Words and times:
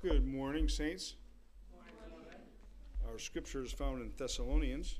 Good 0.00 0.28
morning, 0.28 0.68
saints. 0.68 1.16
Our 3.10 3.18
scripture 3.18 3.64
is 3.64 3.72
found 3.72 4.00
in 4.00 4.12
Thessalonians. 4.16 4.94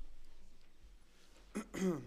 in 1.80 2.02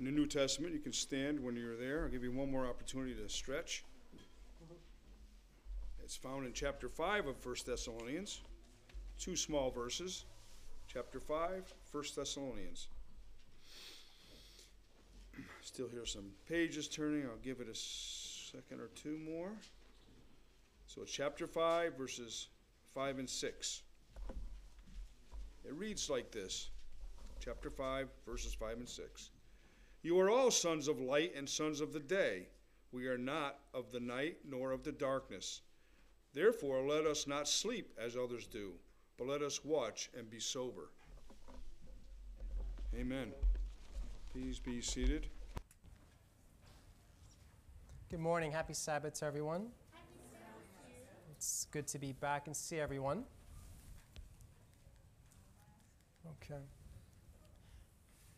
the 0.00 0.10
New 0.10 0.26
Testament, 0.26 0.72
you 0.72 0.80
can 0.80 0.94
stand 0.94 1.38
when 1.40 1.56
you're 1.56 1.76
there. 1.76 2.04
I'll 2.04 2.08
give 2.08 2.22
you 2.22 2.32
one 2.32 2.50
more 2.50 2.66
opportunity 2.66 3.14
to 3.16 3.28
stretch. 3.28 3.84
It's 6.02 6.16
found 6.16 6.46
in 6.46 6.54
chapter 6.54 6.88
5 6.88 7.26
of 7.26 7.44
1 7.44 7.56
Thessalonians, 7.66 8.40
two 9.20 9.36
small 9.36 9.70
verses. 9.70 10.24
Chapter 10.90 11.20
5, 11.20 11.74
1 11.92 12.04
Thessalonians. 12.16 12.88
Still 15.60 15.88
hear 15.88 16.06
some 16.06 16.30
pages 16.48 16.88
turning. 16.88 17.26
I'll 17.26 17.36
give 17.44 17.60
it 17.60 17.68
a 17.68 17.74
second 17.74 18.80
or 18.80 18.88
two 18.94 19.18
more. 19.18 19.50
So, 20.98 21.04
chapter 21.04 21.46
5, 21.46 21.96
verses 21.96 22.48
5 22.92 23.20
and 23.20 23.30
6. 23.30 23.82
It 25.64 25.72
reads 25.74 26.10
like 26.10 26.32
this 26.32 26.70
Chapter 27.38 27.70
5, 27.70 28.08
verses 28.26 28.52
5 28.52 28.78
and 28.78 28.88
6. 28.88 29.30
You 30.02 30.18
are 30.18 30.28
all 30.28 30.50
sons 30.50 30.88
of 30.88 31.00
light 31.00 31.34
and 31.36 31.48
sons 31.48 31.80
of 31.80 31.92
the 31.92 32.00
day. 32.00 32.48
We 32.90 33.06
are 33.06 33.16
not 33.16 33.60
of 33.72 33.92
the 33.92 34.00
night 34.00 34.38
nor 34.44 34.72
of 34.72 34.82
the 34.82 34.90
darkness. 34.90 35.60
Therefore, 36.34 36.82
let 36.82 37.06
us 37.06 37.28
not 37.28 37.46
sleep 37.46 37.96
as 37.96 38.16
others 38.16 38.48
do, 38.48 38.72
but 39.18 39.28
let 39.28 39.40
us 39.40 39.64
watch 39.64 40.10
and 40.18 40.28
be 40.28 40.40
sober. 40.40 40.90
Amen. 42.98 43.30
Please 44.32 44.58
be 44.58 44.80
seated. 44.80 45.28
Good 48.10 48.18
morning. 48.18 48.50
Happy 48.50 48.74
Sabbath 48.74 49.14
to 49.20 49.26
everyone. 49.26 49.68
It's 51.38 51.68
good 51.70 51.86
to 51.88 52.00
be 52.00 52.10
back 52.10 52.48
and 52.48 52.56
see 52.56 52.80
everyone. 52.80 53.22
Okay. 56.26 56.60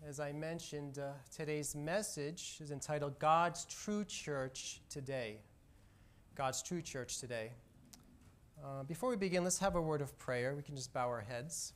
As 0.06 0.20
I 0.20 0.32
mentioned, 0.32 0.98
uh, 0.98 1.12
today's 1.34 1.74
message 1.74 2.58
is 2.60 2.70
entitled 2.70 3.18
God's 3.18 3.64
True 3.64 4.04
Church 4.04 4.82
Today. 4.90 5.38
God's 6.34 6.62
True 6.62 6.82
Church 6.82 7.16
Today. 7.16 7.52
Uh, 8.62 8.82
before 8.82 9.08
we 9.08 9.16
begin, 9.16 9.44
let's 9.44 9.60
have 9.60 9.76
a 9.76 9.80
word 9.80 10.02
of 10.02 10.18
prayer. 10.18 10.54
We 10.54 10.62
can 10.62 10.76
just 10.76 10.92
bow 10.92 11.08
our 11.08 11.22
heads. 11.22 11.72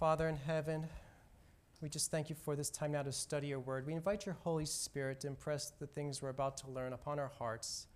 Father 0.00 0.26
in 0.26 0.36
heaven, 0.36 0.88
we 1.80 1.88
just 1.88 2.10
thank 2.10 2.28
you 2.28 2.34
for 2.34 2.56
this 2.56 2.70
time 2.70 2.90
now 2.90 3.04
to 3.04 3.12
study 3.12 3.46
your 3.46 3.60
word. 3.60 3.86
We 3.86 3.94
invite 3.94 4.26
your 4.26 4.36
Holy 4.42 4.66
Spirit 4.66 5.20
to 5.20 5.28
impress 5.28 5.70
the 5.70 5.86
things 5.86 6.20
we're 6.20 6.30
about 6.30 6.56
to 6.56 6.70
learn 6.72 6.92
upon 6.92 7.20
our 7.20 7.30
hearts. 7.38 7.86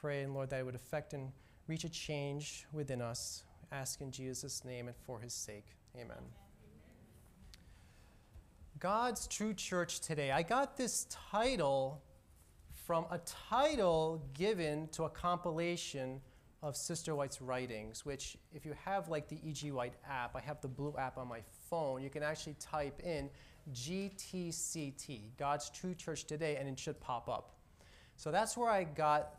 Pray, 0.00 0.22
and 0.22 0.34
Lord, 0.34 0.50
that 0.50 0.60
it 0.60 0.66
would 0.66 0.74
affect 0.74 1.14
and 1.14 1.32
reach 1.66 1.84
a 1.84 1.88
change 1.88 2.66
within 2.72 3.00
us. 3.00 3.44
Ask 3.72 4.00
in 4.00 4.10
Jesus' 4.10 4.64
name 4.64 4.88
and 4.88 4.96
for 5.06 5.20
his 5.20 5.32
sake. 5.32 5.66
Amen. 5.96 6.22
God's 8.78 9.26
True 9.26 9.54
Church 9.54 10.00
Today. 10.00 10.30
I 10.30 10.42
got 10.42 10.76
this 10.76 11.06
title 11.10 12.02
from 12.86 13.06
a 13.10 13.18
title 13.48 14.22
given 14.34 14.88
to 14.88 15.04
a 15.04 15.10
compilation 15.10 16.20
of 16.62 16.76
Sister 16.76 17.14
White's 17.14 17.40
writings, 17.40 18.04
which, 18.04 18.36
if 18.52 18.66
you 18.66 18.74
have 18.84 19.08
like 19.08 19.28
the 19.28 19.38
E.G. 19.42 19.72
White 19.72 19.94
app, 20.08 20.36
I 20.36 20.40
have 20.40 20.60
the 20.60 20.68
blue 20.68 20.94
app 20.98 21.16
on 21.16 21.26
my 21.26 21.40
phone, 21.70 22.02
you 22.02 22.10
can 22.10 22.22
actually 22.22 22.56
type 22.60 23.00
in 23.02 23.30
GTCT, 23.72 25.36
God's 25.38 25.70
True 25.70 25.94
Church 25.94 26.24
Today, 26.24 26.56
and 26.56 26.68
it 26.68 26.78
should 26.78 27.00
pop 27.00 27.28
up. 27.28 27.54
So 28.16 28.30
that's 28.30 28.56
where 28.56 28.70
I 28.70 28.84
got 28.84 29.34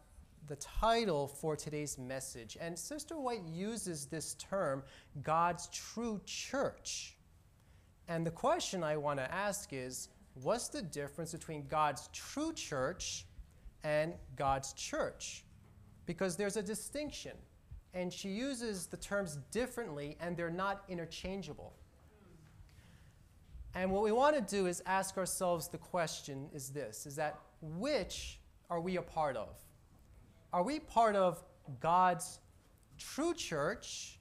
the 0.48 0.56
title 0.58 1.28
for 1.28 1.56
today's 1.56 1.98
message. 1.98 2.58
And 2.60 2.78
Sister 2.78 3.20
White 3.20 3.44
uses 3.46 4.06
this 4.06 4.36
term, 4.36 4.84
God's 5.24 5.68
True 5.68 6.22
Church. 6.26 7.18
And 8.08 8.26
the 8.26 8.32
question 8.32 8.84
I 8.84 8.96
want 8.98 9.20
to 9.20 9.34
ask 9.34 9.74
is 9.74 10.10
what's 10.42 10.70
the 10.70 10.82
difference 10.82 11.34
between 11.34 11.68
God's 11.68 12.10
true 12.14 12.54
church 12.54 13.26
and 13.84 14.14
God's 14.36 14.74
church? 14.74 15.44
Because 16.06 16.38
there's 16.38 16.56
a 16.56 16.64
distinction. 16.64 17.34
And 17.94 18.14
she 18.14 18.30
uses 18.30 18.86
the 18.86 18.98
terms 18.98 19.40
differently, 19.52 20.18
and 20.22 20.38
they're 20.38 20.50
not 20.50 20.84
interchangeable. 20.88 21.74
And 23.74 23.92
what 23.92 24.04
we 24.04 24.12
want 24.12 24.36
to 24.36 24.42
do 24.42 24.68
is 24.68 24.82
ask 24.86 25.18
ourselves 25.18 25.68
the 25.68 25.78
question 25.78 26.50
is 26.54 26.70
this 26.70 27.06
is 27.06 27.16
that 27.18 27.40
which 27.62 28.40
are 28.70 28.80
we 28.80 28.98
a 28.98 29.02
part 29.02 29.36
of? 29.36 29.58
Are 30.54 30.64
we 30.64 30.80
part 30.80 31.16
of 31.16 31.44
God's 31.80 32.40
true 32.98 33.34
church 33.34 34.20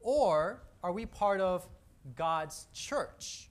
or 0.00 0.62
are 0.82 0.92
we 0.92 1.06
part 1.06 1.40
of 1.40 1.68
God's 2.16 2.66
church? 2.72 3.50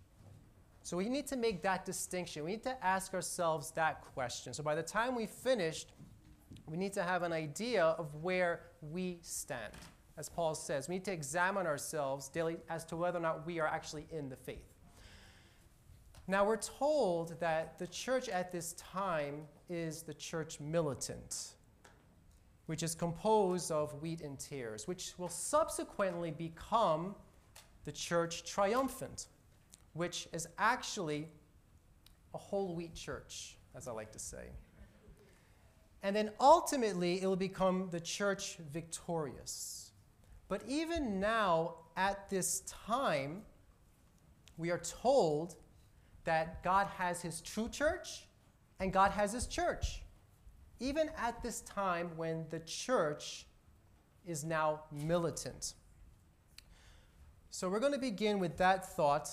So 0.83 0.97
we 0.97 1.07
need 1.07 1.27
to 1.27 1.37
make 1.37 1.61
that 1.63 1.85
distinction. 1.85 2.43
We 2.43 2.51
need 2.51 2.63
to 2.63 2.83
ask 2.83 3.13
ourselves 3.13 3.71
that 3.71 4.01
question. 4.01 4.53
So 4.53 4.63
by 4.63 4.75
the 4.75 4.83
time 4.83 5.15
we 5.15 5.27
finished, 5.27 5.93
we 6.65 6.77
need 6.77 6.93
to 6.93 7.03
have 7.03 7.23
an 7.23 7.31
idea 7.31 7.83
of 7.83 8.15
where 8.15 8.61
we 8.81 9.19
stand. 9.21 9.73
As 10.17 10.29
Paul 10.29 10.55
says, 10.55 10.89
we 10.89 10.95
need 10.95 11.05
to 11.05 11.13
examine 11.13 11.65
ourselves 11.65 12.27
daily 12.27 12.57
as 12.69 12.83
to 12.85 12.97
whether 12.97 13.17
or 13.17 13.21
not 13.21 13.45
we 13.45 13.59
are 13.59 13.67
actually 13.67 14.05
in 14.11 14.29
the 14.29 14.35
faith. 14.35 14.73
Now, 16.27 16.45
we're 16.45 16.57
told 16.57 17.39
that 17.39 17.79
the 17.79 17.87
church 17.87 18.29
at 18.29 18.51
this 18.51 18.73
time 18.73 19.47
is 19.69 20.03
the 20.03 20.13
church 20.13 20.59
militant, 20.59 21.55
which 22.69 22.83
is 22.83 22.93
composed 22.93 23.71
of 23.71 23.99
wheat 23.99 24.21
and 24.21 24.37
tares, 24.37 24.87
which 24.87 25.13
will 25.17 25.27
subsequently 25.27 26.29
become 26.29 27.15
the 27.83 27.91
church 27.91 28.43
triumphant, 28.43 29.25
which 29.93 30.27
is 30.33 30.47
actually 30.59 31.27
a 32.35 32.37
whole 32.37 32.75
wheat 32.75 32.93
church, 32.93 33.57
as 33.73 33.87
I 33.87 33.91
like 33.91 34.11
to 34.11 34.19
say. 34.19 34.51
And 36.03 36.15
then 36.15 36.29
ultimately, 36.39 37.19
it 37.19 37.25
will 37.25 37.35
become 37.35 37.87
the 37.89 37.99
church 37.99 38.59
victorious. 38.71 39.89
But 40.47 40.61
even 40.67 41.19
now, 41.19 41.73
at 41.97 42.29
this 42.29 42.59
time, 42.67 43.41
we 44.57 44.69
are 44.69 44.77
told 44.77 45.55
that 46.23 46.63
God 46.63 46.85
has 46.99 47.19
his 47.19 47.41
true 47.41 47.67
church 47.67 48.27
and 48.79 48.93
God 48.93 49.09
has 49.09 49.33
his 49.33 49.47
church. 49.47 50.03
Even 50.79 51.09
at 51.17 51.41
this 51.43 51.61
time 51.61 52.11
when 52.15 52.45
the 52.49 52.59
church 52.59 53.45
is 54.25 54.43
now 54.43 54.81
militant. 54.91 55.73
So 57.51 57.67
we're 57.67 57.79
going 57.79 57.93
to 57.93 57.99
begin 57.99 58.39
with 58.39 58.57
that 58.57 58.95
thought, 58.95 59.29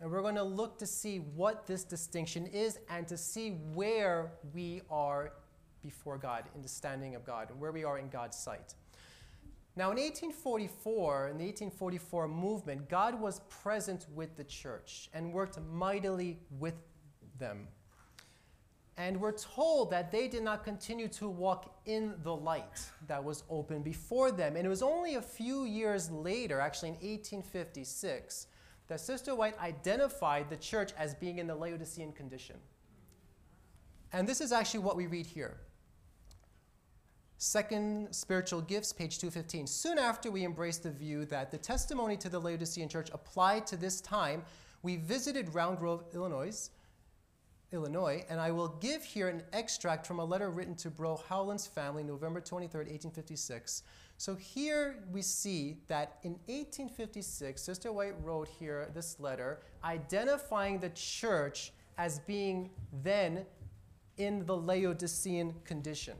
and 0.00 0.10
we're 0.10 0.22
going 0.22 0.34
to 0.34 0.42
look 0.42 0.78
to 0.78 0.86
see 0.86 1.18
what 1.18 1.66
this 1.66 1.84
distinction 1.84 2.46
is 2.46 2.78
and 2.90 3.06
to 3.08 3.16
see 3.16 3.50
where 3.72 4.32
we 4.52 4.82
are 4.90 5.32
before 5.82 6.18
God 6.18 6.44
in 6.54 6.62
the 6.62 6.68
standing 6.68 7.14
of 7.14 7.24
God 7.24 7.50
and 7.50 7.60
where 7.60 7.72
we 7.72 7.84
are 7.84 7.98
in 7.98 8.08
God's 8.08 8.36
sight. 8.36 8.74
Now, 9.74 9.90
in 9.90 9.96
1844, 9.96 11.28
in 11.28 11.38
the 11.38 11.44
1844 11.44 12.28
movement, 12.28 12.88
God 12.90 13.18
was 13.18 13.40
present 13.48 14.06
with 14.14 14.36
the 14.36 14.44
church 14.44 15.08
and 15.14 15.32
worked 15.32 15.58
mightily 15.72 16.38
with 16.58 16.74
them. 17.38 17.68
And 18.98 19.20
we're 19.20 19.32
told 19.32 19.90
that 19.90 20.12
they 20.12 20.28
did 20.28 20.42
not 20.42 20.64
continue 20.64 21.08
to 21.08 21.28
walk 21.28 21.74
in 21.86 22.14
the 22.22 22.34
light 22.34 22.80
that 23.06 23.24
was 23.24 23.42
open 23.48 23.82
before 23.82 24.30
them. 24.30 24.54
And 24.56 24.66
it 24.66 24.68
was 24.68 24.82
only 24.82 25.14
a 25.14 25.22
few 25.22 25.64
years 25.64 26.10
later, 26.10 26.60
actually 26.60 26.90
in 26.90 26.94
1856, 26.96 28.48
that 28.88 29.00
Sister 29.00 29.34
White 29.34 29.58
identified 29.58 30.50
the 30.50 30.56
church 30.56 30.92
as 30.98 31.14
being 31.14 31.38
in 31.38 31.46
the 31.46 31.54
Laodicean 31.54 32.12
condition. 32.12 32.56
And 34.12 34.28
this 34.28 34.42
is 34.42 34.52
actually 34.52 34.80
what 34.80 34.96
we 34.96 35.06
read 35.06 35.24
here. 35.24 35.56
Second 37.38 38.14
Spiritual 38.14 38.60
Gifts, 38.60 38.92
page 38.92 39.18
215. 39.18 39.66
Soon 39.66 39.98
after 39.98 40.30
we 40.30 40.44
embraced 40.44 40.82
the 40.82 40.90
view 40.90 41.24
that 41.24 41.50
the 41.50 41.58
testimony 41.58 42.16
to 42.18 42.28
the 42.28 42.38
Laodicean 42.38 42.88
church 42.88 43.08
applied 43.12 43.66
to 43.66 43.76
this 43.76 44.00
time, 44.00 44.44
we 44.82 44.96
visited 44.96 45.52
Round 45.54 45.78
Grove, 45.78 46.04
Illinois, 46.14 46.70
Illinois, 47.72 48.24
and 48.28 48.40
I 48.40 48.50
will 48.50 48.68
give 48.80 49.02
here 49.02 49.28
an 49.28 49.42
extract 49.52 50.06
from 50.06 50.18
a 50.18 50.24
letter 50.24 50.50
written 50.50 50.74
to 50.76 50.90
Bro 50.90 51.20
Howland's 51.28 51.66
family, 51.66 52.02
November 52.02 52.40
23, 52.40 52.78
1856. 52.78 53.82
So 54.18 54.34
here 54.34 55.02
we 55.10 55.22
see 55.22 55.78
that 55.88 56.18
in 56.22 56.32
1856, 56.46 57.60
Sister 57.60 57.92
White 57.92 58.14
wrote 58.22 58.48
here 58.48 58.88
this 58.94 59.18
letter 59.18 59.60
identifying 59.82 60.78
the 60.78 60.90
church 60.90 61.72
as 61.98 62.20
being 62.20 62.70
then 63.02 63.44
in 64.18 64.46
the 64.46 64.56
Laodicean 64.56 65.54
condition. 65.64 66.16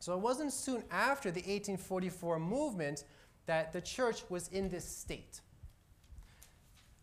So 0.00 0.14
it 0.14 0.20
wasn't 0.20 0.52
soon 0.52 0.84
after 0.90 1.30
the 1.30 1.40
1844 1.40 2.38
movement 2.38 3.04
that 3.46 3.72
the 3.72 3.80
church 3.80 4.22
was 4.28 4.48
in 4.48 4.68
this 4.68 4.84
state. 4.84 5.40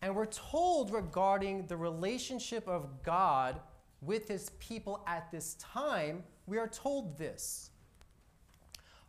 And 0.02 0.14
we're 0.14 0.26
told 0.26 0.92
regarding 0.92 1.66
the 1.66 1.76
relationship 1.76 2.66
of 2.68 3.02
God 3.02 3.60
with 4.00 4.28
his 4.28 4.50
people 4.58 5.02
at 5.06 5.30
this 5.30 5.54
time, 5.54 6.22
we 6.46 6.58
are 6.58 6.68
told 6.68 7.18
this. 7.18 7.70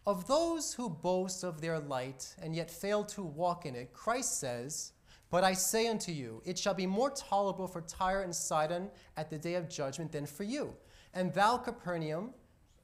Of 0.05 0.25
those 0.27 0.73
who 0.73 0.89
boast 0.89 1.43
of 1.43 1.59
their 1.59 1.79
light 1.79 2.33
and 2.41 2.55
yet 2.55 2.71
fail 2.71 3.03
to 3.05 3.21
walk 3.21 3.65
in 3.65 3.75
it, 3.75 3.93
Christ 3.93 4.39
says, 4.39 4.93
But 5.29 5.43
I 5.43 5.51
say 5.53 5.87
unto 5.87 6.13
you, 6.13 6.41
it 6.45 6.57
shall 6.57 6.73
be 6.73 6.87
more 6.87 7.09
tolerable 7.09 7.67
for 7.67 7.81
Tyre 7.81 8.21
and 8.21 8.33
Sidon 8.33 8.89
at 9.17 9.29
the 9.29 9.37
day 9.37 9.55
of 9.55 9.67
judgment 9.67 10.13
than 10.13 10.25
for 10.25 10.43
you. 10.43 10.73
And 11.13 11.33
thou, 11.33 11.57
Capernaum, 11.57 12.33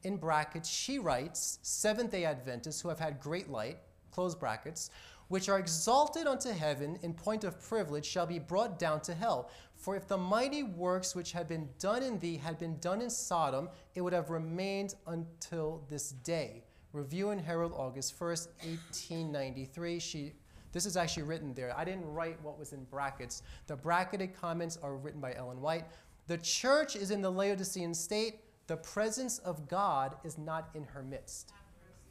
in 0.04 0.18
brackets, 0.18 0.70
she 0.70 1.00
writes, 1.00 1.60
Seventh 1.62 2.12
day 2.12 2.26
Adventists 2.26 2.82
who 2.82 2.90
have 2.90 3.00
had 3.00 3.22
great 3.22 3.50
light, 3.50 3.78
close 4.12 4.36
brackets, 4.36 4.90
which 5.33 5.50
are 5.50 5.57
exalted 5.57 6.27
unto 6.27 6.51
heaven 6.51 6.95
in 7.01 7.12
point 7.12 7.44
of 7.44 7.59
privilege, 7.59 8.06
shall 8.06 8.27
be 8.27 8.38
brought 8.38 8.77
down 8.77 9.01
to 9.01 9.15
hell. 9.15 9.50
For 9.74 9.95
if 9.95 10.07
the 10.07 10.15
mighty 10.15 10.62
works 10.62 11.15
which 11.15 11.31
had 11.31 11.47
been 11.47 11.68
done 11.80 12.03
in 12.03 12.19
thee 12.19 12.38
had 12.38 12.59
been 12.59 12.77
done 12.77 13.01
in 13.01 13.09
Sodom, 13.09 13.68
it 13.95 14.01
would 14.01 14.13
have 14.13 14.30
remained 14.30 14.94
until 15.07 15.83
this 15.89 16.12
day. 16.12 16.63
Review 16.91 17.31
and 17.31 17.41
Herald, 17.41 17.74
August 17.75 18.13
1st, 18.19 18.47
1893. 18.59 19.97
She, 19.97 20.33
this 20.71 20.85
is 20.85 20.95
actually 20.95 21.24
written 21.24 21.56
there. 21.56 21.75
I 21.75 21.83
didn't 21.83 22.06
write 22.06 22.39
what 22.44 22.59
was 22.59 22.71
in 22.71 22.83
brackets. 22.83 23.41
The 23.65 23.75
bracketed 23.75 24.39
comments 24.39 24.77
are 24.83 24.97
written 24.97 25.19
by 25.19 25.33
Ellen 25.33 25.62
White. 25.62 25.85
The 26.27 26.38
church 26.38 26.95
is 26.95 27.09
in 27.09 27.24
the 27.24 27.31
Laodicean 27.31 27.95
state. 27.95 28.41
The 28.68 28.77
presence 28.77 29.39
of 29.39 29.68
God 29.68 30.15
is 30.24 30.38
not 30.38 30.69
in 30.75 30.83
her 30.83 31.01
midst. 31.01 31.53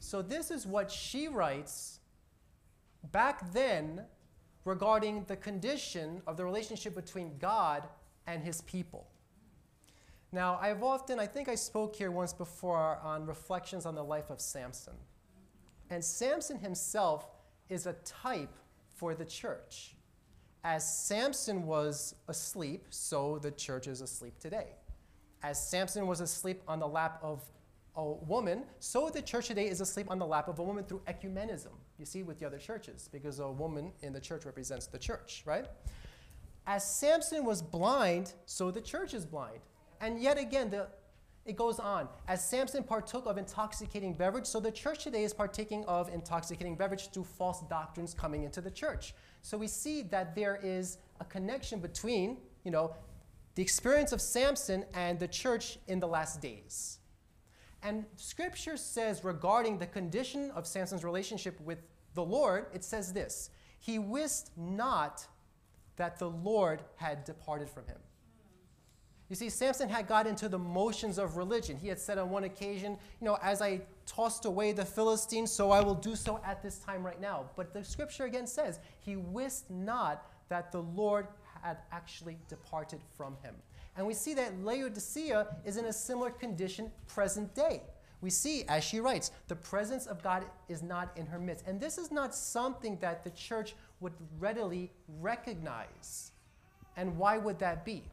So, 0.01 0.23
this 0.23 0.51
is 0.51 0.67
what 0.67 0.91
she 0.91 1.29
writes 1.29 2.01
back 3.11 3.53
then 3.53 4.03
regarding 4.65 5.25
the 5.25 5.37
condition 5.37 6.23
of 6.27 6.37
the 6.37 6.45
relationship 6.45 6.95
between 6.95 7.37
God 7.39 7.89
and 8.27 8.43
his 8.43 8.61
people. 8.63 9.09
Now, 10.31 10.59
I've 10.63 10.83
often, 10.83 11.19
I 11.19 11.27
think 11.27 11.49
I 11.49 11.55
spoke 11.55 11.95
here 11.95 12.11
once 12.11 12.33
before 12.33 12.99
on 13.03 13.27
reflections 13.27 13.85
on 13.85 13.95
the 13.95 14.05
life 14.05 14.31
of 14.31 14.41
Samson. 14.41 14.95
And 15.91 16.03
Samson 16.03 16.59
himself 16.59 17.27
is 17.69 17.87
a 17.87 17.93
type 18.05 18.57
for 18.89 19.15
the 19.15 19.27
church. 19.27 19.95
As 20.65 20.89
Samson 20.89 21.67
was 21.67 22.15
asleep, 22.29 22.87
so 22.91 23.39
the 23.39 23.51
church 23.51 23.89
is 23.89 24.01
asleep 24.01 24.39
today. 24.39 24.69
As 25.43 25.69
Samson 25.69 26.07
was 26.07 26.21
asleep 26.21 26.63
on 26.69 26.79
the 26.79 26.87
lap 26.87 27.19
of 27.23 27.43
a 27.97 28.05
woman, 28.05 28.63
so 28.79 29.11
the 29.11 29.21
church 29.21 29.49
today 29.49 29.69
is 29.69 29.81
asleep 29.81 30.07
on 30.09 30.19
the 30.19 30.27
lap 30.27 30.49
of 30.49 30.61
a 30.61 30.63
woman 30.63 30.85
through 30.85 31.03
ecumenism, 31.09 31.73
you 32.03 32.07
see, 32.07 32.25
with 32.25 32.41
the 32.41 32.47
other 32.47 32.59
churches, 32.59 33.09
because 33.13 33.39
a 33.39 33.49
woman 33.49 33.93
in 34.03 34.13
the 34.13 34.19
church 34.19 34.45
represents 34.45 34.87
the 34.89 34.99
church, 34.99 35.45
right? 35.47 35.67
As 36.67 36.83
Samson 36.85 37.45
was 37.45 37.63
blind, 37.63 38.35
so 38.45 38.73
the 38.73 38.81
church 38.81 39.15
is 39.15 39.25
blind. 39.25 39.61
And 40.01 40.21
yet 40.21 40.37
again, 40.37 40.69
the, 40.69 40.89
it 41.45 41.55
goes 41.55 41.79
on. 41.79 42.09
As 42.27 42.45
Samson 42.45 42.83
partook 42.83 43.25
of 43.27 43.39
intoxicating 43.39 44.15
beverage, 44.15 44.47
so 44.47 44.59
the 44.59 44.73
church 44.73 45.05
today 45.05 45.23
is 45.23 45.33
partaking 45.33 45.85
of 45.85 46.13
intoxicating 46.13 46.75
beverage 46.75 47.11
through 47.13 47.23
false 47.23 47.63
doctrines 47.71 48.15
coming 48.15 48.43
into 48.43 48.61
the 48.61 48.71
church. 48.71 49.15
So 49.43 49.57
we 49.57 49.69
see 49.69 50.03
that 50.03 50.35
there 50.35 50.59
is 50.61 50.99
a 51.21 51.25
connection 51.25 51.79
between, 51.79 52.39
you 52.65 52.73
know, 52.73 52.97
the 53.55 53.63
experience 53.63 54.11
of 54.11 54.21
Samson 54.21 54.85
and 54.95 55.21
the 55.21 55.29
church 55.29 55.79
in 55.87 56.01
the 56.01 56.09
last 56.09 56.41
days. 56.41 56.99
And 57.85 58.07
scripture 58.17 58.77
says 58.77 59.23
regarding 59.23 59.79
the 59.79 59.87
condition 59.87 60.51
of 60.53 60.67
Samson's 60.67 61.05
relationship 61.05 61.61
with 61.61 61.79
the 62.15 62.25
Lord, 62.25 62.67
it 62.73 62.85
says 62.85 63.13
this 63.13 63.51
He 63.79 63.99
wist 63.99 64.51
not 64.57 65.27
that 65.97 66.19
the 66.19 66.31
Lord 66.31 66.83
had 66.97 67.25
departed 67.25 67.69
from 67.69 67.87
him. 67.87 67.99
You 69.29 69.37
see, 69.37 69.49
Samson 69.49 69.89
had 69.89 70.07
got 70.07 70.27
into 70.27 70.47
the 70.47 70.59
motions 70.59 71.17
of 71.17 71.39
religion. 71.39 71.79
He 71.79 71.89
had 71.89 71.99
said 71.99 72.19
on 72.19 72.29
one 72.29 72.45
occasion, 72.45 72.99
You 73.21 73.25
know, 73.25 73.39
as 73.43 73.63
I 73.63 73.81
tossed 74.05 74.45
away 74.45 74.73
the 74.73 74.85
Philistines, 74.85 75.51
so 75.51 75.71
I 75.71 75.81
will 75.81 75.95
do 75.95 76.15
so 76.15 76.39
at 76.45 76.63
this 76.63 76.79
time 76.79 77.03
right 77.03 77.21
now. 77.21 77.47
But 77.57 77.73
the 77.73 77.83
scripture 77.83 78.25
again 78.25 78.47
says, 78.47 78.79
He 79.01 79.17
wist 79.17 79.71
not 79.71 80.27
that 80.51 80.71
the 80.71 80.83
Lord 80.83 81.29
had 81.63 81.79
actually 81.93 82.37
departed 82.49 83.01
from 83.17 83.37
him. 83.43 83.55
And 83.97 84.07
we 84.07 84.15
see 84.15 84.35
that 84.35 84.63
Laodicea 84.63 85.47
is 85.65 85.77
in 85.77 85.87
a 85.87 85.93
similar 85.93 86.31
condition 86.31 86.91
present 87.07 87.55
day. 87.55 87.83
We 88.23 88.31
see, 88.31 88.65
as 88.69 88.85
she 88.85 89.01
writes, 89.01 89.33
the 89.49 89.57
presence 89.57 90.07
of 90.07 90.23
God 90.23 90.45
is 90.69 90.83
not 90.83 91.11
in 91.17 91.27
her 91.27 91.41
midst. 91.41 91.67
And 91.67 91.81
this 91.81 91.99
is 91.99 92.13
not 92.13 92.35
something 92.35 92.97
that 93.01 93.25
the 93.25 93.31
church 93.31 93.75
would 94.01 94.13
readily 94.39 94.93
recognize. 95.21 96.31
And 96.97 97.19
why 97.19 97.37
would 97.37 97.59
that 97.59 97.85
be? 97.85 98.05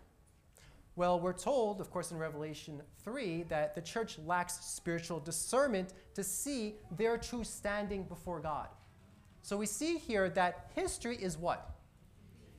Well, 0.96 1.20
we're 1.20 1.32
told, 1.32 1.80
of 1.80 1.92
course, 1.92 2.12
in 2.12 2.18
Revelation 2.18 2.82
3, 3.06 3.44
that 3.44 3.76
the 3.76 3.82
church 3.82 4.18
lacks 4.26 4.66
spiritual 4.66 5.20
discernment 5.20 5.94
to 6.16 6.24
see 6.24 6.76
their 6.98 7.18
true 7.18 7.44
standing 7.44 8.04
before 8.04 8.40
God. 8.40 8.68
So 9.44 9.56
we 9.56 9.68
see 9.68 9.98
here 9.98 10.30
that 10.32 10.72
history 10.76 11.18
is 11.18 11.38
what? 11.38 11.70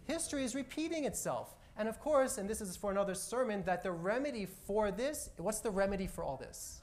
History 0.05 0.45
is 0.45 0.55
repeating 0.55 1.05
itself. 1.05 1.57
And 1.77 1.89
of 1.89 2.01
course, 2.01 2.39
and 2.39 2.49
this 2.49 2.61
is 2.61 2.77
for 2.77 2.91
another 2.91 3.15
sermon, 3.15 3.63
that 3.65 3.83
the 3.83 3.93
remedy 3.93 4.47
for 4.47 4.91
this, 4.91 5.31
what's 5.37 5.61
the 5.61 5.71
remedy 5.71 6.07
for 6.07 6.23
all 6.23 6.37
this? 6.37 6.81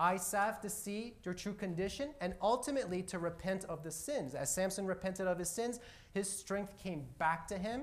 Eyes-salve 0.00 0.60
to 0.60 0.70
see 0.70 1.14
your 1.24 1.34
true 1.34 1.54
condition 1.54 2.10
and 2.20 2.34
ultimately 2.40 3.02
to 3.02 3.18
repent 3.18 3.64
of 3.64 3.82
the 3.82 3.90
sins. 3.90 4.34
As 4.34 4.52
Samson 4.52 4.86
repented 4.86 5.26
of 5.26 5.38
his 5.38 5.50
sins, 5.50 5.80
his 6.14 6.30
strength 6.30 6.76
came 6.78 7.04
back 7.18 7.48
to 7.48 7.58
him, 7.58 7.82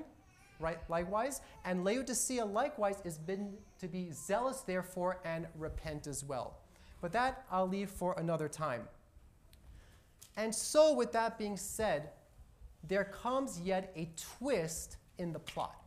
right? 0.60 0.80
Likewise. 0.90 1.42
And 1.66 1.84
Laodicea 1.84 2.46
likewise 2.46 3.02
is 3.04 3.18
bidden 3.18 3.54
to 3.80 3.88
be 3.88 4.12
zealous, 4.12 4.62
therefore, 4.62 5.20
and 5.26 5.48
repent 5.56 6.08
as 6.08 6.24
well. 6.24 6.58
But 7.02 7.12
that 7.12 7.46
I'll 7.52 7.68
leave 7.68 7.90
for 7.90 8.16
another 8.18 8.48
time. 8.48 8.88
And 10.38 10.54
so, 10.54 10.94
with 10.94 11.12
that 11.12 11.38
being 11.38 11.58
said, 11.58 12.10
there 12.88 13.06
comes 13.06 13.60
yet 13.60 13.92
a 13.96 14.10
twist 14.38 14.98
in 15.18 15.32
the 15.32 15.40
plot. 15.40 15.85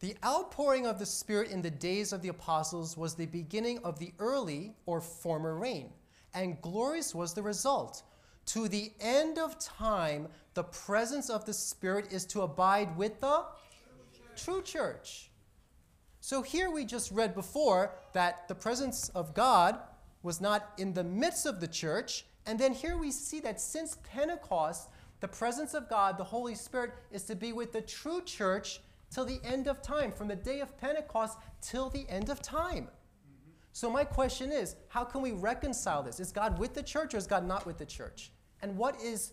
The 0.00 0.16
outpouring 0.24 0.86
of 0.86 0.98
the 0.98 1.04
Spirit 1.04 1.50
in 1.50 1.60
the 1.60 1.70
days 1.70 2.14
of 2.14 2.22
the 2.22 2.28
apostles 2.28 2.96
was 2.96 3.14
the 3.14 3.26
beginning 3.26 3.80
of 3.84 3.98
the 3.98 4.12
early 4.18 4.74
or 4.86 4.98
former 5.02 5.54
rain, 5.56 5.90
and 6.32 6.60
glorious 6.62 7.14
was 7.14 7.34
the 7.34 7.42
result. 7.42 8.02
To 8.46 8.66
the 8.66 8.92
end 8.98 9.38
of 9.38 9.58
time, 9.58 10.28
the 10.54 10.64
presence 10.64 11.28
of 11.28 11.44
the 11.44 11.52
Spirit 11.52 12.12
is 12.12 12.24
to 12.26 12.40
abide 12.40 12.96
with 12.96 13.20
the 13.20 13.44
true 13.44 14.22
church. 14.24 14.44
True 14.44 14.62
church. 14.62 15.30
So 16.20 16.40
here 16.40 16.70
we 16.70 16.86
just 16.86 17.12
read 17.12 17.34
before 17.34 17.92
that 18.14 18.48
the 18.48 18.54
presence 18.54 19.10
of 19.10 19.34
God 19.34 19.78
was 20.22 20.40
not 20.40 20.72
in 20.78 20.94
the 20.94 21.04
midst 21.04 21.44
of 21.44 21.60
the 21.60 21.68
church, 21.68 22.24
and 22.46 22.58
then 22.58 22.72
here 22.72 22.96
we 22.96 23.10
see 23.10 23.40
that 23.40 23.60
since 23.60 23.98
Pentecost, 24.02 24.88
the 25.20 25.28
presence 25.28 25.74
of 25.74 25.90
God, 25.90 26.16
the 26.16 26.24
Holy 26.24 26.54
Spirit, 26.54 26.92
is 27.12 27.24
to 27.24 27.36
be 27.36 27.52
with 27.52 27.72
the 27.72 27.82
true 27.82 28.22
church 28.22 28.80
till 29.10 29.24
the 29.24 29.40
end 29.44 29.66
of 29.66 29.82
time, 29.82 30.12
from 30.12 30.28
the 30.28 30.36
day 30.36 30.60
of 30.60 30.76
Pentecost 30.78 31.38
till 31.60 31.90
the 31.90 32.06
end 32.08 32.30
of 32.30 32.40
time. 32.40 32.88
So, 33.72 33.90
my 33.90 34.04
question 34.04 34.50
is 34.50 34.76
how 34.88 35.04
can 35.04 35.22
we 35.22 35.32
reconcile 35.32 36.02
this? 36.02 36.20
Is 36.20 36.32
God 36.32 36.58
with 36.58 36.74
the 36.74 36.82
church 36.82 37.14
or 37.14 37.18
is 37.18 37.26
God 37.26 37.46
not 37.46 37.66
with 37.66 37.78
the 37.78 37.86
church? 37.86 38.32
And 38.62 38.76
what 38.76 39.00
is 39.00 39.32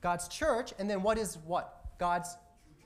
God's 0.00 0.28
church? 0.28 0.72
And 0.78 0.88
then 0.90 1.02
what 1.02 1.18
is 1.18 1.38
what? 1.46 1.98
God's 1.98 2.36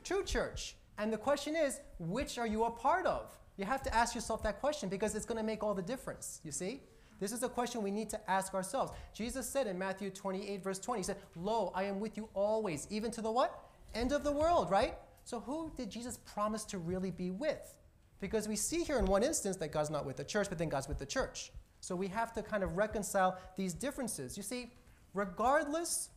true 0.05 0.25
church. 0.25 0.77
And 0.99 1.13
the 1.13 1.19
question 1.19 1.57
is, 1.57 1.81
which 1.99 2.39
are 2.39 2.47
you 2.47 2.65
a 2.65 2.71
part 2.71 3.07
of? 3.07 3.35
You 3.57 3.65
have 3.65 3.83
to 3.83 3.95
ask 3.95 4.15
yourself 4.15 4.43
that 4.43 4.61
question 4.61 4.89
because 4.89 5.15
it's 5.15 5.27
going 5.27 5.39
to 5.39 5.45
make 5.45 5.63
all 5.63 5.75
the 5.75 5.83
difference, 5.83 6.41
you 6.45 6.53
see? 6.53 6.83
This 7.19 7.33
is 7.33 7.43
a 7.43 7.49
question 7.49 7.83
we 7.83 7.91
need 7.91 8.09
to 8.11 8.31
ask 8.31 8.55
ourselves. 8.55 8.93
Jesus 9.13 9.47
said 9.47 9.67
in 9.67 9.79
Matthew 9.79 10.11
28, 10.11 10.63
verse 10.63 10.79
20, 10.79 11.01
He 11.01 11.05
said, 11.05 11.17
Lo, 11.37 11.71
I 11.75 11.85
am 11.85 12.01
with 12.01 12.17
you 12.17 12.29
always, 12.35 12.87
even 12.91 13.11
to 13.13 13.21
the 13.21 13.31
what? 13.31 13.69
End 13.95 14.13
of 14.13 14.25
the 14.25 14.33
world, 14.33 14.71
right? 14.71 14.95
So 15.25 15.41
who 15.41 15.71
did 15.77 15.91
Jesus 15.91 16.19
promise 16.19 16.65
to 16.67 16.79
really 16.79 17.11
be 17.11 17.31
with? 17.31 17.75
Because 18.21 18.49
we 18.49 18.57
see 18.57 18.83
here 18.83 18.99
in 18.99 19.07
one 19.07 19.23
instance 19.23 19.57
that 19.57 19.73
God's 19.73 19.91
not 19.91 20.05
with 20.05 20.17
the 20.17 20.25
church, 20.25 20.49
but 20.49 20.59
then 20.59 20.69
God's 20.69 20.89
with 20.89 20.99
the 20.99 21.07
church. 21.07 21.53
So 21.81 21.97
we 21.97 22.09
have 22.09 22.33
to 22.35 22.43
kind 22.43 22.63
of 22.63 22.77
reconcile 22.77 23.39
these 23.57 23.73
differences. 23.73 24.37
You 24.37 24.43
see, 24.43 24.71
regardless 25.15 26.11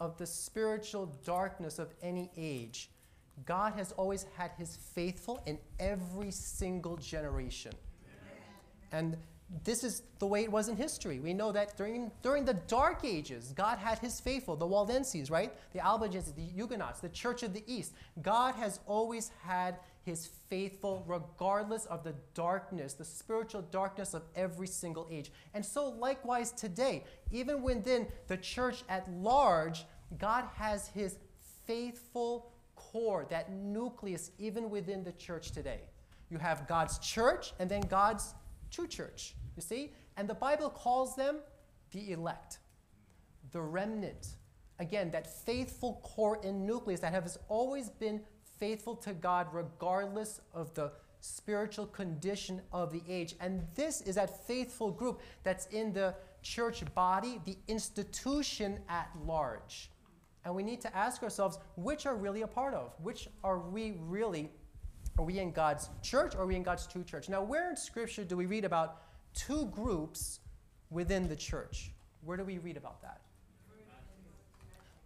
of 0.00 0.16
the 0.18 0.26
spiritual 0.26 1.06
darkness 1.24 1.78
of 1.78 1.94
any 2.02 2.30
age, 2.36 2.90
God 3.46 3.74
has 3.74 3.92
always 3.92 4.26
had 4.36 4.50
his 4.58 4.76
faithful 4.76 5.42
in 5.46 5.58
every 5.78 6.30
single 6.30 6.96
generation. 6.96 7.72
And 8.90 9.16
this 9.64 9.84
is 9.84 10.02
the 10.18 10.26
way 10.26 10.42
it 10.44 10.50
was 10.50 10.68
in 10.68 10.76
history. 10.76 11.20
We 11.20 11.34
know 11.34 11.52
that 11.52 11.76
during, 11.76 12.10
during 12.22 12.44
the 12.44 12.54
Dark 12.54 13.04
Ages, 13.04 13.52
God 13.54 13.78
had 13.78 13.98
his 13.98 14.18
faithful, 14.18 14.56
the 14.56 14.66
Waldenses, 14.66 15.30
right? 15.30 15.52
The 15.72 15.80
Albigenses, 15.80 16.32
the 16.32 16.42
Huguenots, 16.42 17.00
the 17.00 17.10
Church 17.10 17.42
of 17.42 17.52
the 17.52 17.62
East. 17.66 17.92
God 18.22 18.54
has 18.54 18.80
always 18.86 19.30
had 19.42 19.76
his 20.04 20.28
faithful, 20.48 21.04
regardless 21.06 21.86
of 21.86 22.02
the 22.02 22.14
darkness, 22.34 22.94
the 22.94 23.04
spiritual 23.04 23.62
darkness 23.62 24.14
of 24.14 24.22
every 24.34 24.66
single 24.66 25.06
age. 25.10 25.30
And 25.54 25.64
so, 25.64 25.90
likewise, 25.90 26.50
today, 26.50 27.04
even 27.30 27.62
within 27.62 28.06
the 28.28 28.38
church 28.38 28.82
at 28.88 29.08
large, 29.12 29.84
God 30.18 30.44
has 30.54 30.88
his 30.88 31.18
faithful 31.66 32.52
core, 32.74 33.26
that 33.30 33.52
nucleus, 33.52 34.30
even 34.38 34.70
within 34.70 35.04
the 35.04 35.12
church 35.12 35.52
today. 35.52 35.82
You 36.30 36.38
have 36.38 36.66
God's 36.66 36.98
church 36.98 37.52
and 37.60 37.70
then 37.70 37.82
God's 37.82 38.34
true 38.70 38.88
church. 38.88 39.34
You 39.56 39.62
see? 39.62 39.92
And 40.16 40.28
the 40.28 40.34
Bible 40.34 40.70
calls 40.70 41.16
them 41.16 41.38
the 41.90 42.12
elect, 42.12 42.58
the 43.50 43.60
remnant. 43.60 44.36
Again, 44.78 45.10
that 45.10 45.26
faithful 45.44 46.00
core 46.02 46.40
and 46.42 46.66
nucleus 46.66 47.00
that 47.00 47.12
has 47.12 47.38
always 47.48 47.90
been 47.90 48.20
faithful 48.58 48.96
to 48.96 49.12
God 49.12 49.46
regardless 49.52 50.40
of 50.54 50.72
the 50.74 50.92
spiritual 51.20 51.86
condition 51.86 52.60
of 52.72 52.92
the 52.92 53.02
age. 53.08 53.34
And 53.40 53.62
this 53.74 54.00
is 54.00 54.16
that 54.16 54.46
faithful 54.46 54.90
group 54.90 55.20
that's 55.44 55.66
in 55.66 55.92
the 55.92 56.14
church 56.42 56.82
body, 56.94 57.40
the 57.44 57.56
institution 57.68 58.80
at 58.88 59.08
large. 59.24 59.90
And 60.44 60.54
we 60.54 60.62
need 60.64 60.80
to 60.80 60.96
ask 60.96 61.22
ourselves 61.22 61.58
which 61.76 62.06
are 62.06 62.16
really 62.16 62.42
a 62.42 62.46
part 62.46 62.74
of? 62.74 62.92
Which 63.00 63.28
are 63.44 63.60
we 63.60 63.94
really? 64.00 64.50
Are 65.18 65.24
we 65.24 65.38
in 65.38 65.52
God's 65.52 65.90
church 66.02 66.34
or 66.34 66.42
are 66.42 66.46
we 66.46 66.56
in 66.56 66.62
God's 66.62 66.86
true 66.86 67.04
church? 67.04 67.28
Now, 67.28 67.42
where 67.42 67.70
in 67.70 67.76
Scripture 67.76 68.24
do 68.24 68.36
we 68.36 68.46
read 68.46 68.64
about 68.64 69.02
two 69.34 69.66
groups 69.66 70.40
within 70.90 71.28
the 71.28 71.36
church? 71.36 71.92
Where 72.24 72.36
do 72.36 72.44
we 72.44 72.58
read 72.58 72.76
about 72.76 73.02
that? 73.02 73.20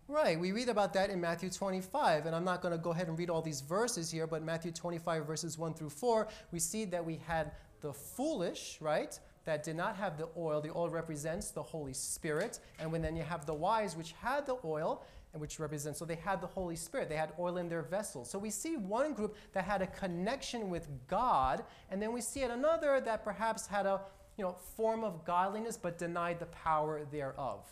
Right, 0.08 0.38
we 0.38 0.52
read 0.52 0.68
about 0.68 0.92
that 0.92 1.10
in 1.10 1.20
Matthew 1.20 1.50
25, 1.50 2.26
and 2.26 2.36
I'm 2.36 2.44
not 2.44 2.62
going 2.62 2.70
to 2.70 2.78
go 2.78 2.92
ahead 2.92 3.08
and 3.08 3.18
read 3.18 3.28
all 3.28 3.42
these 3.42 3.60
verses 3.60 4.08
here, 4.08 4.28
but 4.28 4.40
Matthew 4.40 4.70
25, 4.70 5.26
verses 5.26 5.58
1 5.58 5.74
through 5.74 5.90
4, 5.90 6.28
we 6.52 6.60
see 6.60 6.84
that 6.84 7.04
we 7.04 7.20
had 7.26 7.50
the 7.80 7.92
foolish, 7.92 8.78
right, 8.80 9.18
that 9.46 9.64
did 9.64 9.74
not 9.74 9.96
have 9.96 10.16
the 10.16 10.28
oil. 10.36 10.60
The 10.60 10.70
oil 10.76 10.90
represents 10.90 11.50
the 11.50 11.62
Holy 11.62 11.92
Spirit. 11.92 12.60
And 12.78 12.92
when 12.92 13.02
then 13.02 13.16
you 13.16 13.24
have 13.24 13.46
the 13.46 13.54
wise, 13.54 13.96
which 13.96 14.12
had 14.20 14.46
the 14.46 14.58
oil, 14.64 15.04
and 15.32 15.40
which 15.40 15.58
represents, 15.58 15.98
so 15.98 16.04
they 16.04 16.14
had 16.14 16.40
the 16.40 16.46
Holy 16.46 16.76
Spirit. 16.76 17.08
They 17.08 17.16
had 17.16 17.32
oil 17.38 17.58
in 17.58 17.68
their 17.68 17.82
vessels. 17.82 18.30
So 18.30 18.38
we 18.38 18.50
see 18.50 18.76
one 18.76 19.12
group 19.12 19.36
that 19.52 19.64
had 19.64 19.82
a 19.82 19.86
connection 19.86 20.70
with 20.70 20.88
God, 21.08 21.64
and 21.90 22.00
then 22.00 22.12
we 22.12 22.20
see 22.20 22.42
another 22.42 23.00
that 23.00 23.22
perhaps 23.24 23.66
had 23.66 23.86
a 23.86 24.00
you 24.36 24.44
know, 24.44 24.56
form 24.76 25.04
of 25.04 25.24
godliness 25.24 25.76
but 25.76 25.98
denied 25.98 26.38
the 26.38 26.46
power 26.46 27.04
thereof. 27.10 27.64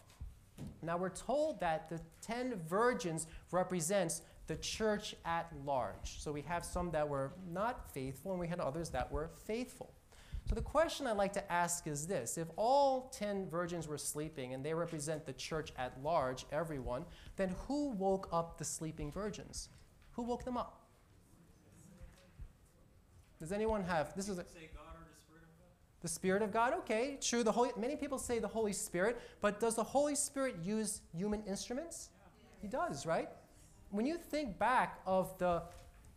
Now 0.83 0.97
we're 0.97 1.11
told 1.11 1.61
that 1.61 1.89
the 1.89 2.01
ten 2.21 2.61
virgins 2.69 3.27
represents 3.51 4.23
the 4.47 4.57
church 4.57 5.15
at 5.25 5.51
large. 5.65 6.21
So 6.21 6.33
we 6.33 6.43
have 6.43 6.65
some 6.65 6.91
that 6.91 7.09
were 7.09 7.33
not 7.51 7.91
faithful 7.93 8.33
and 8.33 8.41
we 8.41 8.47
had 8.47 8.61
others 8.61 8.91
that 8.91 9.11
were 9.11 9.31
faithful. 9.47 9.93
So 10.47 10.55
the 10.55 10.63
question 10.63 11.07
I'd 11.07 11.17
like 11.17 11.33
to 11.35 11.53
ask 11.53 11.87
is 11.87 12.07
this 12.07 12.37
if 12.37 12.49
all 12.57 13.09
10 13.17 13.49
virgins 13.49 13.89
were 13.89 13.97
sleeping 13.97 14.53
and 14.53 14.65
they 14.65 14.75
represent 14.75 15.25
the 15.25 15.33
church 15.33 15.73
at 15.79 16.03
large, 16.03 16.45
everyone, 16.53 17.05
then 17.37 17.55
who 17.67 17.91
woke 17.93 18.29
up 18.31 18.59
the 18.59 18.65
sleeping 18.65 19.11
virgins? 19.11 19.71
Who 20.13 20.23
woke 20.23 20.45
them 20.45 20.59
up? 20.59 20.81
Does 23.41 23.53
anyone 23.53 23.83
have 23.85 24.15
this 24.15 24.29
is 24.29 24.39
a, 24.39 24.45
the 26.05 26.09
Spirit 26.11 26.43
of 26.43 26.53
God, 26.53 26.75
okay, 26.75 27.17
true. 27.19 27.43
The 27.43 27.51
Holy, 27.51 27.71
many 27.79 27.97
people 27.97 28.19
say 28.19 28.39
the 28.39 28.47
Holy 28.47 28.75
Spirit, 28.75 29.19
but 29.41 29.59
does 29.59 29.75
the 29.75 29.83
Holy 29.83 30.15
Spirit 30.15 30.57
use 30.63 31.01
human 31.17 31.43
instruments? 31.47 32.11
He 32.61 32.69
does, 32.69 33.07
right? 33.07 33.31
When 33.89 34.05
you 34.05 34.19
think 34.19 34.59
back 34.59 35.01
of 35.07 35.37
the 35.39 35.63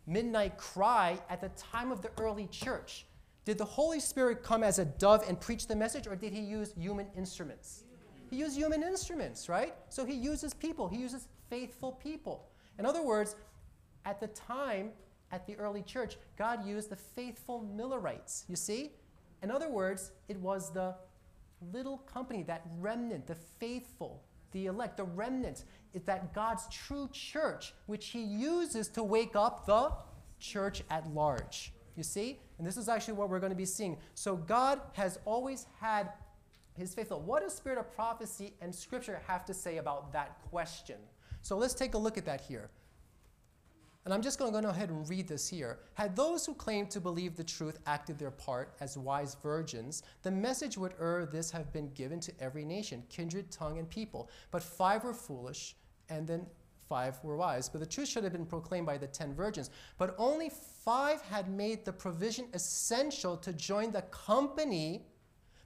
midnight 0.06 0.58
cry 0.58 1.18
at 1.30 1.40
the 1.40 1.48
time 1.56 1.90
of 1.90 2.02
the 2.02 2.10
early 2.18 2.48
church, 2.48 3.06
did 3.46 3.56
the 3.56 3.64
Holy 3.64 3.98
Spirit 3.98 4.42
come 4.42 4.62
as 4.62 4.78
a 4.78 4.84
dove 4.84 5.24
and 5.26 5.40
preach 5.40 5.66
the 5.66 5.74
message, 5.74 6.06
or 6.06 6.16
did 6.16 6.34
he 6.34 6.40
use 6.40 6.74
human 6.78 7.06
instruments? 7.16 7.84
He 8.30 8.36
used 8.36 8.58
human 8.58 8.82
instruments, 8.82 9.48
right? 9.48 9.74
So 9.88 10.04
he 10.04 10.12
uses 10.12 10.52
people, 10.52 10.86
he 10.88 10.98
uses 10.98 11.28
faithful 11.48 11.92
people. 11.92 12.46
In 12.78 12.84
other 12.84 13.02
words, 13.02 13.36
at 14.04 14.20
the 14.20 14.26
time, 14.28 14.90
at 15.32 15.46
the 15.46 15.56
early 15.56 15.80
church, 15.80 16.18
God 16.36 16.66
used 16.66 16.90
the 16.90 16.96
faithful 16.96 17.62
Millerites, 17.62 18.44
you 18.48 18.56
see? 18.56 18.92
In 19.42 19.50
other 19.50 19.70
words, 19.70 20.12
it 20.28 20.38
was 20.38 20.72
the 20.72 20.94
little 21.72 21.98
company, 21.98 22.42
that 22.44 22.62
remnant, 22.78 23.26
the 23.26 23.34
faithful, 23.34 24.22
the 24.52 24.66
elect, 24.66 24.96
the 24.96 25.04
remnant, 25.04 25.64
is 25.92 26.02
that 26.04 26.32
God's 26.34 26.66
true 26.68 27.08
church, 27.12 27.74
which 27.86 28.08
He 28.08 28.22
uses 28.22 28.88
to 28.88 29.02
wake 29.02 29.36
up 29.36 29.66
the 29.66 29.92
church 30.38 30.82
at 30.90 31.08
large. 31.12 31.72
You 31.96 32.02
see? 32.02 32.38
And 32.58 32.66
this 32.66 32.76
is 32.76 32.88
actually 32.88 33.14
what 33.14 33.28
we're 33.28 33.40
going 33.40 33.50
to 33.50 33.56
be 33.56 33.64
seeing. 33.64 33.96
So 34.14 34.36
God 34.36 34.80
has 34.92 35.18
always 35.24 35.66
had 35.80 36.10
His 36.74 36.94
faithful. 36.94 37.20
What 37.20 37.42
does 37.42 37.54
spirit 37.54 37.78
of 37.78 37.92
prophecy 37.94 38.54
and 38.60 38.74
scripture 38.74 39.20
have 39.26 39.44
to 39.46 39.54
say 39.54 39.78
about 39.78 40.12
that 40.12 40.38
question? 40.50 40.96
So 41.42 41.56
let's 41.56 41.74
take 41.74 41.94
a 41.94 41.98
look 41.98 42.18
at 42.18 42.24
that 42.26 42.40
here 42.40 42.70
and 44.08 44.14
I'm 44.14 44.22
just 44.22 44.38
going 44.38 44.50
to 44.54 44.62
go 44.62 44.68
ahead 44.70 44.88
and 44.88 45.06
read 45.06 45.28
this 45.28 45.46
here. 45.46 45.80
Had 45.92 46.16
those 46.16 46.46
who 46.46 46.54
claimed 46.54 46.90
to 46.92 46.98
believe 46.98 47.36
the 47.36 47.44
truth 47.44 47.78
acted 47.84 48.18
their 48.18 48.30
part 48.30 48.74
as 48.80 48.96
wise 48.96 49.36
virgins, 49.42 50.02
the 50.22 50.30
message 50.30 50.78
would 50.78 50.94
ere 50.98 51.26
this 51.26 51.50
have 51.50 51.70
been 51.74 51.90
given 51.92 52.18
to 52.20 52.32
every 52.40 52.64
nation, 52.64 53.02
kindred, 53.10 53.50
tongue, 53.50 53.78
and 53.78 53.90
people. 53.90 54.30
But 54.50 54.62
five 54.62 55.04
were 55.04 55.12
foolish, 55.12 55.76
and 56.08 56.26
then 56.26 56.46
five 56.88 57.22
were 57.22 57.36
wise. 57.36 57.68
But 57.68 57.80
the 57.80 57.86
truth 57.86 58.08
should 58.08 58.24
have 58.24 58.32
been 58.32 58.46
proclaimed 58.46 58.86
by 58.86 58.96
the 58.96 59.08
ten 59.08 59.34
virgins. 59.34 59.68
But 59.98 60.14
only 60.16 60.50
five 60.86 61.20
had 61.20 61.50
made 61.50 61.84
the 61.84 61.92
provision 61.92 62.46
essential 62.54 63.36
to 63.36 63.52
join 63.52 63.92
the 63.92 64.00
company 64.10 65.04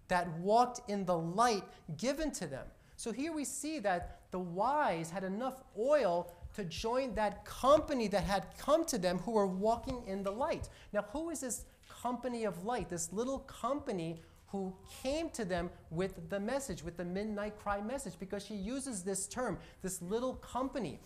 that 0.08 0.28
walked 0.40 0.90
in 0.90 1.04
the 1.04 1.16
light 1.16 1.62
given 1.96 2.32
to 2.32 2.48
them. 2.48 2.66
So 2.96 3.12
here 3.12 3.32
we 3.32 3.44
see 3.44 3.78
that 3.78 4.22
the 4.32 4.40
wise 4.40 5.10
had 5.10 5.22
enough 5.22 5.62
oil 5.78 6.34
to 6.54 6.64
join 6.64 7.14
that 7.14 7.44
company 7.44 8.08
that 8.08 8.24
had 8.24 8.46
come 8.58 8.84
to 8.86 8.98
them 8.98 9.18
who 9.18 9.32
were 9.32 9.46
walking 9.46 10.02
in 10.06 10.22
the 10.22 10.30
light. 10.30 10.68
Now, 10.92 11.04
who 11.12 11.30
is 11.30 11.40
this 11.40 11.64
company 12.02 12.44
of 12.44 12.64
light, 12.64 12.88
this 12.88 13.12
little 13.12 13.40
company 13.40 14.20
who 14.48 14.74
came 15.02 15.30
to 15.30 15.44
them 15.44 15.70
with 15.90 16.28
the 16.28 16.38
message, 16.38 16.82
with 16.82 16.96
the 16.96 17.04
midnight 17.04 17.58
cry 17.58 17.80
message? 17.80 18.14
Because 18.18 18.44
she 18.44 18.54
uses 18.54 19.02
this 19.02 19.26
term, 19.26 19.58
this 19.82 20.02
little 20.02 20.34
company. 20.34 21.00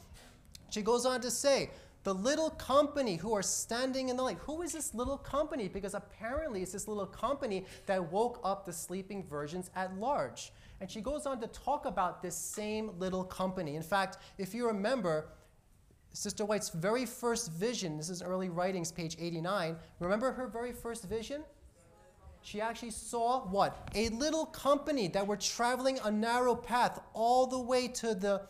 She 0.70 0.82
goes 0.82 1.06
on 1.06 1.20
to 1.20 1.30
say, 1.30 1.70
the 2.06 2.14
little 2.14 2.50
company 2.50 3.16
who 3.16 3.34
are 3.34 3.42
standing 3.42 4.10
in 4.10 4.16
the 4.16 4.22
light. 4.22 4.38
Who 4.42 4.62
is 4.62 4.72
this 4.72 4.94
little 4.94 5.18
company? 5.18 5.66
Because 5.66 5.94
apparently 5.94 6.62
it's 6.62 6.70
this 6.70 6.86
little 6.86 7.04
company 7.04 7.64
that 7.86 8.12
woke 8.12 8.38
up 8.44 8.64
the 8.64 8.72
sleeping 8.72 9.26
virgins 9.26 9.72
at 9.74 9.98
large. 9.98 10.52
And 10.80 10.90
she 10.90 11.00
goes 11.00 11.26
on 11.26 11.40
to 11.40 11.46
talk 11.48 11.86
about 11.86 12.22
this 12.22 12.36
same 12.36 12.90
little 12.98 13.24
company. 13.24 13.76
In 13.76 13.82
fact, 13.82 14.18
if 14.38 14.54
you 14.54 14.66
remember, 14.66 15.28
Sister 16.12 16.44
White's 16.44 16.70
very 16.70 17.06
first 17.06 17.50
vision, 17.52 17.96
this 17.96 18.10
is 18.10 18.22
early 18.22 18.48
writings, 18.48 18.92
page 18.92 19.16
89. 19.18 19.76
Remember 20.00 20.32
her 20.32 20.46
very 20.46 20.72
first 20.72 21.08
vision? 21.08 21.42
She 22.42 22.60
actually 22.60 22.92
saw 22.92 23.40
what? 23.46 23.88
A 23.94 24.08
little 24.10 24.46
company 24.46 25.08
that 25.08 25.26
were 25.26 25.36
traveling 25.36 25.98
a 26.04 26.10
narrow 26.10 26.54
path 26.54 27.00
all 27.12 27.46
the 27.46 27.58
way 27.58 27.88
to 27.88 28.14
the, 28.14 28.42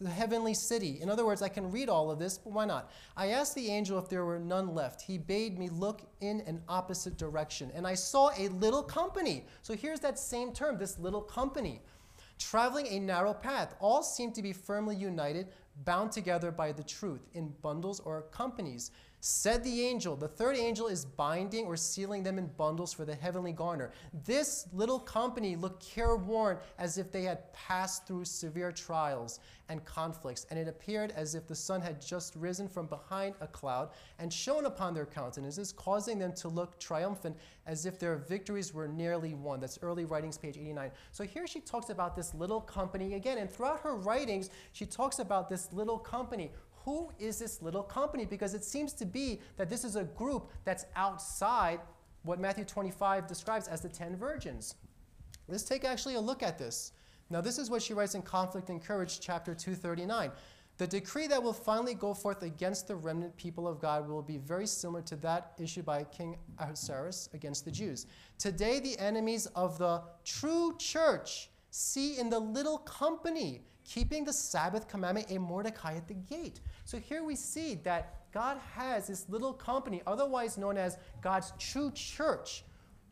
the 0.00 0.10
heavenly 0.10 0.54
city. 0.54 0.98
In 1.00 1.08
other 1.08 1.24
words, 1.24 1.42
I 1.42 1.48
can 1.48 1.70
read 1.70 1.88
all 1.88 2.10
of 2.10 2.18
this, 2.18 2.38
but 2.38 2.52
why 2.52 2.64
not? 2.64 2.90
I 3.16 3.28
asked 3.28 3.54
the 3.54 3.68
angel 3.68 3.98
if 3.98 4.08
there 4.08 4.24
were 4.24 4.38
none 4.38 4.74
left. 4.74 5.00
He 5.00 5.18
bade 5.18 5.58
me 5.58 5.68
look 5.68 6.02
in 6.20 6.40
an 6.42 6.62
opposite 6.68 7.16
direction, 7.16 7.70
and 7.74 7.86
I 7.86 7.94
saw 7.94 8.30
a 8.36 8.48
little 8.48 8.82
company. 8.82 9.46
So 9.62 9.74
here's 9.74 10.00
that 10.00 10.18
same 10.18 10.52
term, 10.52 10.78
this 10.78 10.98
little 10.98 11.22
company. 11.22 11.80
Traveling 12.38 12.88
a 12.88 12.98
narrow 12.98 13.34
path, 13.34 13.74
all 13.80 14.02
seemed 14.02 14.34
to 14.34 14.42
be 14.42 14.52
firmly 14.52 14.96
united 14.96 15.48
bound 15.84 16.12
together 16.12 16.50
by 16.50 16.72
the 16.72 16.82
truth 16.82 17.28
in 17.34 17.54
bundles 17.62 18.00
or 18.00 18.22
companies. 18.32 18.90
Said 19.24 19.62
the 19.62 19.82
angel, 19.82 20.16
the 20.16 20.26
third 20.26 20.56
angel 20.56 20.88
is 20.88 21.04
binding 21.04 21.66
or 21.66 21.76
sealing 21.76 22.24
them 22.24 22.38
in 22.38 22.48
bundles 22.56 22.92
for 22.92 23.04
the 23.04 23.14
heavenly 23.14 23.52
garner. 23.52 23.92
This 24.24 24.66
little 24.72 24.98
company 24.98 25.54
looked 25.54 25.80
careworn 25.80 26.58
as 26.76 26.98
if 26.98 27.12
they 27.12 27.22
had 27.22 27.52
passed 27.52 28.04
through 28.04 28.24
severe 28.24 28.72
trials 28.72 29.38
and 29.68 29.84
conflicts, 29.84 30.44
and 30.50 30.58
it 30.58 30.66
appeared 30.66 31.12
as 31.12 31.36
if 31.36 31.46
the 31.46 31.54
sun 31.54 31.80
had 31.80 32.04
just 32.04 32.34
risen 32.34 32.66
from 32.66 32.86
behind 32.86 33.36
a 33.40 33.46
cloud 33.46 33.90
and 34.18 34.32
shone 34.32 34.66
upon 34.66 34.92
their 34.92 35.06
countenances, 35.06 35.70
causing 35.70 36.18
them 36.18 36.32
to 36.32 36.48
look 36.48 36.80
triumphant 36.80 37.36
as 37.64 37.86
if 37.86 38.00
their 38.00 38.16
victories 38.16 38.74
were 38.74 38.88
nearly 38.88 39.34
won. 39.34 39.60
That's 39.60 39.78
early 39.82 40.04
writings, 40.04 40.36
page 40.36 40.56
89. 40.56 40.90
So 41.12 41.22
here 41.22 41.46
she 41.46 41.60
talks 41.60 41.90
about 41.90 42.16
this 42.16 42.34
little 42.34 42.60
company 42.60 43.14
again, 43.14 43.38
and 43.38 43.48
throughout 43.48 43.82
her 43.82 43.94
writings, 43.94 44.50
she 44.72 44.84
talks 44.84 45.20
about 45.20 45.48
this 45.48 45.72
little 45.72 45.96
company 45.96 46.50
who 46.84 47.10
is 47.18 47.38
this 47.38 47.62
little 47.62 47.82
company? 47.82 48.24
Because 48.24 48.54
it 48.54 48.64
seems 48.64 48.92
to 48.94 49.06
be 49.06 49.40
that 49.56 49.70
this 49.70 49.84
is 49.84 49.96
a 49.96 50.04
group 50.04 50.50
that's 50.64 50.84
outside 50.96 51.80
what 52.24 52.40
Matthew 52.40 52.64
25 52.64 53.26
describes 53.26 53.68
as 53.68 53.80
the 53.80 53.88
10 53.88 54.16
virgins. 54.16 54.76
Let's 55.48 55.64
take 55.64 55.84
actually 55.84 56.14
a 56.14 56.20
look 56.20 56.42
at 56.42 56.58
this. 56.58 56.92
Now, 57.30 57.40
this 57.40 57.58
is 57.58 57.70
what 57.70 57.82
she 57.82 57.94
writes 57.94 58.14
in 58.14 58.22
Conflict 58.22 58.68
and 58.68 58.82
Courage, 58.82 59.20
chapter 59.20 59.54
239. 59.54 60.30
The 60.78 60.86
decree 60.86 61.26
that 61.28 61.42
will 61.42 61.52
finally 61.52 61.94
go 61.94 62.14
forth 62.14 62.42
against 62.42 62.88
the 62.88 62.96
remnant 62.96 63.36
people 63.36 63.68
of 63.68 63.80
God 63.80 64.08
will 64.08 64.22
be 64.22 64.38
very 64.38 64.66
similar 64.66 65.02
to 65.02 65.16
that 65.16 65.52
issued 65.58 65.84
by 65.84 66.04
King 66.04 66.36
Ahasuerus 66.58 67.28
against 67.34 67.64
the 67.64 67.70
Jews. 67.70 68.06
Today, 68.38 68.80
the 68.80 68.98
enemies 68.98 69.46
of 69.54 69.78
the 69.78 70.02
true 70.24 70.74
church 70.78 71.50
see 71.70 72.18
in 72.18 72.30
the 72.30 72.38
little 72.38 72.78
company 72.78 73.62
keeping 73.84 74.24
the 74.24 74.32
Sabbath 74.32 74.88
commandment 74.88 75.30
a 75.30 75.38
Mordecai 75.38 75.96
at 75.96 76.08
the 76.08 76.14
gate. 76.14 76.60
So 76.84 76.98
here 76.98 77.24
we 77.24 77.36
see 77.36 77.74
that 77.84 78.30
God 78.32 78.58
has 78.74 79.06
this 79.06 79.28
little 79.28 79.52
company, 79.52 80.02
otherwise 80.06 80.56
known 80.56 80.78
as 80.78 80.96
God's 81.20 81.52
true 81.58 81.90
church, 81.94 82.64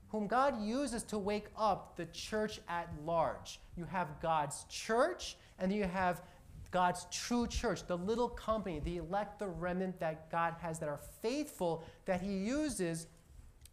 whom 0.09 0.27
God 0.27 0.61
uses 0.63 1.03
to 1.05 1.19
wake 1.19 1.49
up 1.57 1.97
the 1.97 2.07
church 2.07 2.61
at 2.69 2.89
large. 3.05 3.61
You 3.77 3.85
have 3.85 4.21
God's 4.21 4.65
church, 4.69 5.37
and 5.59 5.73
you 5.73 5.85
have 5.85 6.23
God's 6.71 7.07
true 7.11 7.47
church, 7.47 7.87
the 7.87 7.97
little 7.97 8.29
company, 8.29 8.81
the 8.81 8.99
elect, 8.99 9.39
the 9.39 9.49
remnant 9.49 9.99
that 10.01 10.31
God 10.31 10.55
has 10.61 10.79
that 10.79 10.89
are 10.89 11.01
faithful, 11.21 11.85
that 12.07 12.21
He 12.21 12.33
uses 12.33 13.07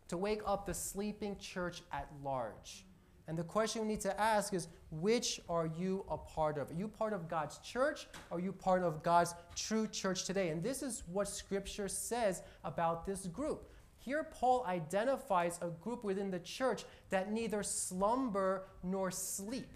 to 0.09 0.17
wake 0.17 0.41
up 0.45 0.65
the 0.65 0.73
sleeping 0.73 1.37
church 1.37 1.81
at 1.91 2.07
large. 2.23 2.85
And 3.27 3.38
the 3.38 3.43
question 3.43 3.81
we 3.81 3.88
need 3.88 4.01
to 4.01 4.19
ask 4.19 4.53
is 4.53 4.69
which 4.89 5.41
are 5.50 5.69
you 5.77 6.05
a 6.10 6.17
part 6.17 6.57
of? 6.57 6.72
Are 6.72 6.75
you 6.75 6.88
part 6.88 7.12
of 7.12 7.27
God's 7.27 7.57
church? 7.60 8.07
Are 8.31 8.39
you 8.39 8.53
part 8.53 8.84
of 8.84 9.03
God's 9.03 9.36
true 9.55 9.86
church 9.88 10.24
today? 10.24 10.50
And 10.50 10.63
this 10.63 10.81
is 10.81 11.03
what 11.12 11.27
Scripture 11.27 11.89
says 11.89 12.41
about 12.63 13.05
this 13.05 13.27
group. 13.27 13.69
Here, 13.98 14.24
Paul 14.24 14.63
identifies 14.65 15.60
a 15.62 15.67
group 15.67 16.05
within 16.05 16.31
the 16.31 16.39
church 16.39 16.86
that 17.10 17.31
neither 17.31 17.63
slumber 17.63 18.67
nor 18.81 19.12
sleep. 19.12 19.67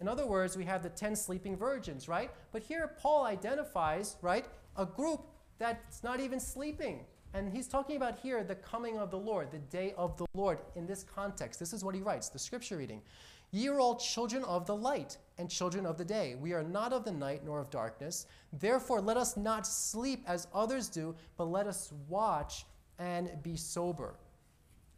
In 0.00 0.08
other 0.08 0.26
words, 0.26 0.56
we 0.56 0.64
have 0.64 0.82
the 0.82 0.88
10 0.88 1.14
sleeping 1.14 1.56
virgins, 1.56 2.08
right? 2.08 2.30
But 2.52 2.62
here, 2.62 2.96
Paul 2.98 3.26
identifies, 3.26 4.16
right, 4.22 4.46
a 4.76 4.86
group 4.86 5.26
that's 5.58 6.02
not 6.02 6.20
even 6.20 6.40
sleeping. 6.40 7.04
And 7.34 7.52
he's 7.52 7.66
talking 7.66 7.96
about 7.96 8.20
here 8.20 8.44
the 8.44 8.54
coming 8.54 8.96
of 8.96 9.10
the 9.10 9.18
Lord, 9.18 9.50
the 9.50 9.58
day 9.58 9.92
of 9.98 10.16
the 10.16 10.24
Lord 10.34 10.58
in 10.76 10.86
this 10.86 11.02
context. 11.02 11.58
This 11.58 11.72
is 11.72 11.84
what 11.84 11.94
he 11.94 12.00
writes, 12.00 12.28
the 12.28 12.38
scripture 12.38 12.76
reading. 12.76 13.02
Ye 13.50 13.68
are 13.68 13.80
all 13.80 13.96
children 13.96 14.44
of 14.44 14.66
the 14.66 14.74
light 14.74 15.18
and 15.38 15.50
children 15.50 15.84
of 15.84 15.98
the 15.98 16.04
day. 16.04 16.36
We 16.40 16.52
are 16.52 16.62
not 16.62 16.92
of 16.92 17.04
the 17.04 17.12
night 17.12 17.42
nor 17.44 17.60
of 17.60 17.70
darkness. 17.70 18.26
Therefore, 18.52 19.00
let 19.00 19.16
us 19.16 19.36
not 19.36 19.66
sleep 19.66 20.22
as 20.28 20.46
others 20.54 20.88
do, 20.88 21.14
but 21.36 21.44
let 21.44 21.66
us 21.66 21.92
watch 22.08 22.66
and 23.00 23.30
be 23.42 23.56
sober. 23.56 24.14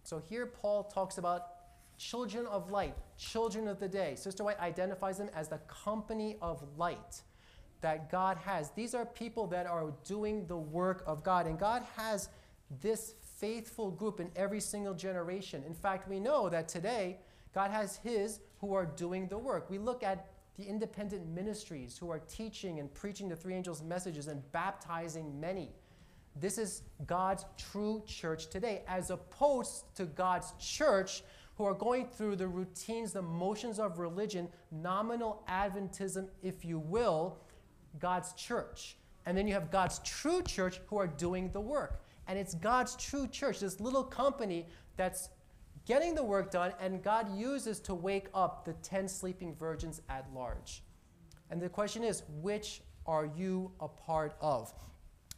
So 0.04 0.18
here 0.18 0.46
Paul 0.46 0.84
talks 0.84 1.16
about 1.16 1.48
children 1.96 2.46
of 2.46 2.70
light, 2.70 2.94
children 3.16 3.66
of 3.66 3.80
the 3.80 3.88
day. 3.88 4.14
Sister 4.14 4.44
White 4.44 4.60
identifies 4.60 5.16
them 5.16 5.30
as 5.34 5.48
the 5.48 5.58
company 5.68 6.36
of 6.42 6.62
light 6.76 7.22
that 7.80 8.10
God 8.10 8.36
has. 8.38 8.70
These 8.70 8.94
are 8.94 9.06
people 9.06 9.46
that 9.48 9.66
are 9.66 9.92
doing 10.04 10.46
the 10.46 10.56
work 10.56 11.02
of 11.06 11.22
God, 11.22 11.46
and 11.46 11.58
God 11.58 11.82
has 11.96 12.28
this 12.80 13.14
faithful 13.36 13.90
group 13.90 14.20
in 14.20 14.30
every 14.34 14.60
single 14.60 14.94
generation. 14.94 15.62
In 15.66 15.74
fact, 15.74 16.08
we 16.08 16.18
know 16.18 16.48
that 16.48 16.68
today 16.68 17.18
God 17.54 17.70
has 17.70 17.96
His 17.96 18.40
who 18.60 18.74
are 18.74 18.86
doing 18.86 19.28
the 19.28 19.38
work. 19.38 19.70
We 19.70 19.78
look 19.78 20.02
at 20.02 20.26
the 20.56 20.64
independent 20.64 21.26
ministries 21.28 21.98
who 21.98 22.10
are 22.10 22.18
teaching 22.18 22.80
and 22.80 22.92
preaching 22.92 23.28
the 23.28 23.36
three 23.36 23.54
angels' 23.54 23.82
messages 23.82 24.28
and 24.28 24.42
baptizing 24.52 25.38
many. 25.38 25.70
This 26.38 26.58
is 26.58 26.82
God's 27.06 27.44
true 27.56 28.02
church 28.06 28.48
today, 28.48 28.82
as 28.86 29.10
opposed 29.10 29.84
to 29.96 30.04
God's 30.04 30.52
church 30.58 31.22
who 31.56 31.64
are 31.64 31.74
going 31.74 32.06
through 32.06 32.36
the 32.36 32.46
routines, 32.46 33.12
the 33.12 33.22
motions 33.22 33.78
of 33.78 33.98
religion, 33.98 34.48
nominal 34.70 35.42
Adventism, 35.48 36.28
if 36.42 36.64
you 36.64 36.78
will, 36.78 37.38
God's 37.98 38.32
church. 38.34 38.96
And 39.26 39.36
then 39.36 39.46
you 39.48 39.54
have 39.54 39.70
God's 39.70 39.98
true 40.00 40.42
church 40.42 40.80
who 40.86 40.98
are 40.98 41.06
doing 41.06 41.50
the 41.52 41.60
work. 41.60 42.02
And 42.28 42.38
it's 42.38 42.54
God's 42.54 42.96
true 42.96 43.26
church, 43.26 43.60
this 43.60 43.80
little 43.80 44.04
company 44.04 44.66
that's 44.96 45.30
getting 45.84 46.14
the 46.14 46.24
work 46.24 46.50
done, 46.50 46.72
and 46.80 47.02
God 47.02 47.36
uses 47.36 47.78
to 47.80 47.94
wake 47.94 48.26
up 48.34 48.64
the 48.64 48.72
10 48.74 49.08
sleeping 49.08 49.54
virgins 49.54 50.02
at 50.08 50.26
large. 50.34 50.82
And 51.50 51.60
the 51.60 51.68
question 51.68 52.02
is, 52.02 52.24
which 52.42 52.82
are 53.06 53.30
you 53.36 53.70
a 53.80 53.86
part 53.86 54.36
of? 54.40 54.74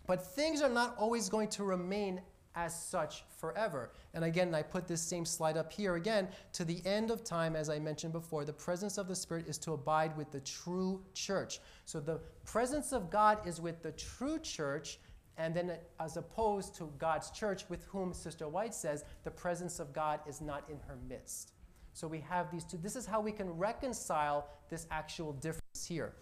But 0.07 0.25
things 0.25 0.62
are 0.62 0.71
not 0.71 0.97
always 0.97 1.29
going 1.29 1.49
to 1.50 1.65
remain 1.65 2.23
as 2.55 2.81
such 2.81 3.25
forever. 3.38 3.92
And 4.14 4.25
again, 4.25 4.55
I 4.55 4.62
put 4.62 4.88
this 4.88 5.01
same 5.01 5.25
slide 5.25 5.57
up 5.57 5.73
here 5.73 5.96
again. 5.96 6.29
To 6.55 6.64
the 6.64 6.85
end 6.85 7.11
of 7.11 7.23
time, 7.23 7.55
as 7.55 7.68
I 7.70 7.79
mentioned 7.79 8.12
before, 8.12 8.44
the 8.44 8.53
presence 8.53 8.99
of 8.99 9.07
the 9.07 9.14
Spirit 9.14 9.46
is 9.46 9.59
to 9.59 9.73
abide 9.73 10.16
with 10.16 10.31
the 10.31 10.40
true 10.40 11.03
church. 11.14 11.61
So 11.85 12.01
the 12.01 12.20
presence 12.44 12.92
of 12.92 13.11
God 13.11 13.46
is 13.46 13.61
with 13.61 13.83
the 13.83 13.92
true 13.92 14.38
church, 14.38 14.99
and 15.37 15.55
then 15.55 15.73
as 16.01 16.16
opposed 16.16 16.75
to 16.77 16.90
God's 16.99 17.31
church, 17.31 17.64
with 17.68 17.85
whom 17.85 18.12
Sister 18.12 18.49
White 18.49 18.75
says 18.75 19.05
the 19.25 19.31
presence 19.31 19.79
of 19.79 19.92
God 19.92 20.20
is 20.27 20.40
not 20.40 20.68
in 20.68 20.79
her 20.88 20.96
midst. 21.09 21.53
So 21.92 22.09
we 22.09 22.20
have 22.20 22.51
these 22.51 22.64
two. 22.64 22.77
This 22.77 22.96
is 22.96 23.07
how 23.07 23.20
we 23.20 23.33
can 23.33 23.51
reconcile 23.51 24.49
this 24.68 24.87
actual 24.90 25.33
difference 25.33 25.85
here. 25.87 26.12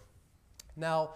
Now, 0.75 1.11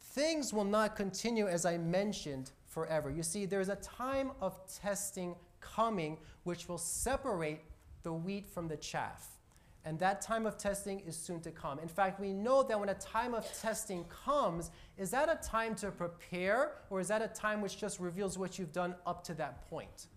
things 0.00 0.52
will 0.52 0.64
not 0.64 0.96
continue, 0.96 1.46
as 1.46 1.66
I 1.66 1.76
mentioned, 1.78 2.52
forever. 2.76 3.10
You 3.10 3.22
see, 3.22 3.46
there's 3.46 3.70
a 3.70 3.76
time 3.76 4.32
of 4.42 4.60
testing 4.70 5.34
coming 5.60 6.18
which 6.44 6.68
will 6.68 6.76
separate 6.76 7.60
the 8.02 8.12
wheat 8.12 8.46
from 8.46 8.68
the 8.68 8.76
chaff. 8.76 9.38
And 9.86 9.98
that 10.00 10.20
time 10.20 10.44
of 10.44 10.58
testing 10.58 11.00
is 11.06 11.16
soon 11.16 11.40
to 11.40 11.50
come. 11.50 11.78
In 11.78 11.88
fact, 11.88 12.20
we 12.20 12.34
know 12.34 12.62
that 12.64 12.78
when 12.78 12.90
a 12.90 12.94
time 12.96 13.32
of 13.32 13.50
testing 13.58 14.04
comes, 14.26 14.72
is 14.98 15.10
that 15.12 15.30
a 15.30 15.42
time 15.42 15.74
to 15.76 15.90
prepare 15.90 16.72
or 16.90 17.00
is 17.00 17.08
that 17.08 17.22
a 17.22 17.28
time 17.28 17.62
which 17.62 17.78
just 17.78 17.98
reveals 17.98 18.36
what 18.36 18.58
you've 18.58 18.74
done 18.74 18.94
up 19.06 19.24
to 19.24 19.32
that 19.34 19.66
point? 19.70 20.08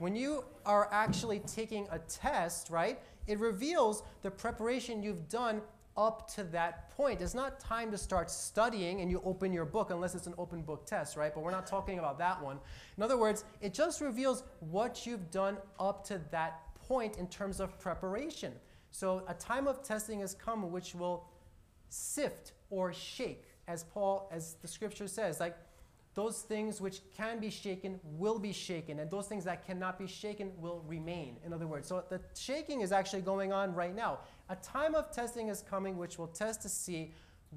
When 0.00 0.16
you 0.16 0.42
are 0.66 0.88
actually 0.90 1.38
taking 1.40 1.86
a 1.92 2.00
test, 2.00 2.70
right, 2.70 2.98
it 3.28 3.38
reveals 3.38 4.02
the 4.22 4.32
preparation 4.32 5.00
you've 5.00 5.28
done 5.28 5.62
up 5.96 6.30
to 6.34 6.44
that 6.44 6.90
point. 6.90 7.20
It's 7.20 7.34
not 7.34 7.60
time 7.60 7.90
to 7.90 7.98
start 7.98 8.30
studying 8.30 9.00
and 9.00 9.10
you 9.10 9.20
open 9.24 9.52
your 9.52 9.64
book 9.64 9.90
unless 9.90 10.14
it's 10.14 10.26
an 10.26 10.34
open 10.38 10.62
book 10.62 10.86
test, 10.86 11.16
right? 11.16 11.34
But 11.34 11.42
we're 11.42 11.50
not 11.50 11.66
talking 11.66 11.98
about 11.98 12.18
that 12.18 12.42
one. 12.42 12.58
In 12.96 13.02
other 13.02 13.18
words, 13.18 13.44
it 13.60 13.74
just 13.74 14.00
reveals 14.00 14.44
what 14.60 15.06
you've 15.06 15.30
done 15.30 15.58
up 15.78 16.04
to 16.06 16.20
that 16.30 16.60
point 16.76 17.16
in 17.16 17.26
terms 17.26 17.60
of 17.60 17.78
preparation. 17.78 18.52
So 18.90 19.22
a 19.28 19.34
time 19.34 19.66
of 19.66 19.82
testing 19.82 20.20
has 20.20 20.34
come 20.34 20.70
which 20.70 20.94
will 20.94 21.24
sift 21.88 22.52
or 22.70 22.92
shake, 22.92 23.44
as 23.68 23.84
Paul, 23.84 24.28
as 24.32 24.54
the 24.62 24.68
scripture 24.68 25.08
says, 25.08 25.40
like 25.40 25.56
those 26.14 26.42
things 26.42 26.80
which 26.80 27.00
can 27.16 27.38
be 27.38 27.50
shaken 27.50 28.00
will 28.02 28.38
be 28.38 28.52
shaken, 28.52 28.98
and 28.98 29.10
those 29.10 29.26
things 29.28 29.44
that 29.44 29.64
cannot 29.64 29.98
be 29.98 30.06
shaken 30.06 30.50
will 30.58 30.82
remain. 30.88 31.36
In 31.44 31.52
other 31.52 31.68
words, 31.68 31.86
so 31.86 32.02
the 32.08 32.20
shaking 32.36 32.80
is 32.80 32.90
actually 32.90 33.22
going 33.22 33.52
on 33.52 33.74
right 33.74 33.94
now. 33.94 34.18
A 34.50 34.56
time 34.56 34.96
of 34.96 35.12
testing 35.12 35.46
is 35.46 35.62
coming 35.62 35.96
which 35.96 36.18
will 36.18 36.26
test 36.26 36.60
to 36.62 36.68
see 36.68 37.12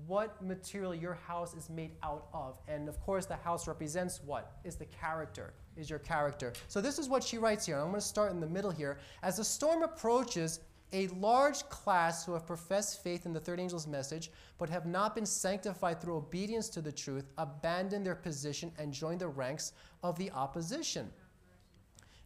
what 0.06 0.40
material 0.44 0.94
your 0.94 1.16
house 1.16 1.56
is 1.56 1.68
made 1.68 1.90
out 2.04 2.28
of. 2.36 2.60
And 2.68 2.88
of 2.88 3.02
course, 3.02 3.26
the 3.26 3.36
house 3.36 3.68
represents 3.68 4.22
what? 4.24 4.60
Is 4.64 4.76
the 4.76 4.86
character, 4.86 5.56
is 5.76 5.90
your 5.90 5.98
character. 5.98 6.54
So 6.68 6.82
this 6.82 7.00
is 7.00 7.10
what 7.10 7.24
she 7.24 7.40
writes 7.40 7.66
here. 7.66 7.78
I'm 7.78 7.90
going 7.90 7.96
to 7.96 8.02
start 8.02 8.32
in 8.32 8.40
the 8.40 8.48
middle 8.48 8.70
here. 8.70 9.00
As 9.24 9.38
the 9.38 9.44
storm 9.44 9.82
approaches, 9.82 10.60
a 10.92 11.08
large 11.08 11.68
class 11.70 12.24
who 12.24 12.34
have 12.34 12.46
professed 12.46 13.04
faith 13.04 13.26
in 13.26 13.34
the 13.34 13.40
third 13.40 13.60
angel's 13.60 13.88
message, 13.88 14.30
but 14.60 14.70
have 14.70 14.86
not 14.86 15.16
been 15.16 15.26
sanctified 15.26 16.00
through 16.00 16.18
obedience 16.18 16.70
to 16.70 16.82
the 16.82 16.92
truth, 16.92 17.26
abandon 17.40 18.04
their 18.04 18.14
position 18.14 18.72
and 18.78 18.94
join 18.94 19.18
the 19.18 19.28
ranks 19.28 19.74
of 20.04 20.16
the 20.20 20.30
opposition. 20.30 21.10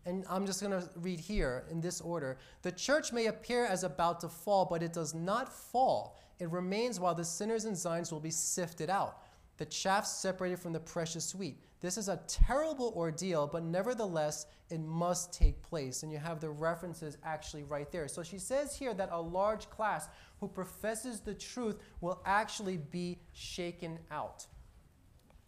And 0.08 0.24
I'm 0.30 0.46
just 0.46 0.62
going 0.62 0.72
to 0.72 0.89
read 0.96 1.20
here 1.20 1.65
in 1.70 1.82
this 1.82 2.00
order. 2.00 2.38
The 2.62 2.72
church 2.72 3.12
may 3.12 3.26
appear 3.26 3.65
as 3.65 3.84
about 3.84 4.22
to 4.22 4.30
fall, 4.30 4.63
but 4.65 4.82
it 4.82 4.93
does 4.93 5.13
not 5.13 5.52
fall. 5.52 6.17
It 6.39 6.50
remains 6.50 6.98
while 6.98 7.13
the 7.13 7.26
sinners 7.26 7.65
and 7.65 7.76
Zions 7.76 8.10
will 8.10 8.22
be 8.22 8.32
sifted 8.32 8.89
out, 8.89 9.22
the 9.58 9.65
chaff 9.65 10.06
separated 10.06 10.60
from 10.60 10.72
the 10.72 10.80
precious 10.80 11.36
wheat. 11.36 11.60
This 11.82 11.98
is 11.98 12.08
a 12.08 12.22
terrible 12.26 12.93
ordeal, 12.96 13.48
but 13.48 13.63
nevertheless, 13.63 14.46
it 14.70 14.80
must 14.80 15.34
take 15.34 15.62
place. 15.62 16.04
And 16.04 16.12
you 16.12 16.20
have 16.20 16.39
the 16.39 16.50
references 16.50 17.17
actually 17.26 17.63
right 17.63 17.91
there. 17.91 18.08
So 18.08 18.24
she 18.24 18.39
says 18.39 18.78
here 18.78 18.93
that 18.93 19.10
a 19.12 19.20
large 19.20 19.70
class 19.70 20.08
who 20.39 20.48
professes 20.48 21.20
the 21.20 21.34
truth 21.34 21.80
will 22.00 22.22
actually 22.26 22.78
be 22.78 23.20
shaken 23.34 24.00
out. 24.10 24.46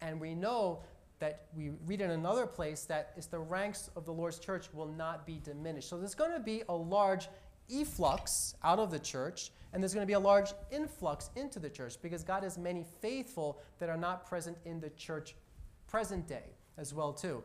And 0.02 0.20
we 0.20 0.34
know 0.34 0.82
that 1.20 1.44
we 1.54 1.70
read 1.86 2.00
in 2.00 2.10
another 2.10 2.46
place 2.46 2.84
that 2.84 3.12
it's 3.16 3.26
the 3.26 3.38
ranks 3.38 3.90
of 3.94 4.04
the 4.04 4.12
Lord's 4.12 4.38
church 4.38 4.68
will 4.72 4.88
not 4.88 5.26
be 5.26 5.40
diminished. 5.44 5.88
So 5.88 5.98
there's 5.98 6.14
going 6.14 6.32
to 6.32 6.40
be 6.40 6.62
a 6.68 6.74
large 6.74 7.28
efflux 7.70 8.54
out 8.64 8.78
of 8.78 8.90
the 8.90 8.98
church, 8.98 9.52
and 9.72 9.82
there's 9.82 9.94
going 9.94 10.02
to 10.02 10.10
be 10.10 10.14
a 10.14 10.20
large 10.20 10.52
influx 10.72 11.30
into 11.36 11.58
the 11.58 11.70
church 11.70 11.96
because 12.02 12.24
God 12.24 12.42
has 12.42 12.58
many 12.58 12.84
faithful 13.00 13.60
that 13.78 13.88
are 13.88 13.96
not 13.96 14.26
present 14.26 14.56
in 14.64 14.80
the 14.80 14.90
church 14.90 15.36
present 15.86 16.26
day 16.26 16.44
as 16.78 16.94
well 16.94 17.12
too. 17.12 17.42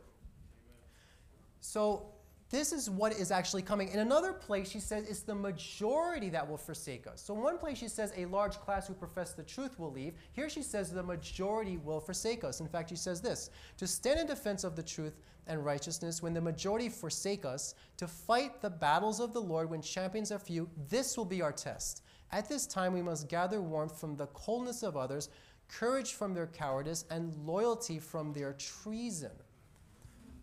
So 1.59 2.07
this 2.51 2.71
is 2.71 2.89
what 2.89 3.13
is 3.13 3.31
actually 3.31 3.63
coming. 3.63 3.89
In 3.89 3.99
another 3.99 4.31
place, 4.31 4.69
she 4.69 4.79
says 4.79 5.09
it's 5.09 5.21
the 5.21 5.33
majority 5.33 6.29
that 6.29 6.47
will 6.47 6.57
forsake 6.57 7.07
us. 7.07 7.21
So, 7.21 7.33
one 7.33 7.57
place, 7.57 7.77
she 7.77 7.87
says 7.87 8.13
a 8.15 8.25
large 8.25 8.57
class 8.57 8.87
who 8.87 8.93
profess 8.93 9.33
the 9.33 9.43
truth 9.43 9.79
will 9.79 9.91
leave. 9.91 10.13
Here, 10.33 10.49
she 10.49 10.61
says 10.61 10.91
the 10.91 11.01
majority 11.01 11.77
will 11.77 11.99
forsake 11.99 12.43
us. 12.43 12.59
In 12.59 12.67
fact, 12.67 12.89
she 12.89 12.95
says 12.95 13.19
this 13.19 13.49
to 13.77 13.87
stand 13.87 14.19
in 14.19 14.27
defense 14.27 14.63
of 14.63 14.75
the 14.75 14.83
truth 14.83 15.19
and 15.47 15.63
righteousness 15.63 16.21
when 16.21 16.33
the 16.33 16.41
majority 16.41 16.89
forsake 16.89 17.45
us, 17.45 17.75
to 17.97 18.07
fight 18.07 18.61
the 18.61 18.69
battles 18.69 19.19
of 19.19 19.33
the 19.33 19.41
Lord 19.41 19.69
when 19.69 19.81
champions 19.81 20.31
are 20.31 20.39
few, 20.39 20.69
this 20.89 21.17
will 21.17 21.25
be 21.25 21.41
our 21.41 21.51
test. 21.51 22.03
At 22.31 22.49
this 22.49 22.65
time, 22.65 22.93
we 22.93 23.01
must 23.01 23.29
gather 23.29 23.61
warmth 23.61 23.99
from 23.99 24.15
the 24.15 24.27
coldness 24.27 24.83
of 24.83 24.97
others, 24.97 25.29
courage 25.67 26.13
from 26.13 26.33
their 26.33 26.47
cowardice, 26.47 27.05
and 27.09 27.33
loyalty 27.45 27.99
from 27.99 28.33
their 28.33 28.53
treason. 28.53 29.31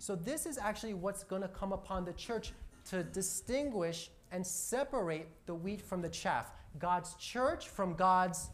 So, 0.03 0.17
this 0.17 0.47
is 0.47 0.59
actually 0.59 0.95
what's 0.95 1.23
going 1.23 1.43
to 1.43 1.49
come 1.49 1.73
upon 1.73 2.05
the 2.05 2.13
church 2.15 2.51
to 2.91 3.05
distinguish 3.05 4.11
and 4.33 4.45
separate 4.45 5.29
the 5.47 5.55
wheat 5.55 5.81
from 5.81 6.03
the 6.03 6.09
chaff, 6.09 6.51
God's 6.81 7.15
church 7.21 7.69
from 7.69 7.95
God's 7.95 8.51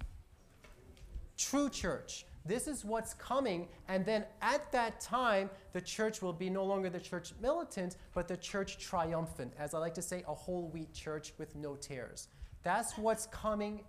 true 1.38 1.70
church. 1.70 2.26
This 2.44 2.68
is 2.68 2.84
what's 2.84 3.14
coming, 3.14 3.68
and 3.88 4.04
then 4.04 4.26
at 4.42 4.70
that 4.72 5.00
time, 5.00 5.48
the 5.72 5.80
church 5.80 6.20
will 6.20 6.34
be 6.34 6.50
no 6.50 6.66
longer 6.66 6.90
the 6.90 7.00
church 7.00 7.32
militant, 7.40 7.96
but 8.12 8.28
the 8.28 8.36
church 8.36 8.76
triumphant. 8.76 9.54
As 9.58 9.72
I 9.72 9.78
like 9.78 9.94
to 9.94 10.02
say, 10.02 10.24
a 10.28 10.34
whole 10.34 10.68
wheat 10.68 10.92
church 10.92 11.32
with 11.38 11.56
no 11.56 11.76
tares. 11.76 12.28
That's 12.62 12.98
what's 12.98 13.24
coming 13.28 13.84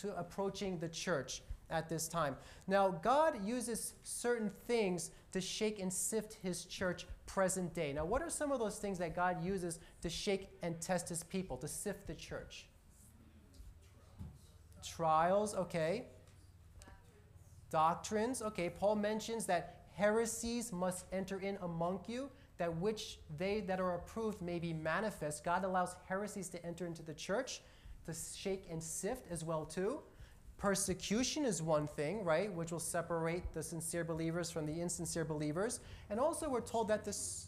to 0.00 0.18
approaching 0.18 0.78
the 0.78 0.88
church 0.88 1.42
at 1.68 1.90
this 1.90 2.08
time. 2.08 2.34
Now, 2.66 2.88
God 2.88 3.46
uses 3.46 3.92
certain 4.02 4.50
things 4.66 5.10
to 5.32 5.40
shake 5.40 5.78
and 5.78 5.92
sift 5.92 6.34
his 6.42 6.64
church 6.64 7.06
present 7.26 7.74
day. 7.74 7.92
Now, 7.92 8.04
what 8.04 8.22
are 8.22 8.30
some 8.30 8.52
of 8.52 8.58
those 8.58 8.78
things 8.78 8.98
that 8.98 9.14
God 9.14 9.44
uses 9.44 9.78
to 10.02 10.08
shake 10.08 10.48
and 10.62 10.80
test 10.80 11.08
his 11.08 11.22
people, 11.22 11.56
to 11.58 11.68
sift 11.68 12.06
the 12.06 12.14
church? 12.14 12.66
Trials, 14.82 15.54
okay. 15.54 16.06
Doctrines, 17.70 18.40
okay. 18.40 18.70
Paul 18.70 18.96
mentions 18.96 19.44
that 19.46 19.86
heresies 19.94 20.72
must 20.72 21.04
enter 21.12 21.40
in 21.40 21.58
among 21.62 22.00
you, 22.06 22.30
that 22.56 22.74
which 22.76 23.18
they 23.36 23.60
that 23.60 23.80
are 23.80 23.96
approved 23.96 24.40
may 24.40 24.58
be 24.58 24.72
manifest. 24.72 25.44
God 25.44 25.64
allows 25.64 25.96
heresies 26.08 26.48
to 26.50 26.64
enter 26.64 26.86
into 26.86 27.02
the 27.02 27.14
church, 27.14 27.60
to 28.06 28.14
shake 28.14 28.66
and 28.70 28.82
sift 28.82 29.30
as 29.30 29.44
well 29.44 29.64
too. 29.64 30.00
Persecution 30.58 31.44
is 31.44 31.62
one 31.62 31.86
thing, 31.86 32.24
right, 32.24 32.52
which 32.52 32.72
will 32.72 32.80
separate 32.80 33.54
the 33.54 33.62
sincere 33.62 34.02
believers 34.04 34.50
from 34.50 34.66
the 34.66 34.80
insincere 34.80 35.24
believers. 35.24 35.78
And 36.10 36.18
also, 36.18 36.48
we're 36.48 36.60
told 36.60 36.88
that 36.88 37.04
this 37.04 37.46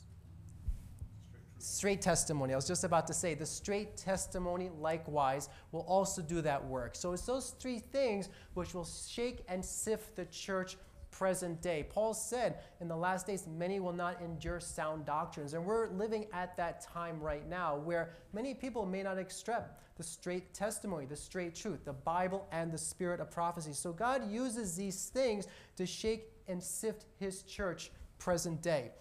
straight 1.58 2.00
testimony, 2.00 2.52
I 2.52 2.56
was 2.56 2.68
just 2.68 2.84
about 2.84 3.06
to 3.08 3.14
say, 3.14 3.34
the 3.34 3.44
straight 3.46 3.96
testimony 3.96 4.70
likewise 4.80 5.48
will 5.72 5.84
also 5.88 6.22
do 6.22 6.40
that 6.42 6.64
work. 6.64 6.94
So 6.94 7.12
it's 7.12 7.26
those 7.26 7.50
three 7.58 7.80
things 7.80 8.28
which 8.54 8.74
will 8.74 8.86
shake 8.86 9.44
and 9.48 9.64
sift 9.64 10.16
the 10.16 10.24
church 10.26 10.76
present 11.20 11.60
day. 11.60 11.84
Paul 11.86 12.14
said, 12.14 12.60
in 12.80 12.88
the 12.88 12.96
last 12.96 13.26
days, 13.26 13.46
many 13.46 13.78
will 13.78 13.92
not 13.92 14.22
endure 14.22 14.58
sound 14.58 15.04
doctrines. 15.04 15.52
And 15.52 15.62
we're 15.66 15.88
living 15.90 16.24
at 16.32 16.56
that 16.56 16.80
time 16.80 17.20
right 17.20 17.46
now 17.46 17.76
where 17.76 18.14
many 18.32 18.54
people 18.54 18.86
may 18.86 19.02
not 19.02 19.18
accept 19.18 19.82
the 19.98 20.02
straight 20.02 20.54
testimony, 20.54 21.04
the 21.04 21.14
straight 21.14 21.54
truth, 21.54 21.84
the 21.84 21.92
Bible, 21.92 22.48
and 22.52 22.72
the 22.72 22.78
spirit 22.78 23.20
of 23.20 23.30
prophecy. 23.30 23.74
So 23.74 23.92
God 23.92 24.30
uses 24.30 24.76
these 24.76 25.10
things 25.10 25.46
to 25.76 25.84
shake 25.84 26.32
and 26.48 26.62
sift 26.62 27.04
his 27.18 27.42
church 27.42 27.90
present 28.18 28.62
day. 28.62 28.92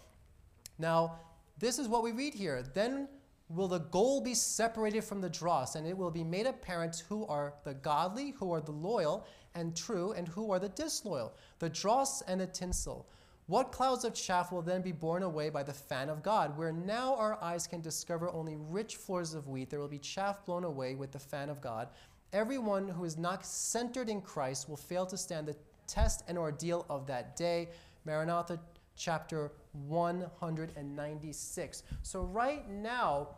Now, 0.77 1.19
this 1.57 1.79
is 1.79 1.87
what 1.87 2.03
we 2.03 2.11
read 2.11 2.33
here. 2.33 2.65
Then 2.73 3.07
will 3.47 3.69
the 3.69 3.79
goal 3.79 4.19
be 4.19 4.33
separated 4.33 5.05
from 5.05 5.21
the 5.21 5.29
dross, 5.29 5.75
and 5.75 5.87
it 5.87 5.97
will 5.97 6.11
be 6.11 6.25
made 6.25 6.47
apparent 6.47 7.01
who 7.07 7.25
are 7.27 7.53
the 7.63 7.75
godly, 7.75 8.31
who 8.31 8.51
are 8.51 8.59
the 8.59 8.73
loyal 8.73 9.25
and 9.55 9.75
true, 9.75 10.11
and 10.13 10.27
who 10.27 10.51
are 10.51 10.59
the 10.59 10.69
disloyal, 10.69 11.33
the 11.59 11.69
dross 11.69 12.21
and 12.23 12.41
the 12.41 12.47
tinsel. 12.47 13.07
What 13.47 13.71
clouds 13.71 14.05
of 14.05 14.13
chaff 14.13 14.51
will 14.51 14.61
then 14.61 14.83
be 14.83 14.91
borne 14.91 15.23
away 15.23 15.49
by 15.49 15.63
the 15.63 15.73
fan 15.73 16.09
of 16.09 16.21
God? 16.21 16.55
Where 16.55 16.71
now 16.71 17.15
our 17.15 17.41
eyes 17.41 17.65
can 17.65 17.81
discover 17.81 18.29
only 18.29 18.55
rich 18.55 18.97
floors 18.97 19.33
of 19.33 19.47
wheat, 19.47 19.71
there 19.71 19.79
will 19.79 19.87
be 19.87 19.97
chaff 19.97 20.45
blown 20.45 20.63
away 20.63 20.93
with 20.93 21.11
the 21.11 21.17
fan 21.17 21.49
of 21.49 21.59
God. 21.59 21.89
Everyone 22.31 22.87
who 22.87 23.05
is 23.05 23.17
not 23.17 23.43
centered 23.43 24.07
in 24.07 24.21
Christ 24.21 24.69
will 24.69 24.77
fail 24.77 25.07
to 25.07 25.17
stand 25.17 25.47
the 25.47 25.55
test 25.87 26.23
and 26.27 26.37
ordeal 26.37 26.85
of 26.91 27.07
that 27.07 27.35
day. 27.35 27.69
Maranatha 28.05 28.59
chapter 28.95 29.51
196. 29.87 31.83
So, 32.03 32.21
right 32.21 32.69
now, 32.69 33.29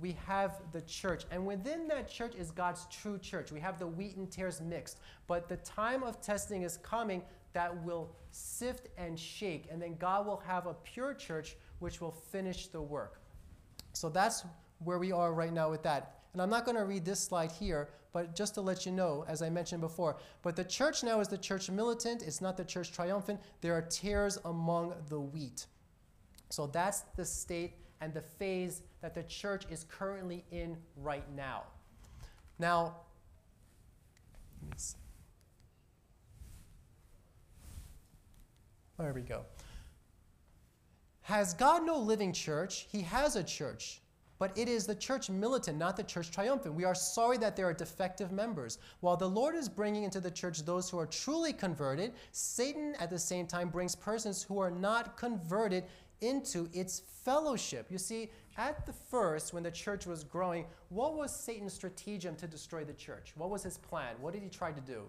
we 0.00 0.16
have 0.26 0.60
the 0.72 0.80
church, 0.82 1.24
and 1.30 1.44
within 1.46 1.88
that 1.88 2.08
church 2.08 2.34
is 2.34 2.50
God's 2.50 2.86
true 2.90 3.18
church. 3.18 3.52
We 3.52 3.60
have 3.60 3.78
the 3.78 3.86
wheat 3.86 4.16
and 4.16 4.30
tares 4.30 4.60
mixed, 4.60 4.98
but 5.26 5.48
the 5.48 5.56
time 5.58 6.02
of 6.02 6.20
testing 6.20 6.62
is 6.62 6.76
coming 6.78 7.22
that 7.52 7.82
will 7.84 8.14
sift 8.30 8.88
and 8.96 9.18
shake, 9.18 9.66
and 9.70 9.80
then 9.80 9.96
God 9.96 10.26
will 10.26 10.42
have 10.46 10.66
a 10.66 10.74
pure 10.74 11.14
church 11.14 11.56
which 11.80 12.00
will 12.00 12.12
finish 12.12 12.68
the 12.68 12.80
work. 12.80 13.20
So 13.92 14.08
that's 14.08 14.44
where 14.78 14.98
we 14.98 15.12
are 15.12 15.32
right 15.32 15.52
now 15.52 15.70
with 15.70 15.82
that. 15.82 16.20
And 16.32 16.40
I'm 16.40 16.50
not 16.50 16.64
going 16.64 16.76
to 16.76 16.84
read 16.84 17.04
this 17.04 17.18
slide 17.18 17.50
here, 17.50 17.88
but 18.12 18.34
just 18.34 18.54
to 18.54 18.60
let 18.60 18.86
you 18.86 18.92
know, 18.92 19.24
as 19.28 19.42
I 19.42 19.50
mentioned 19.50 19.80
before, 19.80 20.16
but 20.42 20.56
the 20.56 20.64
church 20.64 21.02
now 21.02 21.20
is 21.20 21.28
the 21.28 21.38
church 21.38 21.70
militant, 21.70 22.22
it's 22.22 22.40
not 22.40 22.56
the 22.56 22.64
church 22.64 22.92
triumphant. 22.92 23.40
There 23.60 23.74
are 23.74 23.82
tares 23.82 24.38
among 24.44 24.94
the 25.08 25.20
wheat. 25.20 25.66
So 26.50 26.66
that's 26.66 27.02
the 27.16 27.24
state 27.24 27.74
and 28.00 28.14
the 28.14 28.22
phase 28.22 28.82
that 29.02 29.14
the 29.14 29.22
church 29.24 29.64
is 29.70 29.84
currently 29.84 30.44
in 30.50 30.76
right 30.96 31.24
now. 31.34 31.64
Now, 32.58 32.96
there 38.98 39.12
we 39.12 39.22
go. 39.22 39.44
Has 41.22 41.54
God 41.54 41.84
no 41.84 41.98
living 41.98 42.32
church? 42.32 42.86
He 42.90 43.02
has 43.02 43.36
a 43.36 43.44
church, 43.44 44.00
but 44.38 44.56
it 44.58 44.68
is 44.68 44.86
the 44.86 44.94
church 44.94 45.30
militant, 45.30 45.78
not 45.78 45.96
the 45.96 46.02
church 46.02 46.30
triumphant. 46.30 46.74
We 46.74 46.84
are 46.84 46.94
sorry 46.94 47.38
that 47.38 47.56
there 47.56 47.66
are 47.66 47.72
defective 47.72 48.32
members. 48.32 48.78
While 49.00 49.16
the 49.16 49.28
Lord 49.28 49.54
is 49.54 49.68
bringing 49.68 50.02
into 50.02 50.20
the 50.20 50.30
church 50.30 50.64
those 50.64 50.90
who 50.90 50.98
are 50.98 51.06
truly 51.06 51.52
converted, 51.52 52.14
Satan 52.32 52.94
at 52.98 53.10
the 53.10 53.18
same 53.18 53.46
time 53.46 53.68
brings 53.68 53.94
persons 53.94 54.42
who 54.42 54.58
are 54.58 54.70
not 54.70 55.16
converted 55.16 55.84
into 56.20 56.68
its 56.72 57.02
fellowship. 57.24 57.86
You 57.90 57.98
see, 57.98 58.30
at 58.56 58.84
the 58.86 58.92
first, 58.92 59.54
when 59.54 59.62
the 59.62 59.70
church 59.70 60.06
was 60.06 60.24
growing, 60.24 60.66
what 60.88 61.14
was 61.16 61.34
Satan's 61.34 61.72
stratagem 61.72 62.36
to 62.36 62.46
destroy 62.46 62.84
the 62.84 62.92
church? 62.92 63.32
What 63.36 63.50
was 63.50 63.62
his 63.62 63.78
plan? 63.78 64.14
What 64.20 64.32
did 64.32 64.42
he 64.42 64.48
try 64.48 64.72
to 64.72 64.80
do? 64.80 65.02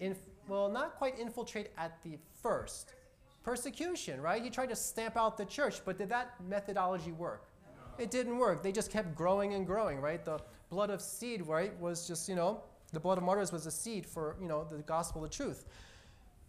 Inf- 0.00 0.18
well, 0.48 0.68
not 0.68 0.96
quite 0.96 1.18
infiltrate 1.18 1.70
at 1.78 2.02
the 2.02 2.18
first. 2.42 2.94
Persecution, 3.44 4.20
right? 4.20 4.42
He 4.42 4.50
tried 4.50 4.70
to 4.70 4.76
stamp 4.76 5.16
out 5.16 5.36
the 5.36 5.44
church, 5.44 5.80
but 5.84 5.98
did 5.98 6.08
that 6.08 6.34
methodology 6.48 7.12
work? 7.12 7.48
It 7.98 8.10
didn't 8.10 8.38
work. 8.38 8.62
They 8.62 8.72
just 8.72 8.90
kept 8.90 9.14
growing 9.14 9.54
and 9.54 9.66
growing, 9.66 10.00
right? 10.00 10.24
The 10.24 10.40
blood 10.70 10.90
of 10.90 11.00
seed, 11.00 11.46
right, 11.46 11.78
was 11.78 12.08
just, 12.08 12.28
you 12.28 12.34
know, 12.34 12.62
the 12.92 13.00
blood 13.00 13.18
of 13.18 13.24
martyrs 13.24 13.52
was 13.52 13.66
a 13.66 13.70
seed 13.70 14.06
for, 14.06 14.36
you 14.40 14.48
know, 14.48 14.66
the 14.70 14.78
gospel 14.78 15.24
of 15.24 15.30
truth. 15.30 15.66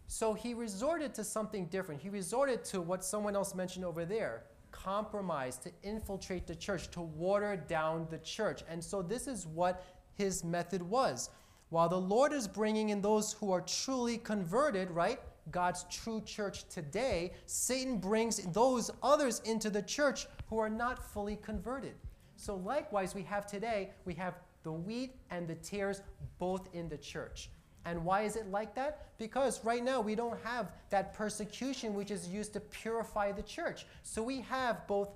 So 0.06 0.34
he 0.34 0.54
resorted 0.54 1.14
to 1.14 1.24
something 1.24 1.66
different. 1.66 2.00
He 2.00 2.08
resorted 2.08 2.64
to 2.66 2.80
what 2.80 3.04
someone 3.04 3.34
else 3.34 3.54
mentioned 3.54 3.84
over 3.84 4.04
there 4.04 4.44
compromise, 4.74 5.56
to 5.56 5.70
infiltrate 5.82 6.46
the 6.46 6.54
church, 6.54 6.90
to 6.90 7.00
water 7.00 7.56
down 7.68 8.06
the 8.10 8.18
church. 8.18 8.62
And 8.68 8.82
so 8.82 9.02
this 9.02 9.26
is 9.26 9.46
what 9.46 9.84
his 10.14 10.42
method 10.42 10.82
was. 10.82 11.30
While 11.70 11.88
the 11.88 12.00
Lord 12.00 12.32
is 12.32 12.46
bringing 12.46 12.90
in 12.90 13.00
those 13.00 13.32
who 13.32 13.52
are 13.52 13.60
truly 13.60 14.18
converted, 14.18 14.90
right? 14.90 15.20
God's 15.50 15.84
true 15.90 16.20
church 16.24 16.68
today, 16.68 17.32
Satan 17.46 17.98
brings 17.98 18.38
those 18.52 18.90
others 19.02 19.40
into 19.44 19.70
the 19.70 19.82
church 19.82 20.26
who 20.48 20.58
are 20.58 20.70
not 20.70 21.02
fully 21.12 21.36
converted. 21.36 21.94
So, 22.36 22.56
likewise, 22.56 23.14
we 23.14 23.22
have 23.22 23.46
today, 23.46 23.90
we 24.04 24.14
have 24.14 24.34
the 24.62 24.72
wheat 24.72 25.16
and 25.30 25.46
the 25.46 25.54
tares 25.54 26.02
both 26.38 26.68
in 26.74 26.88
the 26.88 26.98
church. 26.98 27.50
And 27.84 28.04
why 28.04 28.22
is 28.22 28.36
it 28.36 28.50
like 28.50 28.74
that? 28.76 29.08
Because 29.18 29.64
right 29.64 29.84
now 29.84 30.00
we 30.00 30.14
don't 30.14 30.38
have 30.42 30.72
that 30.90 31.12
persecution 31.12 31.94
which 31.94 32.10
is 32.10 32.28
used 32.28 32.52
to 32.54 32.60
purify 32.60 33.32
the 33.32 33.42
church. 33.42 33.86
So 34.02 34.22
we 34.22 34.40
have 34.42 34.86
both 34.86 35.10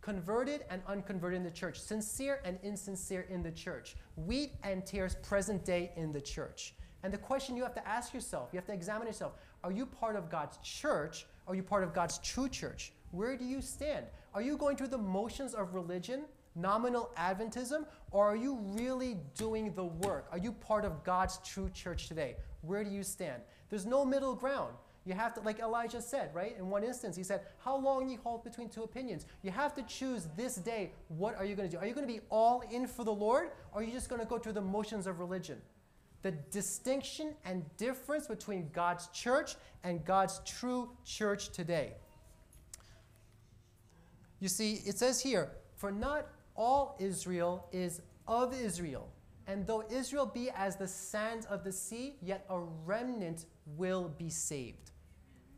converted 0.00 0.64
and 0.70 0.82
unconverted 0.86 1.38
in 1.38 1.44
the 1.44 1.50
church, 1.50 1.80
sincere 1.80 2.40
and 2.44 2.58
insincere 2.62 3.26
in 3.30 3.42
the 3.42 3.50
church, 3.50 3.96
wheat 4.16 4.52
and 4.62 4.84
tares 4.84 5.16
present 5.16 5.64
day 5.64 5.92
in 5.96 6.12
the 6.12 6.20
church. 6.20 6.74
And 7.02 7.12
the 7.12 7.18
question 7.18 7.56
you 7.56 7.62
have 7.62 7.74
to 7.74 7.88
ask 7.88 8.14
yourself, 8.14 8.50
you 8.52 8.58
have 8.58 8.66
to 8.66 8.72
examine 8.72 9.06
yourself 9.06 9.32
are 9.64 9.72
you 9.72 9.86
part 9.86 10.14
of 10.14 10.30
God's 10.30 10.58
church? 10.58 11.26
Are 11.48 11.54
you 11.54 11.62
part 11.62 11.84
of 11.84 11.94
God's 11.94 12.18
true 12.18 12.50
church? 12.50 12.92
Where 13.12 13.34
do 13.34 13.46
you 13.46 13.62
stand? 13.62 14.04
Are 14.34 14.42
you 14.42 14.58
going 14.58 14.76
through 14.76 14.88
the 14.88 14.98
motions 14.98 15.54
of 15.54 15.72
religion? 15.74 16.24
Nominal 16.54 17.10
Adventism, 17.16 17.84
or 18.10 18.26
are 18.26 18.36
you 18.36 18.58
really 18.60 19.16
doing 19.36 19.72
the 19.74 19.84
work? 19.84 20.26
Are 20.30 20.38
you 20.38 20.52
part 20.52 20.84
of 20.84 21.04
God's 21.04 21.38
true 21.44 21.70
church 21.70 22.08
today? 22.08 22.36
Where 22.62 22.84
do 22.84 22.90
you 22.90 23.02
stand? 23.02 23.42
There's 23.70 23.86
no 23.86 24.04
middle 24.04 24.34
ground. 24.34 24.74
You 25.06 25.12
have 25.12 25.34
to, 25.34 25.40
like 25.40 25.58
Elijah 25.58 26.00
said, 26.00 26.30
right? 26.34 26.56
In 26.56 26.70
one 26.70 26.82
instance, 26.82 27.14
he 27.14 27.22
said, 27.22 27.42
How 27.58 27.76
long 27.76 28.08
you 28.08 28.18
halt 28.22 28.42
between 28.42 28.70
two 28.70 28.84
opinions? 28.84 29.26
You 29.42 29.50
have 29.50 29.74
to 29.74 29.82
choose 29.82 30.28
this 30.34 30.56
day, 30.56 30.92
what 31.08 31.36
are 31.36 31.44
you 31.44 31.54
going 31.54 31.68
to 31.68 31.76
do? 31.76 31.78
Are 31.78 31.86
you 31.86 31.92
going 31.92 32.06
to 32.06 32.12
be 32.12 32.20
all 32.30 32.62
in 32.70 32.86
for 32.86 33.04
the 33.04 33.12
Lord, 33.12 33.50
or 33.72 33.80
are 33.80 33.84
you 33.84 33.92
just 33.92 34.08
going 34.08 34.20
to 34.20 34.26
go 34.26 34.38
through 34.38 34.54
the 34.54 34.62
motions 34.62 35.06
of 35.06 35.18
religion? 35.18 35.60
The 36.22 36.30
distinction 36.30 37.34
and 37.44 37.64
difference 37.76 38.26
between 38.26 38.70
God's 38.72 39.08
church 39.08 39.56
and 39.82 40.02
God's 40.06 40.40
true 40.46 40.88
church 41.04 41.50
today. 41.50 41.92
You 44.40 44.48
see, 44.48 44.80
it 44.86 44.98
says 44.98 45.20
here, 45.20 45.52
For 45.76 45.92
not 45.92 46.28
all 46.54 46.96
Israel 47.00 47.68
is 47.72 48.00
of 48.26 48.54
Israel. 48.54 49.08
And 49.46 49.66
though 49.66 49.84
Israel 49.90 50.26
be 50.26 50.50
as 50.50 50.76
the 50.76 50.88
sands 50.88 51.44
of 51.46 51.64
the 51.64 51.72
sea, 51.72 52.16
yet 52.22 52.46
a 52.48 52.58
remnant 52.58 53.44
will 53.76 54.08
be 54.16 54.30
saved. 54.30 54.92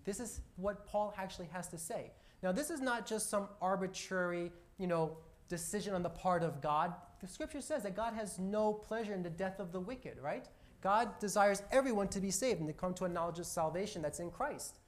This 0.05 0.21
is 0.21 0.41
what 0.57 0.87
Paul 0.87 1.15
actually 1.17 1.49
has 1.53 1.69
to 1.69 1.79
say. 1.79 2.13
Now, 2.43 2.53
this 2.53 2.71
is 2.71 2.81
not 2.81 3.07
just 3.07 3.31
some 3.31 3.49
arbitrary, 3.61 4.53
you 4.79 4.87
know, 4.87 5.17
decision 5.49 5.95
on 5.95 6.03
the 6.03 6.11
part 6.11 6.43
of 6.43 6.61
God. 6.61 6.95
The 7.21 7.29
scripture 7.29 7.61
says 7.61 7.83
that 7.85 7.97
God 7.97 8.15
has 8.15 8.39
no 8.39 8.73
pleasure 8.73 9.15
in 9.15 9.23
the 9.23 9.31
death 9.31 9.59
of 9.61 9.73
the 9.73 9.81
wicked, 9.81 10.19
right? 10.21 10.49
God 10.81 11.19
desires 11.19 11.63
everyone 11.73 12.09
to 12.09 12.21
be 12.21 12.31
saved 12.31 12.61
and 12.61 12.69
to 12.69 12.73
come 12.73 12.95
to 12.95 13.05
a 13.05 13.09
knowledge 13.09 13.39
of 13.39 13.47
salvation 13.47 14.03
that's 14.03 14.21
in 14.21 14.31
Christ. 14.31 14.79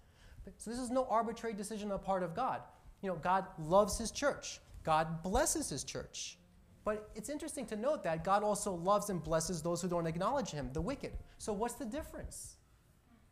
So 0.56 0.70
this 0.70 0.78
is 0.78 0.90
no 0.90 1.06
arbitrary 1.10 1.54
decision 1.54 1.90
on 1.90 1.98
the 1.98 2.04
part 2.04 2.22
of 2.22 2.34
God. 2.34 2.62
You 3.02 3.08
know, 3.08 3.16
God 3.16 3.46
loves 3.58 3.98
his 3.98 4.10
church. 4.10 4.60
God 4.88 5.22
blesses 5.22 5.68
his 5.68 5.84
church. 5.84 6.38
But 6.82 7.10
it's 7.14 7.28
interesting 7.28 7.66
to 7.66 7.76
note 7.76 8.02
that 8.04 8.24
God 8.24 8.42
also 8.42 8.72
loves 8.72 9.10
and 9.10 9.22
blesses 9.22 9.60
those 9.60 9.82
who 9.82 9.88
don't 9.88 10.06
acknowledge 10.06 10.50
him, 10.50 10.70
the 10.72 10.80
wicked. 10.80 11.12
So 11.36 11.52
what's 11.52 11.74
the 11.74 11.84
difference? 11.84 12.56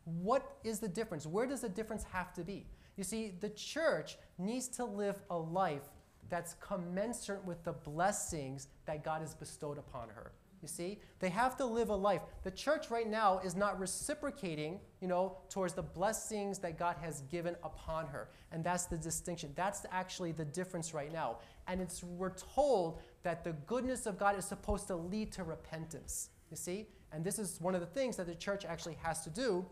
What 0.03 0.57
is 0.63 0.77
the 0.77 0.87
difference? 0.87 1.25
Where 1.25 1.47
does 1.47 1.61
the 1.61 1.69
difference 1.69 2.03
have 2.13 2.31
to 2.33 2.43
be? 2.43 2.67
You 2.95 3.03
see, 3.03 3.33
the 3.39 3.49
church 3.49 4.19
needs 4.37 4.67
to 4.67 4.85
live 4.85 5.19
a 5.31 5.35
life 5.35 5.89
that's 6.29 6.53
commensurate 6.59 7.43
with 7.43 7.63
the 7.63 7.73
blessings 7.73 8.67
that 8.85 9.03
God 9.03 9.21
has 9.21 9.33
bestowed 9.33 9.79
upon 9.79 10.09
her. 10.09 10.33
You 10.61 10.67
see, 10.67 10.99
they 11.19 11.29
have 11.29 11.55
to 11.57 11.65
live 11.65 11.89
a 11.89 11.95
life. 11.95 12.21
The 12.43 12.51
church 12.51 12.89
right 12.89 13.07
now 13.07 13.39
is 13.39 13.55
not 13.55 13.79
reciprocating, 13.79 14.79
you 15.01 15.07
know, 15.07 15.37
towards 15.49 15.73
the 15.73 15.83
blessings 15.83 16.57
that 16.59 16.79
God 16.79 16.95
has 16.99 17.21
given 17.21 17.55
upon 17.63 18.07
her. 18.07 18.29
And 18.51 18.63
that's 18.63 18.85
the 18.85 18.97
distinction. 18.97 19.51
That's 19.55 19.85
actually 19.91 20.31
the 20.31 20.45
difference 20.45 20.93
right 20.93 21.13
now. 21.13 21.37
And 21.67 21.79
it's 21.79 22.03
we're 22.03 22.33
told 22.33 22.99
that 23.23 23.43
the 23.43 23.53
goodness 23.67 24.07
of 24.07 24.17
God 24.17 24.37
is 24.37 24.45
supposed 24.45 24.87
to 24.87 24.95
lead 24.95 25.31
to 25.33 25.43
repentance. 25.43 26.29
You 26.49 26.57
see? 26.57 26.87
And 27.11 27.23
this 27.23 27.37
is 27.39 27.61
one 27.61 27.75
of 27.75 27.81
the 27.81 27.87
things 27.87 28.17
that 28.17 28.25
the 28.25 28.35
church 28.35 28.65
actually 28.65 28.97
has 29.03 29.23
to 29.23 29.29
do 29.29 29.65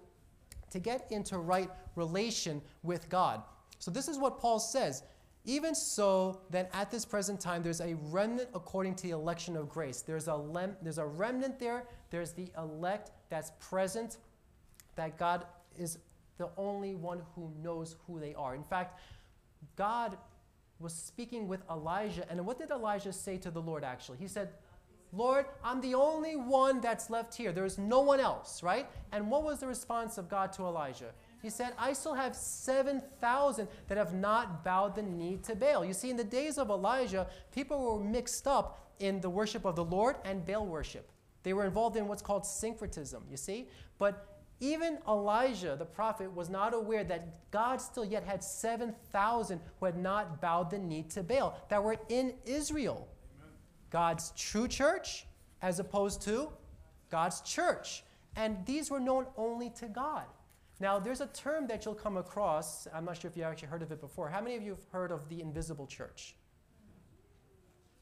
to 0.69 0.79
get 0.79 1.07
into 1.09 1.37
right 1.37 1.69
relation 1.95 2.61
with 2.83 3.09
God. 3.09 3.41
So 3.79 3.91
this 3.91 4.07
is 4.07 4.17
what 4.17 4.39
Paul 4.39 4.59
says. 4.59 5.03
Even 5.45 5.75
so, 5.75 6.41
then 6.49 6.67
at 6.73 6.89
this 6.89 7.05
present 7.05 7.39
time, 7.39 7.61
there's 7.61 7.81
a 7.81 7.95
remnant 7.95 8.49
according 8.55 8.95
to 8.95 9.03
the 9.03 9.11
election 9.11 9.55
of 9.55 9.69
grace. 9.69 10.01
There's 10.01 10.27
a, 10.27 10.35
lem- 10.35 10.75
there's 10.81 10.97
a 10.97 11.05
remnant 11.05 11.59
there. 11.59 11.85
There's 12.09 12.31
the 12.31 12.47
elect 12.57 13.11
that's 13.29 13.51
present, 13.59 14.17
that 14.95 15.17
God 15.19 15.45
is 15.77 15.99
the 16.37 16.49
only 16.57 16.95
one 16.95 17.21
who 17.35 17.51
knows 17.61 17.95
who 18.07 18.19
they 18.19 18.33
are. 18.33 18.55
In 18.55 18.63
fact, 18.63 18.99
God 19.75 20.17
was 20.79 20.93
speaking 20.93 21.47
with 21.47 21.61
Elijah, 21.69 22.25
and 22.29 22.45
what 22.45 22.57
did 22.57 22.71
Elijah 22.71 23.13
say 23.13 23.37
to 23.37 23.51
the 23.51 23.61
Lord 23.61 23.83
actually? 23.83 24.17
He 24.17 24.27
said, 24.27 24.49
Lord, 25.13 25.45
I'm 25.63 25.79
the 25.79 25.95
only 25.95 26.35
one 26.35 26.81
that's 26.81 27.09
left 27.09 27.35
here. 27.35 27.53
There's 27.53 27.77
no 27.77 28.01
one 28.01 28.19
else, 28.19 28.61
right? 28.61 28.87
And 29.11 29.29
what 29.31 29.43
was 29.43 29.59
the 29.59 29.67
response 29.67 30.17
of 30.17 30.27
God 30.27 30.51
to 30.53 30.63
Elijah? 30.63 31.13
He 31.45 31.51
said, 31.51 31.73
I 31.77 31.93
still 31.93 32.15
have 32.15 32.35
7,000 32.35 33.67
that 33.87 33.99
have 33.99 34.15
not 34.15 34.63
bowed 34.63 34.95
the 34.95 35.03
knee 35.03 35.37
to 35.43 35.55
Baal. 35.55 35.85
You 35.85 35.93
see, 35.93 36.09
in 36.09 36.17
the 36.17 36.23
days 36.23 36.57
of 36.57 36.71
Elijah, 36.71 37.27
people 37.53 37.79
were 37.99 38.03
mixed 38.03 38.47
up 38.47 38.89
in 38.97 39.21
the 39.21 39.29
worship 39.29 39.63
of 39.63 39.75
the 39.75 39.85
Lord 39.85 40.15
and 40.25 40.43
Baal 40.43 40.65
worship. 40.65 41.11
They 41.43 41.53
were 41.53 41.63
involved 41.63 41.97
in 41.97 42.07
what's 42.07 42.23
called 42.23 42.47
syncretism, 42.47 43.25
you 43.29 43.37
see? 43.37 43.69
But 43.99 44.41
even 44.59 44.97
Elijah, 45.07 45.75
the 45.77 45.85
prophet, 45.85 46.35
was 46.35 46.49
not 46.49 46.73
aware 46.73 47.03
that 47.03 47.51
God 47.51 47.79
still 47.79 48.05
yet 48.05 48.23
had 48.23 48.43
7,000 48.43 49.59
who 49.79 49.85
had 49.85 49.99
not 49.99 50.41
bowed 50.41 50.71
the 50.71 50.79
knee 50.79 51.03
to 51.09 51.21
Baal, 51.21 51.63
that 51.69 51.83
were 51.83 51.97
in 52.09 52.33
Israel. 52.45 53.07
God's 53.91 54.33
true 54.35 54.67
church, 54.67 55.27
as 55.61 55.77
opposed 55.77 56.23
to 56.23 56.49
God's 57.11 57.41
church. 57.41 58.03
And 58.35 58.65
these 58.65 58.89
were 58.89 58.99
known 58.99 59.27
only 59.37 59.69
to 59.81 59.85
God. 59.85 60.23
Now, 60.79 60.99
there's 60.99 61.21
a 61.21 61.27
term 61.27 61.67
that 61.67 61.85
you'll 61.85 61.95
come 61.95 62.17
across. 62.17 62.87
I'm 62.93 63.05
not 63.05 63.17
sure 63.17 63.31
if 63.31 63.37
you 63.37 63.43
actually 63.43 63.69
heard 63.69 63.81
of 63.81 63.91
it 63.91 64.01
before. 64.01 64.29
How 64.29 64.41
many 64.41 64.55
of 64.55 64.63
you 64.63 64.71
have 64.71 64.83
heard 64.91 65.11
of 65.11 65.29
the 65.29 65.41
invisible 65.41 65.87
church? 65.87 66.35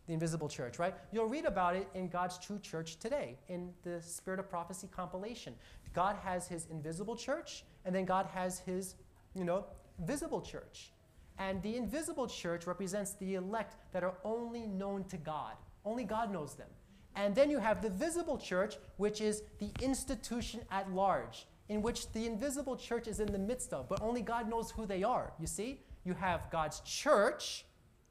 The 0.07 0.13
invisible 0.13 0.49
church, 0.49 0.79
right? 0.79 0.95
You'll 1.11 1.27
read 1.27 1.45
about 1.45 1.75
it 1.75 1.87
in 1.93 2.09
God's 2.09 2.37
true 2.39 2.59
church 2.59 2.97
today 2.97 3.37
in 3.47 3.71
the 3.83 4.01
Spirit 4.01 4.39
of 4.39 4.49
Prophecy 4.49 4.89
compilation. 4.91 5.53
God 5.93 6.15
has 6.23 6.47
his 6.47 6.65
invisible 6.71 7.15
church, 7.15 7.63
and 7.85 7.93
then 7.93 8.05
God 8.05 8.25
has 8.33 8.59
his, 8.59 8.95
you 9.35 9.45
know, 9.45 9.65
visible 9.99 10.41
church. 10.41 10.91
And 11.37 11.61
the 11.61 11.77
invisible 11.77 12.27
church 12.27 12.65
represents 12.65 13.13
the 13.13 13.35
elect 13.35 13.75
that 13.91 14.03
are 14.03 14.15
only 14.23 14.65
known 14.65 15.03
to 15.05 15.17
God. 15.17 15.53
Only 15.85 16.03
God 16.05 16.31
knows 16.31 16.55
them. 16.55 16.69
And 17.15 17.35
then 17.35 17.51
you 17.51 17.59
have 17.59 17.83
the 17.83 17.89
visible 17.89 18.37
church, 18.37 18.77
which 18.97 19.21
is 19.21 19.43
the 19.59 19.69
institution 19.79 20.61
at 20.71 20.91
large 20.91 21.45
in 21.73 21.81
which 21.81 22.11
the 22.11 22.25
invisible 22.25 22.75
church 22.75 23.07
is 23.07 23.19
in 23.19 23.31
the 23.31 23.39
midst 23.39 23.73
of, 23.73 23.89
but 23.89 24.01
only 24.01 24.21
God 24.21 24.49
knows 24.49 24.71
who 24.71 24.85
they 24.85 25.03
are. 25.03 25.33
You 25.39 25.47
see? 25.47 25.79
You 26.05 26.13
have 26.13 26.49
God's 26.51 26.81
church, 26.81 27.65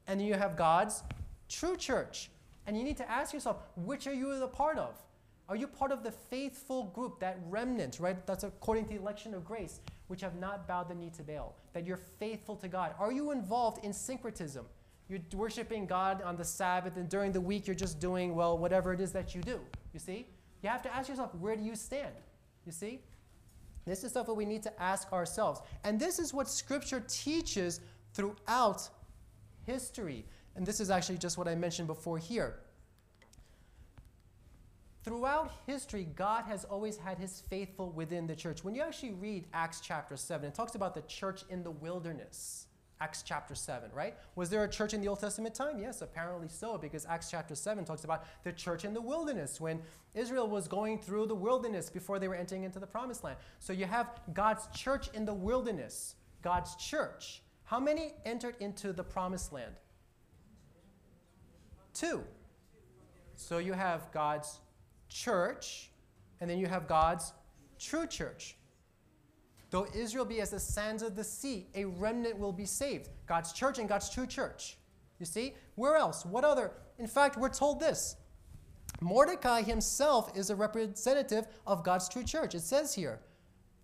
and 0.07 0.21
you 0.21 0.33
have 0.33 0.55
God's 0.57 1.03
true 1.49 1.77
church. 1.77 2.29
And 2.65 2.77
you 2.77 2.83
need 2.83 2.97
to 2.97 3.09
ask 3.09 3.33
yourself, 3.33 3.57
which 3.75 4.07
are 4.07 4.13
you 4.13 4.31
a 4.31 4.47
part 4.47 4.77
of? 4.77 4.97
Are 5.49 5.55
you 5.55 5.67
part 5.67 5.91
of 5.91 6.03
the 6.03 6.11
faithful 6.11 6.85
group, 6.95 7.19
that 7.19 7.37
remnant, 7.49 7.99
right? 7.99 8.25
That's 8.25 8.43
according 8.43 8.85
to 8.85 8.89
the 8.91 8.99
election 8.99 9.33
of 9.33 9.43
grace, 9.43 9.81
which 10.07 10.21
have 10.21 10.35
not 10.35 10.67
bowed 10.67 10.89
the 10.89 10.95
knee 10.95 11.11
to 11.17 11.23
Baal, 11.23 11.55
that 11.73 11.85
you're 11.85 11.97
faithful 11.97 12.55
to 12.57 12.67
God? 12.67 12.95
Are 12.97 13.11
you 13.11 13.31
involved 13.31 13.83
in 13.83 13.93
syncretism? 13.93 14.65
You're 15.09 15.19
worshiping 15.35 15.85
God 15.85 16.21
on 16.21 16.37
the 16.37 16.45
Sabbath, 16.45 16.95
and 16.95 17.09
during 17.09 17.33
the 17.33 17.41
week, 17.41 17.67
you're 17.67 17.75
just 17.75 17.99
doing, 17.99 18.35
well, 18.35 18.57
whatever 18.57 18.93
it 18.93 19.01
is 19.01 19.11
that 19.11 19.35
you 19.35 19.41
do. 19.41 19.59
You 19.93 19.99
see? 19.99 20.27
You 20.61 20.69
have 20.69 20.81
to 20.83 20.95
ask 20.95 21.09
yourself, 21.09 21.35
where 21.35 21.57
do 21.57 21.63
you 21.63 21.75
stand? 21.75 22.15
You 22.65 22.71
see? 22.71 23.01
This 23.85 24.03
is 24.03 24.11
stuff 24.11 24.27
that 24.27 24.33
we 24.33 24.45
need 24.45 24.63
to 24.63 24.81
ask 24.81 25.11
ourselves. 25.11 25.61
And 25.83 25.99
this 25.99 26.19
is 26.19 26.33
what 26.33 26.47
Scripture 26.47 27.03
teaches 27.07 27.81
throughout 28.13 28.89
history. 29.65 30.25
And 30.55 30.65
this 30.65 30.79
is 30.79 30.89
actually 30.89 31.17
just 31.17 31.37
what 31.37 31.47
I 31.47 31.55
mentioned 31.55 31.87
before 31.87 32.17
here. 32.17 32.59
Throughout 35.03 35.51
history, 35.67 36.07
God 36.15 36.45
has 36.45 36.63
always 36.63 36.95
had 36.95 37.17
his 37.17 37.41
faithful 37.49 37.91
within 37.91 38.25
the 38.25 38.35
church. 38.35 38.63
When 38.63 38.73
you 38.73 38.81
actually 38.81 39.11
read 39.11 39.45
Acts 39.53 39.81
chapter 39.81 40.15
7, 40.15 40.47
it 40.47 40.55
talks 40.55 40.75
about 40.75 40.95
the 40.95 41.01
church 41.01 41.43
in 41.49 41.61
the 41.61 41.71
wilderness. 41.71 42.67
Acts 43.03 43.21
chapter 43.21 43.53
7, 43.53 43.89
right? 43.93 44.15
Was 44.35 44.49
there 44.49 44.63
a 44.63 44.69
church 44.69 44.93
in 44.93 45.01
the 45.01 45.09
Old 45.09 45.19
Testament 45.19 45.53
time? 45.53 45.77
Yes, 45.77 46.01
apparently 46.01 46.47
so, 46.47 46.77
because 46.77 47.05
Acts 47.05 47.29
chapter 47.29 47.53
7 47.53 47.83
talks 47.83 48.05
about 48.05 48.23
the 48.45 48.53
church 48.53 48.85
in 48.85 48.93
the 48.93 49.01
wilderness 49.01 49.59
when 49.59 49.81
Israel 50.13 50.47
was 50.47 50.69
going 50.69 50.97
through 50.97 51.25
the 51.25 51.35
wilderness 51.35 51.89
before 51.89 52.17
they 52.17 52.29
were 52.29 52.35
entering 52.35 52.63
into 52.63 52.79
the 52.79 52.87
promised 52.87 53.25
land. 53.25 53.35
So 53.59 53.73
you 53.73 53.85
have 53.85 54.07
God's 54.33 54.67
church 54.67 55.09
in 55.13 55.25
the 55.25 55.33
wilderness, 55.33 56.15
God's 56.41 56.75
church. 56.77 57.41
How 57.65 57.77
many 57.77 58.13
entered 58.23 58.55
into 58.61 58.93
the 58.93 59.03
promised 59.03 59.51
land? 59.51 59.75
Two. 61.93 62.23
So 63.35 63.57
you 63.57 63.73
have 63.73 64.09
God's 64.13 64.59
church, 65.09 65.91
and 66.39 66.49
then 66.49 66.57
you 66.57 66.67
have 66.67 66.87
God's 66.87 67.33
true 67.77 68.07
church. 68.07 68.55
Though 69.73 69.87
Israel 69.91 70.23
be 70.23 70.39
as 70.39 70.51
the 70.51 70.59
sands 70.59 71.01
of 71.01 71.15
the 71.15 71.23
sea, 71.23 71.65
a 71.73 71.85
remnant 71.85 72.37
will 72.37 72.51
be 72.51 72.63
saved. 72.63 73.09
God's 73.25 73.51
church 73.53 73.79
and 73.79 73.89
God's 73.89 74.07
true 74.07 74.27
church. 74.27 74.77
You 75.17 75.25
see? 75.25 75.55
Where 75.73 75.95
else? 75.95 76.27
What 76.27 76.43
other? 76.43 76.73
In 76.99 77.07
fact, 77.07 77.37
we're 77.37 77.49
told 77.49 77.79
this 77.79 78.17
Mordecai 79.01 79.63
himself 79.63 80.37
is 80.37 80.51
a 80.51 80.55
representative 80.55 81.47
of 81.65 81.83
God's 81.83 82.07
true 82.07 82.23
church. 82.23 82.53
It 82.53 82.61
says 82.61 82.93
here, 82.93 83.19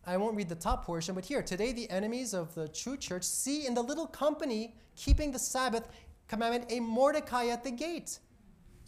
I 0.05 0.15
won't 0.17 0.35
read 0.35 0.47
the 0.47 0.53
top 0.53 0.85
portion, 0.85 1.15
but 1.15 1.25
here, 1.25 1.41
today 1.41 1.71
the 1.71 1.89
enemies 1.89 2.35
of 2.35 2.53
the 2.53 2.67
true 2.67 2.95
church 2.95 3.23
see 3.23 3.65
in 3.65 3.73
the 3.73 3.81
little 3.81 4.05
company 4.05 4.75
keeping 4.95 5.31
the 5.31 5.39
Sabbath 5.39 5.89
commandment 6.27 6.71
a 6.71 6.79
Mordecai 6.81 7.47
at 7.47 7.63
the 7.63 7.71
gate. 7.71 8.19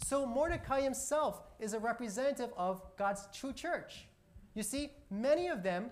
So 0.06 0.24
Mordecai 0.24 0.82
himself 0.82 1.42
is 1.58 1.74
a 1.74 1.80
representative 1.80 2.50
of 2.56 2.80
God's 2.96 3.26
true 3.34 3.52
church. 3.52 4.06
You 4.54 4.62
see, 4.62 4.92
many 5.10 5.48
of 5.48 5.64
them 5.64 5.90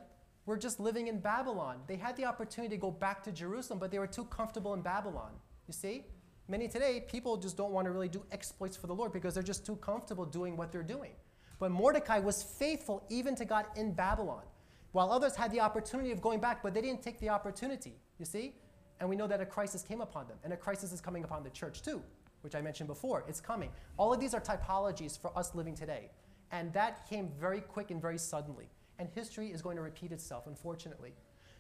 were 0.51 0.59
just 0.59 0.81
living 0.81 1.07
in 1.07 1.21
Babylon. 1.21 1.79
They 1.87 1.97
had 1.97 2.17
the 2.17 2.25
opportunity 2.25 2.75
to 2.75 2.81
go 2.81 2.91
back 2.91 3.23
to 3.23 3.33
Jerusalem, 3.33 3.79
but 3.79 3.91
they 3.91 3.99
were 3.99 4.07
too 4.07 4.25
comfortable 4.25 4.75
in 4.75 4.83
Babylon. 4.83 5.31
You 5.69 5.73
see? 5.73 6.05
Many 6.49 6.67
today, 6.67 7.05
people 7.09 7.37
just 7.37 7.57
don't 7.57 7.71
want 7.71 7.87
to 7.87 7.93
really 7.93 8.09
do 8.09 8.25
exploits 8.33 8.77
for 8.77 8.89
the 8.89 8.95
Lord 8.95 9.13
because 9.13 9.35
they're 9.35 9.45
just 9.45 9.65
too 9.65 9.77
comfortable 9.77 10.27
doing 10.27 10.57
what 10.57 10.73
they're 10.73 10.83
doing. 10.83 11.13
But 11.61 11.71
Mordecai 11.71 12.19
was 12.19 12.43
faithful 12.43 13.05
even 13.09 13.37
to 13.37 13.45
God 13.45 13.67
in 13.77 13.93
Babylon, 13.93 14.43
while 14.91 15.13
others 15.13 15.37
had 15.37 15.53
the 15.53 15.61
opportunity 15.61 16.11
of 16.11 16.21
going 16.21 16.41
back, 16.41 16.65
but 16.65 16.75
they 16.75 16.81
didn't 16.81 17.03
take 17.03 17.21
the 17.21 17.29
opportunity. 17.29 17.95
You 18.19 18.25
see? 18.25 18.55
And 18.99 19.09
we 19.09 19.15
know 19.15 19.29
that 19.29 19.41
a 19.41 19.47
crisis 19.47 19.83
came 19.83 20.01
upon 20.01 20.27
them, 20.27 20.39
and 20.43 20.53
a 20.53 20.57
crisis 20.57 20.93
is 20.93 21.01
coming 21.01 21.23
upon 21.23 21.45
the 21.45 21.51
church 21.51 21.83
too, 21.83 22.03
which 22.41 22.57
I 22.57 22.61
mentioned 22.61 22.89
before. 22.89 23.25
It's 23.29 23.41
coming. 23.41 23.71
All 23.97 24.13
of 24.13 24.19
these 24.19 24.35
are 24.35 24.41
typologies 24.41 25.17
for 25.17 25.31
us 25.39 25.55
living 25.55 25.77
today. 25.77 26.11
And 26.51 26.73
that 26.73 27.09
came 27.09 27.31
very 27.39 27.61
quick 27.61 27.93
and 27.93 28.03
very 28.03 28.19
suddenly 28.19 28.69
and 29.01 29.09
history 29.15 29.49
is 29.49 29.63
going 29.63 29.77
to 29.77 29.83
repeat 29.83 30.13
itself, 30.13 30.47
unfortunately. 30.47 31.15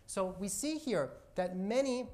So 0.07 0.37
we 0.38 0.46
see 0.46 0.76
here 0.76 1.11
that 1.35 1.57
many 1.57 2.07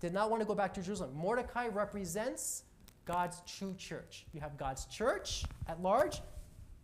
did 0.00 0.12
not 0.12 0.30
want 0.30 0.40
to 0.40 0.46
go 0.46 0.54
back 0.54 0.72
to 0.74 0.82
Jerusalem. 0.82 1.10
Mordecai 1.14 1.68
represents 1.68 2.64
God's 3.04 3.42
true 3.46 3.74
church. 3.76 4.26
You 4.32 4.40
have 4.40 4.56
God's 4.56 4.86
church 4.86 5.44
at 5.68 5.80
large, 5.82 6.22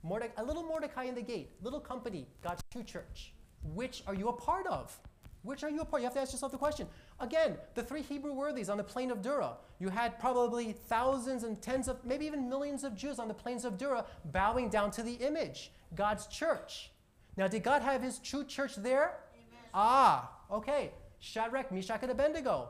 Morde- 0.02 0.30
a 0.36 0.44
little 0.44 0.62
Mordecai 0.62 1.04
in 1.04 1.14
the 1.14 1.22
gate, 1.22 1.50
little 1.62 1.80
company, 1.80 2.26
God's 2.42 2.62
true 2.70 2.82
church. 2.82 3.32
Which 3.74 4.02
are 4.06 4.14
you 4.14 4.28
a 4.28 4.32
part 4.32 4.66
of? 4.66 4.98
Which 5.42 5.64
are 5.64 5.70
you 5.70 5.80
a 5.80 5.84
part? 5.84 6.02
You 6.02 6.06
have 6.06 6.14
to 6.14 6.20
ask 6.20 6.32
yourself 6.32 6.52
the 6.52 6.58
question. 6.58 6.86
Again, 7.18 7.56
the 7.74 7.82
three 7.82 8.02
Hebrew 8.02 8.34
worthies 8.34 8.68
on 8.68 8.76
the 8.76 8.84
plain 8.84 9.10
of 9.10 9.22
Dura. 9.22 9.56
You 9.78 9.88
had 9.88 10.18
probably 10.18 10.72
thousands 10.72 11.44
and 11.44 11.60
tens 11.62 11.88
of, 11.88 12.04
maybe 12.04 12.26
even 12.26 12.48
millions 12.48 12.84
of 12.84 12.94
Jews 12.94 13.18
on 13.18 13.28
the 13.28 13.34
plains 13.34 13.64
of 13.64 13.78
Dura 13.78 14.04
bowing 14.26 14.68
down 14.68 14.90
to 14.92 15.02
the 15.02 15.14
image, 15.14 15.72
God's 15.94 16.26
church. 16.26 16.90
Now, 17.36 17.48
did 17.48 17.62
God 17.62 17.82
have 17.82 18.02
his 18.02 18.18
true 18.18 18.44
church 18.44 18.76
there? 18.76 19.18
Amen. 19.34 19.70
Ah, 19.72 20.30
okay. 20.50 20.92
Shadrach, 21.20 21.70
Meshach, 21.70 22.02
and 22.02 22.10
Abednego. 22.10 22.68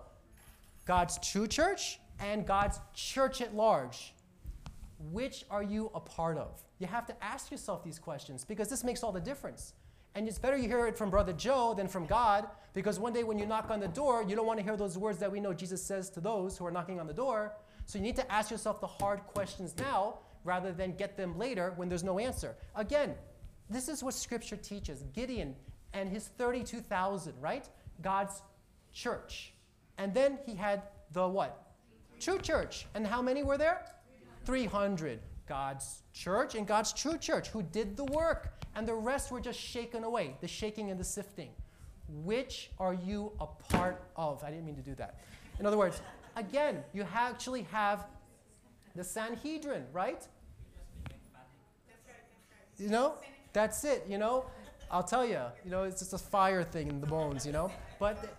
God's 0.86 1.18
true 1.18 1.46
church 1.46 1.98
and 2.18 2.46
God's 2.46 2.80
church 2.94 3.40
at 3.40 3.54
large. 3.54 4.14
Which 5.12 5.44
are 5.50 5.62
you 5.62 5.90
a 5.94 6.00
part 6.00 6.36
of? 6.36 6.60
You 6.78 6.86
have 6.86 7.06
to 7.06 7.24
ask 7.24 7.50
yourself 7.50 7.82
these 7.82 7.98
questions 7.98 8.44
because 8.44 8.68
this 8.68 8.84
makes 8.84 9.02
all 9.02 9.12
the 9.12 9.20
difference. 9.20 9.74
And 10.14 10.26
it's 10.26 10.38
better 10.38 10.56
you 10.56 10.68
hear 10.68 10.86
it 10.86 10.98
from 10.98 11.08
Brother 11.08 11.32
Joe 11.32 11.74
than 11.74 11.86
from 11.88 12.06
God 12.06 12.48
because 12.74 12.98
one 12.98 13.12
day 13.12 13.22
when 13.22 13.38
you 13.38 13.46
knock 13.46 13.70
on 13.70 13.80
the 13.80 13.88
door, 13.88 14.24
you 14.26 14.34
don't 14.34 14.46
want 14.46 14.58
to 14.58 14.64
hear 14.64 14.76
those 14.76 14.98
words 14.98 15.18
that 15.18 15.30
we 15.30 15.40
know 15.40 15.52
Jesus 15.52 15.82
says 15.82 16.10
to 16.10 16.20
those 16.20 16.58
who 16.58 16.66
are 16.66 16.70
knocking 16.70 16.98
on 16.98 17.06
the 17.06 17.14
door. 17.14 17.52
So 17.86 17.98
you 17.98 18.04
need 18.04 18.16
to 18.16 18.32
ask 18.32 18.50
yourself 18.50 18.80
the 18.80 18.86
hard 18.86 19.20
questions 19.20 19.74
now 19.78 20.18
rather 20.44 20.72
than 20.72 20.96
get 20.96 21.16
them 21.16 21.38
later 21.38 21.72
when 21.76 21.88
there's 21.88 22.04
no 22.04 22.18
answer. 22.18 22.56
Again, 22.74 23.14
this 23.70 23.88
is 23.88 24.02
what 24.02 24.14
Scripture 24.14 24.56
teaches 24.56 25.04
Gideon 25.14 25.54
and 25.92 26.08
his 26.08 26.28
32,000, 26.38 27.34
right? 27.40 27.68
God's 28.02 28.42
church. 28.92 29.52
And 29.98 30.12
then 30.12 30.38
he 30.44 30.54
had 30.54 30.82
the 31.12 31.26
what? 31.26 31.72
True 32.18 32.38
church. 32.38 32.86
And 32.94 33.06
how 33.06 33.22
many 33.22 33.42
were 33.42 33.56
there? 33.56 33.84
300. 34.44 35.20
God's 35.46 36.02
church 36.12 36.54
and 36.54 36.66
God's 36.66 36.92
true 36.92 37.18
church 37.18 37.48
who 37.48 37.62
did 37.62 37.96
the 37.96 38.04
work 38.04 38.52
and 38.76 38.86
the 38.86 38.94
rest 38.94 39.32
were 39.32 39.40
just 39.40 39.58
shaken 39.58 40.04
away, 40.04 40.36
the 40.40 40.46
shaking 40.48 40.90
and 40.90 41.00
the 41.00 41.04
sifting. 41.04 41.50
Which 42.08 42.70
are 42.78 42.94
you 42.94 43.32
a 43.40 43.46
part 43.46 44.02
of? 44.16 44.44
I 44.44 44.50
didn't 44.50 44.64
mean 44.66 44.76
to 44.76 44.82
do 44.82 44.94
that. 44.96 45.18
In 45.58 45.66
other 45.66 45.76
words, 45.76 46.02
again, 46.36 46.82
you 46.92 47.06
actually 47.14 47.62
have 47.70 48.06
the 48.94 49.04
Sanhedrin, 49.04 49.84
right? 49.92 50.26
You 52.78 52.88
know, 52.88 53.14
that's 53.52 53.84
it, 53.84 54.04
you 54.08 54.18
know. 54.18 54.46
I'll 54.90 55.04
tell 55.04 55.24
you, 55.24 55.40
you 55.64 55.70
know, 55.70 55.84
it's 55.84 56.00
just 56.00 56.12
a 56.12 56.18
fire 56.18 56.64
thing 56.64 56.88
in 56.88 57.00
the 57.00 57.06
bones, 57.06 57.46
you 57.46 57.52
know. 57.52 57.70
But 57.98 58.36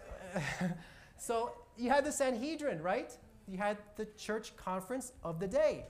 so 1.18 1.54
you 1.78 1.90
had 1.90 2.06
the 2.06 2.12
Sanhedrin, 2.12 2.82
right? 2.82 3.12
You 3.48 3.58
had 3.58 3.78
the 3.96 4.06
church 4.18 4.56
conference 4.58 5.14
of 5.24 5.40
the 5.40 5.48
day. 5.48 5.86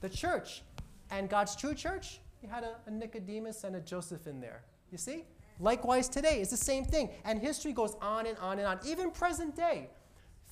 The 0.00 0.08
church 0.08 0.62
and 1.10 1.28
God's 1.28 1.54
true 1.54 1.74
church 1.74 2.20
you 2.42 2.48
had 2.48 2.64
a, 2.64 2.76
a 2.86 2.90
Nicodemus 2.90 3.64
and 3.64 3.76
a 3.76 3.80
Joseph 3.80 4.26
in 4.26 4.40
there. 4.40 4.62
You 4.90 4.98
see? 4.98 5.24
Likewise, 5.58 6.08
today, 6.08 6.40
it's 6.40 6.50
the 6.50 6.56
same 6.56 6.84
thing. 6.84 7.10
And 7.24 7.38
history 7.38 7.72
goes 7.72 7.96
on 8.00 8.26
and 8.26 8.36
on 8.38 8.58
and 8.58 8.66
on. 8.66 8.78
Even 8.86 9.10
present 9.10 9.54
day, 9.54 9.90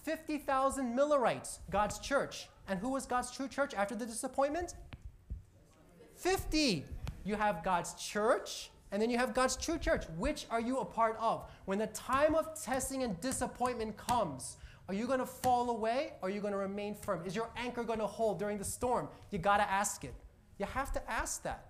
50,000 0.02 0.94
Millerites, 0.94 1.60
God's 1.70 1.98
church. 1.98 2.48
And 2.68 2.78
who 2.78 2.90
was 2.90 3.06
God's 3.06 3.30
true 3.30 3.48
church 3.48 3.72
after 3.72 3.94
the 3.94 4.04
disappointment? 4.04 4.74
50. 6.16 6.84
You 7.28 7.36
have 7.36 7.62
God's 7.62 7.92
church, 7.92 8.70
and 8.90 9.02
then 9.02 9.10
you 9.10 9.18
have 9.18 9.34
God's 9.34 9.54
true 9.54 9.76
church. 9.76 10.04
Which 10.16 10.46
are 10.50 10.62
you 10.62 10.78
a 10.78 10.84
part 10.86 11.18
of? 11.20 11.44
When 11.66 11.78
the 11.78 11.88
time 11.88 12.34
of 12.34 12.58
testing 12.58 13.02
and 13.02 13.20
disappointment 13.20 13.98
comes, 13.98 14.56
are 14.88 14.94
you 14.94 15.06
going 15.06 15.18
to 15.18 15.26
fall 15.26 15.68
away 15.68 16.14
or 16.22 16.30
are 16.30 16.32
you 16.32 16.40
going 16.40 16.54
to 16.54 16.58
remain 16.58 16.94
firm? 16.94 17.20
Is 17.26 17.36
your 17.36 17.50
anchor 17.54 17.84
going 17.84 17.98
to 17.98 18.06
hold 18.06 18.38
during 18.38 18.56
the 18.56 18.64
storm? 18.64 19.08
You 19.30 19.38
got 19.38 19.58
to 19.58 19.70
ask 19.70 20.04
it. 20.04 20.14
You 20.56 20.64
have 20.64 20.90
to 20.92 21.10
ask 21.10 21.42
that. 21.42 21.66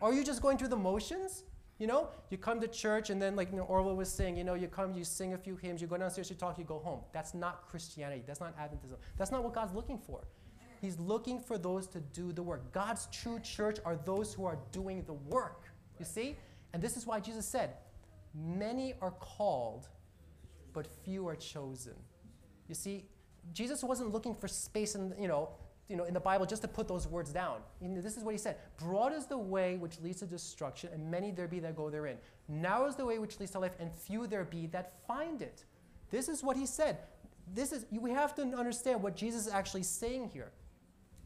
Are 0.00 0.14
you 0.14 0.24
just 0.24 0.40
going 0.40 0.56
through 0.56 0.68
the 0.68 0.76
motions? 0.76 1.44
You 1.78 1.86
know, 1.86 2.08
you 2.30 2.38
come 2.38 2.58
to 2.62 2.68
church 2.68 3.10
and 3.10 3.20
then, 3.20 3.36
like 3.36 3.52
know, 3.52 3.64
Orwell 3.64 3.96
was 3.96 4.10
saying, 4.10 4.38
you 4.38 4.44
know, 4.44 4.54
you 4.54 4.68
come, 4.68 4.94
you 4.94 5.04
sing 5.04 5.34
a 5.34 5.38
few 5.38 5.56
hymns, 5.56 5.82
you 5.82 5.86
go 5.86 5.98
downstairs, 5.98 6.30
you 6.30 6.36
talk, 6.36 6.56
you 6.56 6.64
go 6.64 6.78
home. 6.78 7.00
That's 7.12 7.34
not 7.34 7.68
Christianity. 7.68 8.22
That's 8.26 8.40
not 8.40 8.56
Adventism. 8.56 8.96
That's 9.18 9.30
not 9.30 9.44
what 9.44 9.52
God's 9.52 9.74
looking 9.74 9.98
for. 9.98 10.22
He's 10.84 10.98
looking 10.98 11.40
for 11.40 11.56
those 11.56 11.86
to 11.88 12.00
do 12.00 12.30
the 12.30 12.42
work. 12.42 12.70
God's 12.72 13.08
true 13.10 13.40
church 13.40 13.78
are 13.86 13.96
those 13.96 14.34
who 14.34 14.44
are 14.44 14.58
doing 14.70 15.02
the 15.06 15.14
work. 15.14 15.64
You 15.98 16.04
see? 16.04 16.36
And 16.74 16.82
this 16.82 16.98
is 16.98 17.06
why 17.06 17.20
Jesus 17.20 17.46
said, 17.46 17.70
Many 18.34 18.92
are 19.00 19.12
called, 19.12 19.88
but 20.74 20.86
few 20.86 21.26
are 21.26 21.36
chosen. 21.36 21.94
You 22.68 22.74
see, 22.74 23.06
Jesus 23.54 23.82
wasn't 23.82 24.12
looking 24.12 24.34
for 24.34 24.46
space 24.46 24.94
in, 24.94 25.14
you 25.18 25.26
know, 25.26 25.48
you 25.88 25.96
know, 25.96 26.04
in 26.04 26.12
the 26.12 26.20
Bible 26.20 26.44
just 26.44 26.60
to 26.62 26.68
put 26.68 26.86
those 26.86 27.08
words 27.08 27.32
down. 27.32 27.60
You 27.80 27.88
know, 27.88 28.02
this 28.02 28.18
is 28.18 28.22
what 28.22 28.32
he 28.32 28.38
said 28.38 28.56
Broad 28.76 29.14
is 29.14 29.24
the 29.24 29.38
way 29.38 29.76
which 29.76 29.98
leads 30.00 30.18
to 30.18 30.26
destruction, 30.26 30.90
and 30.92 31.10
many 31.10 31.30
there 31.30 31.48
be 31.48 31.60
that 31.60 31.76
go 31.76 31.88
therein. 31.88 32.18
Narrow 32.46 32.88
is 32.88 32.96
the 32.96 33.06
way 33.06 33.18
which 33.18 33.40
leads 33.40 33.52
to 33.52 33.58
life, 33.58 33.72
and 33.80 33.90
few 33.90 34.26
there 34.26 34.44
be 34.44 34.66
that 34.66 34.92
find 35.06 35.40
it. 35.40 35.64
This 36.10 36.28
is 36.28 36.42
what 36.42 36.58
he 36.58 36.66
said. 36.66 36.98
This 37.54 37.72
is, 37.72 37.86
we 37.90 38.10
have 38.10 38.34
to 38.34 38.42
understand 38.42 39.02
what 39.02 39.16
Jesus 39.16 39.46
is 39.46 39.52
actually 39.52 39.84
saying 39.84 40.28
here. 40.30 40.52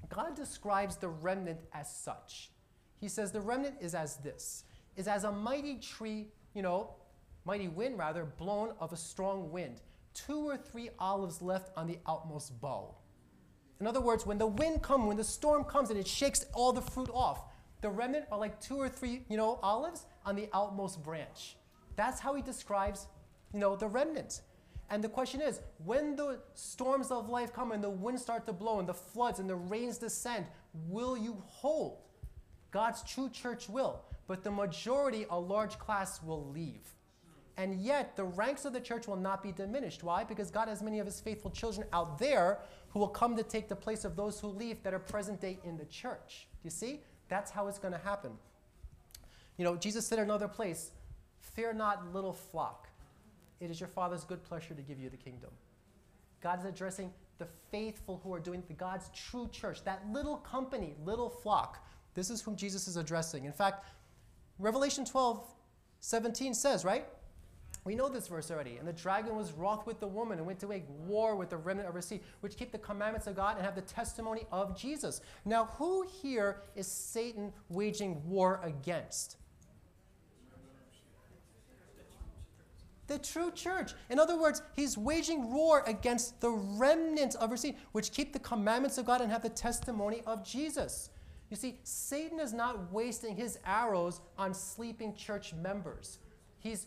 God 0.09 0.35
describes 0.35 0.97
the 0.97 1.09
remnant 1.09 1.61
as 1.73 1.95
such. 1.95 2.51
He 3.01 3.09
says 3.09 3.33
the 3.33 3.41
remnant 3.41 3.77
is 3.81 3.95
as 3.95 4.17
this 4.17 4.65
is 4.97 5.07
as 5.07 5.23
a 5.25 5.31
mighty 5.31 5.77
tree, 5.77 6.27
you 6.55 6.63
know, 6.63 6.91
mighty 7.45 7.69
wind 7.69 7.97
rather, 7.97 8.25
blown 8.25 8.73
of 8.81 8.93
a 8.93 8.97
strong 8.97 9.51
wind, 9.53 9.81
two 10.13 10.49
or 10.49 10.57
three 10.57 10.91
olives 10.99 11.41
left 11.41 11.71
on 11.77 11.87
the 11.87 11.99
outmost 12.09 12.61
bough. 12.61 12.97
In 13.81 13.87
other 13.87 14.01
words, 14.01 14.27
when 14.27 14.39
the 14.39 14.47
wind 14.47 14.83
comes, 14.83 15.07
when 15.07 15.17
the 15.17 15.23
storm 15.23 15.63
comes 15.63 15.91
and 15.91 15.99
it 15.99 16.09
shakes 16.09 16.45
all 16.53 16.73
the 16.73 16.83
fruit 16.83 17.11
off, 17.15 17.45
the 17.81 17.89
remnant 17.89 18.27
are 18.33 18.39
like 18.39 18.61
two 18.61 18.77
or 18.77 18.89
three, 18.89 19.23
you 19.29 19.37
know, 19.37 19.61
olives 19.63 20.07
on 20.27 20.35
the 20.35 20.49
outmost 20.53 21.03
branch. 21.05 21.57
That's 21.95 22.19
how 22.19 22.35
he 22.35 22.43
describes, 22.43 23.07
you 23.55 23.61
know, 23.61 23.77
the 23.77 23.87
remnant. 23.87 24.43
And 24.90 25.05
the 25.05 25.09
question 25.09 25.40
is, 25.40 25.61
when 25.85 26.16
the 26.16 26.40
storms 26.55 27.11
of 27.11 27.29
life 27.29 27.53
come 27.53 27.72
and 27.72 27.85
the 27.85 27.90
winds 27.90 28.22
start 28.22 28.46
to 28.46 28.53
blow 28.53 28.79
and 28.79 28.88
the 28.88 28.94
floods 28.94 29.38
and 29.38 29.48
the 29.48 29.57
rains 29.57 29.98
descend, 29.98 30.46
will 30.88 31.16
you 31.16 31.42
hold? 31.46 31.98
God's 32.70 33.03
true 33.03 33.29
church 33.29 33.68
will, 33.68 34.01
but 34.27 34.42
the 34.44 34.51
majority, 34.51 35.27
a 35.31 35.38
large 35.38 35.79
class, 35.79 36.22
will 36.22 36.46
leave. 36.51 36.94
And 37.57 37.74
yet, 37.81 38.16
the 38.16 38.24
ranks 38.24 38.64
of 38.64 38.72
the 38.72 38.81
church 38.81 39.09
will 39.09 39.16
not 39.16 39.42
be 39.42 39.51
diminished. 39.51 40.05
Why? 40.05 40.22
Because 40.22 40.51
God 40.51 40.68
has 40.68 40.81
many 40.81 41.01
of 41.01 41.07
his 41.07 41.20
faithful 41.20 41.51
children 41.51 41.87
out 41.92 42.18
there 42.18 42.61
who 42.90 43.01
will 43.01 43.09
come 43.09 43.37
to 43.37 43.42
take 43.42 43.68
the 43.68 43.77
place 43.77 44.05
of 44.05 44.16
those 44.16 44.38
who 44.38 44.46
leave 44.46 44.83
that 44.85 44.94
are 44.94 44.98
present 45.01 45.40
day 45.40 45.59
in 45.64 45.77
the 45.77 45.85
church. 45.87 46.46
Do 46.62 46.66
you 46.66 46.70
see? 46.70 47.01
That's 47.29 47.51
how 47.51 47.66
it's 47.66 47.79
going 47.79 47.92
to 47.92 47.98
happen. 47.98 48.31
You 49.57 49.64
know, 49.64 49.77
Jesus 49.77 50.07
said 50.07 50.18
in 50.18 50.24
another 50.24 50.48
place, 50.48 50.92
Fear 51.40 51.74
not, 51.74 52.14
little 52.14 52.33
flock. 52.33 52.88
It 53.61 53.71
is 53.71 53.81
your 53.81 53.88
Father's 53.88 54.25
good 54.25 54.42
pleasure 54.42 54.75
to 54.75 54.83
give 54.83 54.99
you 54.99 55.11
the 55.11 55.16
kingdom. 55.16 55.51
God 56.40 56.61
is 56.61 56.64
addressing 56.64 57.12
the 57.38 57.47
faithful 57.71 58.21
who 58.23 58.33
are 58.33 58.40
doing 58.40 58.62
the 58.68 58.75
God's 58.75 59.11
true 59.14 59.49
church, 59.53 59.85
that 59.85 60.03
little 60.12 60.37
company, 60.37 60.94
little 61.05 61.31
flock. 61.31 61.85
This 62.14 62.31
is 62.31 62.40
whom 62.40 62.57
Jesus 62.57 62.88
is 62.88 62.97
addressing. 62.97 63.44
In 63.44 63.53
fact, 63.53 63.85
Revelation 64.59 65.05
12, 65.05 65.44
17 66.01 66.55
says, 66.55 66.85
right? 66.85 67.07
We 67.85 67.94
know 67.94 68.09
this 68.09 68.29
verse 68.29 68.51
already. 68.51 68.77
And 68.77 68.87
the 68.87 68.92
dragon 68.92 69.37
was 69.37 69.53
wroth 69.53 69.87
with 69.87 70.01
the 70.01 70.07
woman 70.07 70.38
and 70.38 70.47
went 70.47 70.59
to 70.61 70.66
make 70.66 70.85
war 71.07 71.37
with 71.37 71.51
the 71.51 71.57
remnant 71.57 71.88
of 71.88 71.94
her 71.94 72.03
seed, 72.03 72.21
which 72.40 72.57
keep 72.57 72.73
the 72.73 72.79
commandments 72.79 73.27
of 73.27 73.37
God 73.37 73.57
and 73.57 73.64
have 73.64 73.75
the 73.75 73.83
testimony 73.83 74.47
of 74.53 74.79
Jesus. 74.79 75.21
Now, 75.44 75.66
who 75.79 76.07
here 76.21 76.62
is 76.75 76.87
Satan 76.87 77.53
waging 77.68 78.21
war 78.29 78.61
against? 78.62 79.37
The 83.09 83.18
true 83.18 83.51
church. 83.51 83.94
In 84.11 84.18
other 84.18 84.38
words, 84.38 84.62
he's 84.77 84.97
waging 84.97 85.51
war 85.53 85.83
against 85.87 86.40
the 86.40 86.51
remnant 86.51 87.35
of 87.37 87.51
her 87.51 87.57
seed, 87.57 87.77
which 87.92 88.12
keep 88.12 88.33
the 88.33 88.38
commandments 88.38 88.99
of 88.99 89.07
God 89.07 89.21
and 89.21 89.33
have 89.33 89.42
the 89.42 89.49
testimony 89.49 90.23
of 90.27 90.44
Jesus. 90.44 91.11
You 91.51 91.57
see, 91.57 91.81
Satan 91.83 92.38
is 92.38 92.52
not 92.52 92.92
wasting 92.92 93.35
his 93.35 93.59
arrows 93.65 94.21
on 94.37 94.52
sleeping 94.52 95.15
church 95.15 95.54
members. 95.54 96.19
He's 96.59 96.87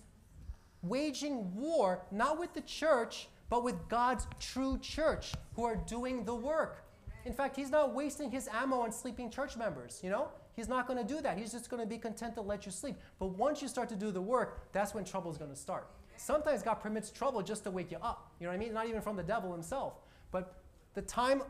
waging 0.83 1.53
war 1.55 2.03
not 2.11 2.39
with 2.39 2.53
the 2.53 2.61
church, 2.61 3.27
but 3.49 3.63
with 3.63 3.75
God's 3.89 4.27
true 4.39 4.77
church 4.79 5.33
who 5.55 5.65
are 5.65 5.75
doing 5.75 6.23
the 6.23 6.35
work. 6.35 6.83
In 7.25 7.33
fact, 7.33 7.55
he's 7.55 7.69
not 7.69 7.93
wasting 7.93 8.29
his 8.31 8.47
ammo 8.53 8.79
on 8.79 8.91
sleeping 8.91 9.29
church 9.29 9.57
members, 9.57 9.99
you 10.03 10.09
know? 10.09 10.29
He's 10.55 10.67
not 10.67 10.87
going 10.87 10.99
to 10.99 11.13
do 11.13 11.21
that. 11.21 11.37
He's 11.37 11.51
just 11.51 11.69
going 11.69 11.81
to 11.81 11.87
be 11.87 11.97
content 11.97 12.35
to 12.35 12.41
let 12.41 12.65
you 12.65 12.71
sleep. 12.71 12.95
But 13.19 13.27
once 13.27 13.61
you 13.61 13.67
start 13.67 13.89
to 13.89 13.95
do 13.95 14.11
the 14.11 14.21
work, 14.21 14.71
that's 14.71 14.93
when 14.93 15.03
trouble 15.03 15.31
is 15.31 15.37
going 15.37 15.49
to 15.49 15.55
start. 15.55 15.87
Sometimes 16.21 16.61
God 16.61 16.75
permits 16.75 17.09
trouble 17.09 17.41
just 17.41 17.63
to 17.63 17.71
wake 17.71 17.91
you 17.91 17.97
up. 17.97 18.31
You 18.39 18.45
know 18.45 18.51
what 18.51 18.55
I 18.55 18.63
mean? 18.63 18.73
Not 18.73 18.87
even 18.87 19.01
from 19.01 19.15
the 19.15 19.23
devil 19.23 19.51
himself. 19.51 19.93
But 20.31 20.53
the 20.93 21.01
time 21.01 21.41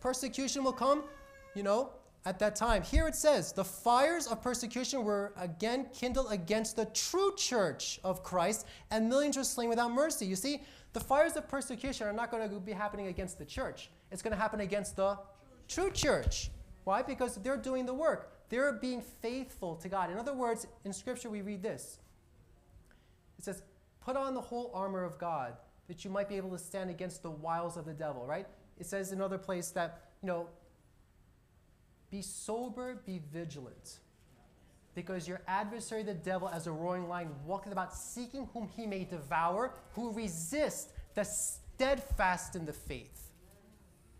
persecution 0.00 0.62
will 0.62 0.74
come, 0.74 1.04
you 1.54 1.62
know, 1.62 1.90
at 2.26 2.38
that 2.40 2.56
time. 2.56 2.82
Here 2.82 3.08
it 3.08 3.14
says, 3.14 3.52
the 3.52 3.64
fires 3.64 4.26
of 4.26 4.42
persecution 4.42 5.02
were 5.02 5.32
again 5.38 5.86
kindled 5.94 6.26
against 6.30 6.76
the 6.76 6.84
true 6.86 7.34
church 7.36 7.98
of 8.04 8.22
Christ, 8.22 8.66
and 8.90 9.08
millions 9.08 9.38
were 9.38 9.44
slain 9.44 9.70
without 9.70 9.90
mercy. 9.92 10.26
You 10.26 10.36
see, 10.36 10.62
the 10.92 11.00
fires 11.00 11.34
of 11.36 11.48
persecution 11.48 12.06
are 12.06 12.12
not 12.12 12.30
going 12.30 12.50
to 12.50 12.60
be 12.60 12.72
happening 12.72 13.06
against 13.06 13.38
the 13.38 13.46
church, 13.46 13.90
it's 14.12 14.22
going 14.22 14.32
to 14.32 14.38
happen 14.38 14.60
against 14.60 14.96
the 14.96 15.16
true 15.68 15.90
church. 15.90 16.50
Why? 16.84 17.00
Because 17.02 17.36
they're 17.36 17.56
doing 17.56 17.86
the 17.86 17.94
work, 17.94 18.30
they're 18.50 18.72
being 18.74 19.00
faithful 19.00 19.76
to 19.76 19.88
God. 19.88 20.10
In 20.10 20.18
other 20.18 20.34
words, 20.34 20.66
in 20.84 20.92
Scripture, 20.92 21.30
we 21.30 21.40
read 21.40 21.62
this 21.62 21.98
it 23.38 23.44
says, 23.44 23.62
Put 24.06 24.16
on 24.16 24.34
the 24.34 24.40
whole 24.40 24.70
armor 24.72 25.02
of 25.02 25.18
God 25.18 25.54
that 25.88 26.04
you 26.04 26.12
might 26.12 26.28
be 26.28 26.36
able 26.36 26.50
to 26.50 26.58
stand 26.58 26.90
against 26.90 27.24
the 27.24 27.30
wiles 27.30 27.76
of 27.76 27.86
the 27.86 27.92
devil, 27.92 28.24
right? 28.24 28.46
It 28.78 28.86
says 28.86 29.10
in 29.10 29.18
another 29.18 29.36
place 29.36 29.70
that, 29.70 30.10
you 30.22 30.28
know, 30.28 30.46
be 32.08 32.22
sober, 32.22 33.02
be 33.04 33.20
vigilant. 33.32 33.98
Because 34.94 35.26
your 35.26 35.40
adversary, 35.48 36.04
the 36.04 36.14
devil, 36.14 36.48
as 36.48 36.68
a 36.68 36.70
roaring 36.70 37.08
lion, 37.08 37.30
walketh 37.44 37.72
about 37.72 37.92
seeking 37.92 38.48
whom 38.52 38.68
he 38.76 38.86
may 38.86 39.02
devour, 39.02 39.74
who 39.94 40.12
resist 40.12 40.92
the 41.16 41.24
steadfast 41.24 42.54
in 42.54 42.64
the 42.64 42.72
faith. 42.72 43.32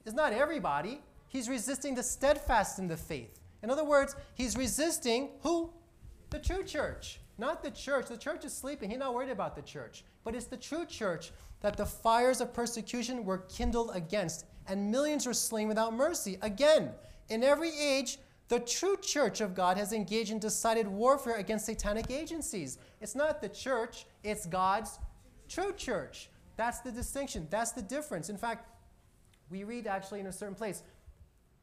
It's 0.05 0.17
not 0.17 0.33
everybody. 0.33 1.01
He's 1.29 1.49
resisting 1.49 1.95
the 1.95 2.03
steadfast 2.03 2.81
in 2.81 2.89
the 2.89 2.97
faith. 2.97 3.39
In 3.63 3.71
other 3.71 3.85
words, 3.85 4.17
he's 4.35 4.57
resisting 4.57 5.29
who? 5.43 5.71
The 6.31 6.41
true 6.41 6.65
church. 6.65 7.21
Not 7.39 7.63
the 7.63 7.71
church. 7.71 8.07
The 8.07 8.17
church 8.17 8.45
is 8.45 8.53
sleeping. 8.53 8.91
He's 8.91 8.99
not 8.99 9.15
worried 9.15 9.31
about 9.31 9.55
the 9.57 9.63
church. 9.63 10.05
But 10.25 10.35
it's 10.35 10.47
the 10.47 10.57
true 10.57 10.87
church 10.87 11.33
that 11.61 11.77
the 11.77 11.87
fires 11.87 12.41
of 12.41 12.55
persecution 12.55 13.25
were 13.25 13.39
kindled 13.39 13.91
against, 13.95 14.45
and 14.69 14.91
millions 14.91 15.27
were 15.27 15.35
slain 15.35 15.69
without 15.69 15.95
mercy. 15.95 16.39
Again, 16.43 16.91
in 17.29 17.43
every 17.43 17.77
age, 17.77 18.19
the 18.49 18.61
true 18.61 18.97
church 18.97 19.41
of 19.41 19.55
God 19.55 19.77
has 19.77 19.93
engaged 19.93 20.31
in 20.31 20.39
decided 20.39 20.87
warfare 20.87 21.37
against 21.37 21.67
satanic 21.67 22.11
agencies. 22.11 22.79
It's 23.01 23.15
not 23.15 23.41
the 23.41 23.49
church, 23.49 24.07
it's 24.23 24.47
God's 24.47 24.99
true 25.49 25.73
church. 25.73 26.31
That's 26.57 26.81
the 26.81 26.93
distinction. 26.93 27.47
That's 27.51 27.73
the 27.73 27.83
difference. 27.83 28.29
In 28.29 28.37
fact, 28.37 28.69
we 29.51 29.65
read 29.65 29.87
actually 29.87 30.21
in 30.21 30.27
a 30.27 30.33
certain 30.33 30.55
place, 30.55 30.83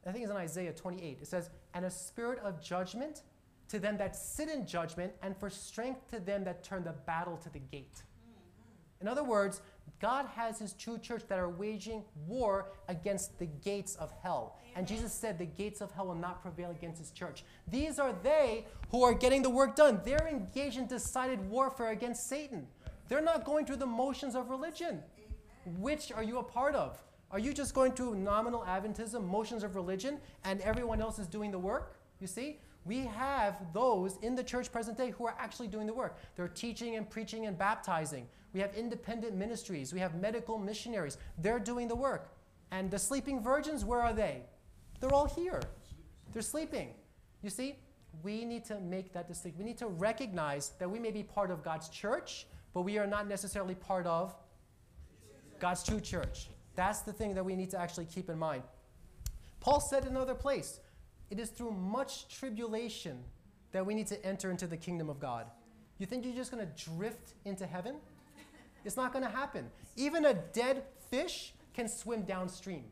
I 0.06 0.12
think 0.12 0.24
it's 0.24 0.30
in 0.30 0.36
Isaiah 0.36 0.72
28, 0.72 1.18
it 1.22 1.26
says, 1.26 1.50
And 1.72 1.84
a 1.84 1.90
spirit 1.90 2.38
of 2.40 2.62
judgment 2.62 3.22
to 3.68 3.78
them 3.78 3.96
that 3.98 4.16
sit 4.16 4.48
in 4.48 4.66
judgment, 4.66 5.12
and 5.22 5.36
for 5.36 5.50
strength 5.50 6.10
to 6.10 6.20
them 6.20 6.44
that 6.44 6.62
turn 6.62 6.84
the 6.84 6.92
battle 6.92 7.36
to 7.38 7.50
the 7.50 7.58
gate. 7.58 7.94
Mm-hmm. 7.94 9.02
In 9.02 9.08
other 9.08 9.24
words, 9.24 9.62
God 10.00 10.26
has 10.34 10.58
his 10.58 10.72
true 10.74 10.98
church 10.98 11.22
that 11.28 11.38
are 11.38 11.48
waging 11.48 12.04
war 12.26 12.72
against 12.88 13.38
the 13.38 13.46
gates 13.46 13.94
of 13.96 14.12
hell. 14.22 14.58
And 14.76 14.86
Jesus 14.86 15.12
said 15.12 15.38
the 15.38 15.46
gates 15.46 15.80
of 15.80 15.92
hell 15.92 16.08
will 16.08 16.14
not 16.14 16.42
prevail 16.42 16.70
against 16.70 16.98
his 16.98 17.10
church. 17.10 17.44
These 17.68 17.98
are 17.98 18.12
they 18.22 18.66
who 18.90 19.02
are 19.02 19.14
getting 19.14 19.42
the 19.42 19.50
work 19.50 19.76
done. 19.76 20.00
They're 20.04 20.28
engaged 20.28 20.78
in 20.78 20.86
decided 20.86 21.48
warfare 21.48 21.90
against 21.90 22.28
Satan. 22.28 22.66
They're 23.08 23.22
not 23.22 23.44
going 23.44 23.66
through 23.66 23.76
the 23.76 23.86
motions 23.86 24.34
of 24.34 24.50
religion. 24.50 25.00
Which 25.78 26.12
are 26.12 26.22
you 26.22 26.38
a 26.38 26.42
part 26.42 26.74
of? 26.74 27.02
Are 27.30 27.38
you 27.38 27.52
just 27.52 27.74
going 27.74 27.92
through 27.92 28.16
nominal 28.16 28.64
Adventism, 28.66 29.26
motions 29.26 29.64
of 29.64 29.74
religion, 29.74 30.18
and 30.44 30.60
everyone 30.60 31.00
else 31.00 31.18
is 31.18 31.26
doing 31.26 31.50
the 31.50 31.58
work? 31.58 31.96
You 32.20 32.26
see? 32.26 32.58
We 32.84 33.00
have 33.06 33.72
those 33.72 34.18
in 34.22 34.34
the 34.34 34.44
church 34.44 34.70
present 34.70 34.98
day 34.98 35.10
who 35.10 35.26
are 35.26 35.34
actually 35.38 35.68
doing 35.68 35.86
the 35.86 35.94
work. 35.94 36.18
They're 36.36 36.48
teaching 36.48 36.96
and 36.96 37.08
preaching 37.08 37.46
and 37.46 37.56
baptizing. 37.56 38.26
We 38.52 38.60
have 38.60 38.74
independent 38.74 39.34
ministries. 39.34 39.92
We 39.92 40.00
have 40.00 40.14
medical 40.14 40.58
missionaries. 40.58 41.16
They're 41.38 41.58
doing 41.58 41.88
the 41.88 41.96
work. 41.96 42.32
And 42.70 42.90
the 42.90 42.98
sleeping 42.98 43.42
virgins, 43.42 43.84
where 43.84 44.00
are 44.00 44.12
they? 44.12 44.42
They're 45.00 45.12
all 45.12 45.26
here. 45.26 45.62
They're 46.32 46.42
sleeping. 46.42 46.90
You 47.42 47.50
see, 47.50 47.76
we 48.22 48.44
need 48.44 48.64
to 48.66 48.80
make 48.80 49.12
that 49.12 49.28
distinction. 49.28 49.58
We 49.58 49.64
need 49.64 49.78
to 49.78 49.88
recognize 49.88 50.70
that 50.78 50.90
we 50.90 50.98
may 50.98 51.10
be 51.10 51.22
part 51.22 51.50
of 51.50 51.62
God's 51.62 51.88
church, 51.88 52.46
but 52.72 52.82
we 52.82 52.98
are 52.98 53.06
not 53.06 53.28
necessarily 53.28 53.74
part 53.74 54.06
of 54.06 54.34
God's 55.58 55.82
true 55.82 56.00
church. 56.00 56.48
That's 56.76 57.00
the 57.00 57.12
thing 57.12 57.34
that 57.34 57.44
we 57.44 57.56
need 57.56 57.70
to 57.70 57.78
actually 57.78 58.06
keep 58.06 58.28
in 58.28 58.38
mind. 58.38 58.62
Paul 59.60 59.80
said 59.80 60.02
in 60.04 60.10
another 60.10 60.34
place, 60.34 60.80
it 61.30 61.38
is 61.38 61.50
through 61.50 61.72
much 61.72 62.28
tribulation 62.28 63.18
that 63.72 63.84
we 63.84 63.94
need 63.94 64.06
to 64.08 64.24
enter 64.24 64.50
into 64.50 64.66
the 64.66 64.76
kingdom 64.76 65.08
of 65.08 65.18
God. 65.18 65.46
You 65.98 66.06
think 66.06 66.24
you're 66.24 66.34
just 66.34 66.50
going 66.50 66.66
to 66.66 66.84
drift 66.90 67.34
into 67.44 67.66
heaven? 67.66 67.96
It's 68.84 68.96
not 68.96 69.12
going 69.12 69.24
to 69.24 69.30
happen. 69.30 69.70
Even 69.96 70.26
a 70.26 70.34
dead 70.34 70.84
fish 71.10 71.54
can 71.74 71.88
swim 71.88 72.22
downstream. 72.22 72.84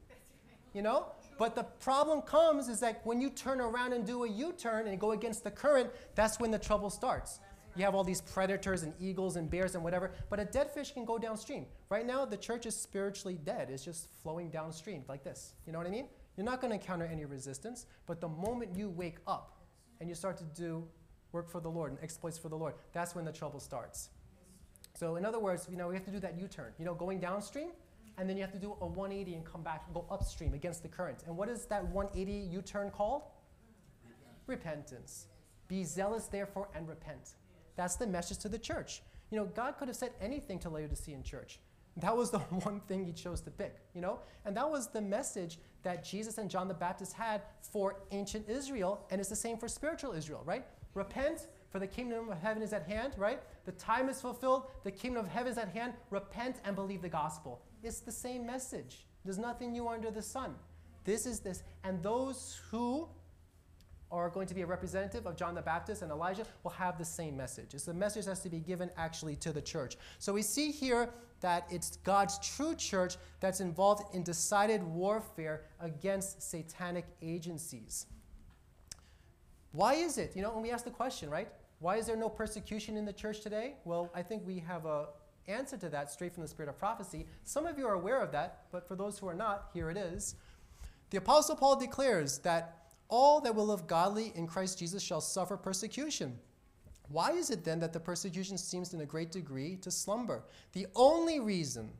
You 0.72 0.82
know? 0.82 1.06
But 1.38 1.54
the 1.54 1.64
problem 1.64 2.22
comes 2.22 2.68
is 2.68 2.80
that 2.80 3.00
when 3.04 3.20
you 3.20 3.30
turn 3.30 3.60
around 3.60 3.92
and 3.92 4.06
do 4.06 4.24
a 4.24 4.28
U 4.28 4.52
turn 4.52 4.86
and 4.86 4.98
go 4.98 5.12
against 5.12 5.44
the 5.44 5.50
current, 5.50 5.90
that's 6.14 6.38
when 6.38 6.50
the 6.50 6.58
trouble 6.58 6.90
starts. 6.90 7.40
You 7.74 7.84
have 7.84 7.94
all 7.94 8.04
these 8.04 8.20
predators 8.20 8.82
and 8.82 8.92
eagles 9.00 9.36
and 9.36 9.48
bears 9.50 9.74
and 9.74 9.82
whatever, 9.82 10.12
but 10.28 10.38
a 10.38 10.44
dead 10.44 10.70
fish 10.70 10.92
can 10.92 11.04
go 11.04 11.18
downstream. 11.18 11.66
Right 11.88 12.06
now, 12.06 12.24
the 12.26 12.36
church 12.36 12.66
is 12.66 12.76
spiritually 12.76 13.38
dead. 13.44 13.70
It's 13.70 13.84
just 13.84 14.08
flowing 14.22 14.50
downstream 14.50 15.04
like 15.08 15.24
this. 15.24 15.54
You 15.66 15.72
know 15.72 15.78
what 15.78 15.86
I 15.86 15.90
mean? 15.90 16.06
You're 16.36 16.46
not 16.46 16.60
going 16.60 16.70
to 16.70 16.76
encounter 16.76 17.04
any 17.04 17.24
resistance, 17.24 17.86
but 18.06 18.20
the 18.20 18.28
moment 18.28 18.76
you 18.76 18.88
wake 18.88 19.18
up 19.26 19.58
and 20.00 20.08
you 20.08 20.14
start 20.14 20.38
to 20.38 20.44
do 20.44 20.86
work 21.32 21.48
for 21.48 21.60
the 21.60 21.68
Lord 21.68 21.92
and 21.92 22.00
exploits 22.02 22.38
for 22.38 22.48
the 22.48 22.56
Lord, 22.56 22.74
that's 22.92 23.14
when 23.14 23.24
the 23.24 23.32
trouble 23.32 23.60
starts. 23.60 24.10
So 24.94 25.16
in 25.16 25.24
other 25.24 25.38
words, 25.38 25.66
you 25.70 25.76
know, 25.76 25.88
we 25.88 25.94
have 25.94 26.04
to 26.04 26.10
do 26.10 26.20
that 26.20 26.38
U-turn. 26.38 26.72
You 26.78 26.84
know, 26.84 26.94
going 26.94 27.20
downstream, 27.20 27.68
and 28.18 28.28
then 28.28 28.36
you 28.36 28.42
have 28.42 28.52
to 28.52 28.58
do 28.58 28.76
a 28.80 28.86
180 28.86 29.34
and 29.34 29.44
come 29.44 29.62
back 29.62 29.84
and 29.86 29.94
go 29.94 30.04
upstream 30.10 30.54
against 30.54 30.82
the 30.82 30.88
current. 30.88 31.24
And 31.26 31.36
what 31.36 31.48
is 31.48 31.64
that 31.66 31.84
180 31.88 32.32
U-turn 32.52 32.90
called? 32.90 33.22
Repentance. 34.46 35.26
Be 35.68 35.84
zealous, 35.84 36.26
therefore, 36.26 36.68
and 36.74 36.88
repent. 36.88 37.36
That's 37.76 37.96
the 37.96 38.06
message 38.06 38.38
to 38.38 38.48
the 38.48 38.58
church. 38.58 39.02
You 39.30 39.38
know, 39.38 39.46
God 39.46 39.78
could 39.78 39.88
have 39.88 39.96
said 39.96 40.12
anything 40.20 40.58
to 40.60 40.68
Laodicean 40.68 41.22
church. 41.22 41.58
That 41.96 42.16
was 42.16 42.30
the 42.30 42.38
one 42.68 42.80
thing 42.80 43.04
he 43.04 43.12
chose 43.12 43.40
to 43.42 43.50
pick, 43.50 43.76
you 43.94 44.00
know? 44.00 44.20
And 44.44 44.56
that 44.56 44.70
was 44.70 44.88
the 44.88 45.00
message 45.00 45.58
that 45.82 46.04
Jesus 46.04 46.38
and 46.38 46.48
John 46.50 46.68
the 46.68 46.74
Baptist 46.74 47.12
had 47.12 47.42
for 47.60 47.96
ancient 48.10 48.48
Israel, 48.48 49.06
and 49.10 49.20
it's 49.20 49.30
the 49.30 49.36
same 49.36 49.58
for 49.58 49.68
spiritual 49.68 50.12
Israel, 50.12 50.42
right? 50.44 50.64
Repent, 50.94 51.48
for 51.70 51.78
the 51.78 51.86
kingdom 51.86 52.28
of 52.28 52.38
heaven 52.38 52.62
is 52.62 52.72
at 52.72 52.86
hand, 52.86 53.14
right? 53.16 53.40
The 53.64 53.72
time 53.72 54.08
is 54.08 54.20
fulfilled, 54.20 54.64
the 54.84 54.90
kingdom 54.90 55.24
of 55.24 55.30
heaven 55.30 55.50
is 55.50 55.58
at 55.58 55.70
hand. 55.70 55.94
Repent 56.10 56.56
and 56.64 56.76
believe 56.76 57.00
the 57.00 57.08
gospel. 57.08 57.62
It's 57.82 58.00
the 58.00 58.12
same 58.12 58.46
message. 58.46 59.06
There's 59.24 59.38
nothing 59.38 59.72
new 59.72 59.88
under 59.88 60.10
the 60.10 60.22
sun. 60.22 60.54
This 61.04 61.26
is 61.26 61.40
this. 61.40 61.62
And 61.82 62.02
those 62.02 62.60
who 62.70 63.08
are 64.12 64.28
going 64.28 64.46
to 64.46 64.54
be 64.54 64.62
a 64.62 64.66
representative 64.66 65.26
of 65.26 65.36
John 65.36 65.54
the 65.54 65.62
Baptist 65.62 66.02
and 66.02 66.12
Elijah 66.12 66.44
will 66.62 66.70
have 66.72 66.98
the 66.98 67.04
same 67.04 67.36
message. 67.36 67.74
It's 67.74 67.84
the 67.84 67.94
message 67.94 68.26
has 68.26 68.40
to 68.40 68.50
be 68.50 68.60
given 68.60 68.90
actually 68.96 69.34
to 69.36 69.52
the 69.52 69.62
church. 69.62 69.96
So 70.18 70.32
we 70.32 70.42
see 70.42 70.70
here 70.70 71.08
that 71.40 71.66
it's 71.70 71.96
God's 72.04 72.38
true 72.38 72.74
church 72.74 73.16
that's 73.40 73.60
involved 73.60 74.14
in 74.14 74.22
decided 74.22 74.82
warfare 74.82 75.62
against 75.80 76.42
satanic 76.48 77.06
agencies. 77.22 78.06
Why 79.72 79.94
is 79.94 80.18
it? 80.18 80.36
You 80.36 80.42
know, 80.42 80.52
when 80.52 80.62
we 80.62 80.70
ask 80.70 80.84
the 80.84 80.90
question, 80.90 81.30
right? 81.30 81.48
Why 81.80 81.96
is 81.96 82.06
there 82.06 82.16
no 82.16 82.28
persecution 82.28 82.96
in 82.96 83.04
the 83.04 83.12
church 83.12 83.40
today? 83.40 83.74
Well, 83.84 84.10
I 84.14 84.22
think 84.22 84.46
we 84.46 84.58
have 84.60 84.84
a 84.84 85.06
answer 85.48 85.76
to 85.76 85.88
that 85.88 86.10
straight 86.10 86.32
from 86.32 86.42
the 86.42 86.48
spirit 86.48 86.68
of 86.68 86.78
prophecy. 86.78 87.26
Some 87.42 87.66
of 87.66 87.78
you 87.78 87.86
are 87.88 87.94
aware 87.94 88.20
of 88.20 88.30
that, 88.32 88.66
but 88.70 88.86
for 88.86 88.94
those 88.94 89.18
who 89.18 89.26
are 89.26 89.34
not, 89.34 89.70
here 89.74 89.90
it 89.90 89.96
is. 89.96 90.36
The 91.10 91.18
apostle 91.18 91.56
Paul 91.56 91.76
declares 91.76 92.38
that 92.38 92.81
all 93.12 93.42
that 93.42 93.54
will 93.54 93.66
live 93.66 93.86
godly 93.86 94.32
in 94.34 94.46
Christ 94.46 94.78
Jesus 94.78 95.02
shall 95.02 95.20
suffer 95.20 95.58
persecution. 95.58 96.38
Why 97.10 97.32
is 97.32 97.50
it 97.50 97.62
then 97.62 97.78
that 97.80 97.92
the 97.92 98.00
persecution 98.00 98.56
seems 98.56 98.94
in 98.94 99.02
a 99.02 99.06
great 99.06 99.30
degree 99.30 99.76
to 99.82 99.90
slumber? 99.90 100.44
The 100.72 100.86
only 100.96 101.38
reason 101.38 101.90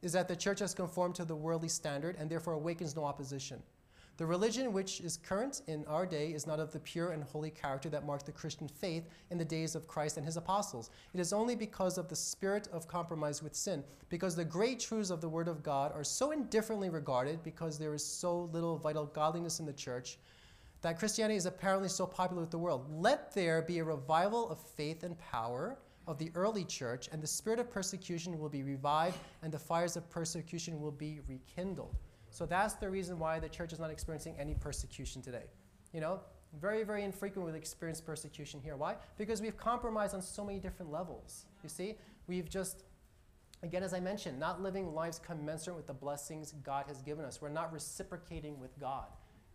is 0.00 0.12
that 0.12 0.28
the 0.28 0.36
church 0.36 0.60
has 0.60 0.72
conformed 0.72 1.16
to 1.16 1.24
the 1.24 1.34
worldly 1.34 1.68
standard 1.68 2.14
and 2.20 2.30
therefore 2.30 2.52
awakens 2.52 2.94
no 2.94 3.04
opposition. 3.04 3.60
The 4.16 4.26
religion 4.26 4.72
which 4.72 5.00
is 5.00 5.16
current 5.16 5.62
in 5.66 5.84
our 5.86 6.06
day 6.06 6.28
is 6.28 6.46
not 6.46 6.60
of 6.60 6.70
the 6.70 6.78
pure 6.78 7.10
and 7.10 7.24
holy 7.24 7.50
character 7.50 7.88
that 7.88 8.06
marked 8.06 8.26
the 8.26 8.32
Christian 8.32 8.68
faith 8.68 9.08
in 9.30 9.38
the 9.38 9.44
days 9.44 9.74
of 9.74 9.88
Christ 9.88 10.18
and 10.18 10.24
his 10.26 10.36
apostles. 10.36 10.90
It 11.12 11.18
is 11.18 11.32
only 11.32 11.56
because 11.56 11.98
of 11.98 12.08
the 12.08 12.14
spirit 12.14 12.68
of 12.72 12.86
compromise 12.86 13.42
with 13.42 13.56
sin, 13.56 13.82
because 14.08 14.36
the 14.36 14.44
great 14.44 14.78
truths 14.78 15.10
of 15.10 15.20
the 15.20 15.28
Word 15.28 15.48
of 15.48 15.64
God 15.64 15.90
are 15.96 16.04
so 16.04 16.30
indifferently 16.30 16.90
regarded, 16.90 17.42
because 17.42 17.76
there 17.76 17.94
is 17.94 18.04
so 18.06 18.50
little 18.52 18.76
vital 18.76 19.06
godliness 19.06 19.58
in 19.58 19.66
the 19.66 19.72
church, 19.72 20.18
that 20.82 20.98
Christianity 20.98 21.36
is 21.36 21.46
apparently 21.46 21.88
so 21.88 22.06
popular 22.06 22.42
with 22.42 22.50
the 22.50 22.58
world. 22.58 22.86
Let 22.90 23.34
there 23.34 23.62
be 23.62 23.78
a 23.78 23.84
revival 23.84 24.48
of 24.50 24.60
faith 24.60 25.02
and 25.02 25.18
power 25.18 25.78
of 26.06 26.18
the 26.18 26.30
early 26.34 26.64
church, 26.64 27.08
and 27.12 27.22
the 27.22 27.26
spirit 27.26 27.58
of 27.58 27.70
persecution 27.70 28.38
will 28.38 28.48
be 28.48 28.62
revived, 28.62 29.18
and 29.42 29.52
the 29.52 29.58
fires 29.58 29.96
of 29.96 30.08
persecution 30.10 30.80
will 30.80 30.90
be 30.90 31.20
rekindled. 31.28 31.96
So 32.30 32.46
that's 32.46 32.74
the 32.74 32.88
reason 32.88 33.18
why 33.18 33.38
the 33.38 33.48
church 33.48 33.72
is 33.72 33.78
not 33.78 33.90
experiencing 33.90 34.34
any 34.38 34.54
persecution 34.54 35.20
today. 35.20 35.44
You 35.92 36.00
know, 36.00 36.20
very, 36.60 36.82
very 36.82 37.04
infrequent 37.04 37.46
we 37.46 37.56
experience 37.56 38.00
persecution 38.00 38.60
here. 38.60 38.76
Why? 38.76 38.96
Because 39.18 39.40
we've 39.40 39.56
compromised 39.56 40.14
on 40.14 40.22
so 40.22 40.44
many 40.44 40.58
different 40.58 40.90
levels. 40.90 41.46
You 41.62 41.68
see, 41.68 41.96
we've 42.26 42.48
just, 42.48 42.84
again, 43.62 43.82
as 43.82 43.92
I 43.92 44.00
mentioned, 44.00 44.38
not 44.38 44.62
living 44.62 44.94
lives 44.94 45.18
commensurate 45.18 45.76
with 45.76 45.86
the 45.86 45.94
blessings 45.94 46.54
God 46.64 46.86
has 46.88 47.02
given 47.02 47.24
us. 47.24 47.40
We're 47.40 47.50
not 47.50 47.72
reciprocating 47.72 48.58
with 48.58 48.78
God. 48.80 49.06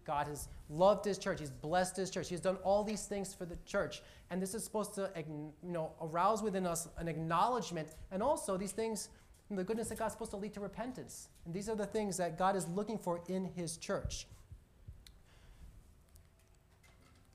God 0.05 0.27
has 0.27 0.47
loved 0.69 1.05
his 1.05 1.17
church. 1.17 1.39
He's 1.39 1.49
blessed 1.49 1.97
his 1.97 2.09
church. 2.09 2.29
He's 2.29 2.39
done 2.39 2.57
all 2.63 2.83
these 2.83 3.05
things 3.05 3.33
for 3.33 3.45
the 3.45 3.57
church. 3.65 4.01
And 4.29 4.41
this 4.41 4.53
is 4.53 4.63
supposed 4.63 4.93
to 4.95 5.11
you 5.17 5.53
know, 5.63 5.91
arouse 6.01 6.41
within 6.41 6.65
us 6.65 6.87
an 6.97 7.07
acknowledgement. 7.07 7.89
And 8.11 8.21
also, 8.21 8.57
these 8.57 8.71
things, 8.71 9.09
the 9.49 9.63
goodness 9.63 9.91
of 9.91 9.99
God 9.99 10.07
is 10.07 10.13
supposed 10.13 10.31
to 10.31 10.37
lead 10.37 10.53
to 10.53 10.59
repentance. 10.59 11.29
And 11.45 11.53
these 11.53 11.69
are 11.69 11.75
the 11.75 11.85
things 11.85 12.17
that 12.17 12.37
God 12.37 12.55
is 12.55 12.67
looking 12.67 12.97
for 12.97 13.21
in 13.27 13.45
his 13.45 13.77
church. 13.77 14.27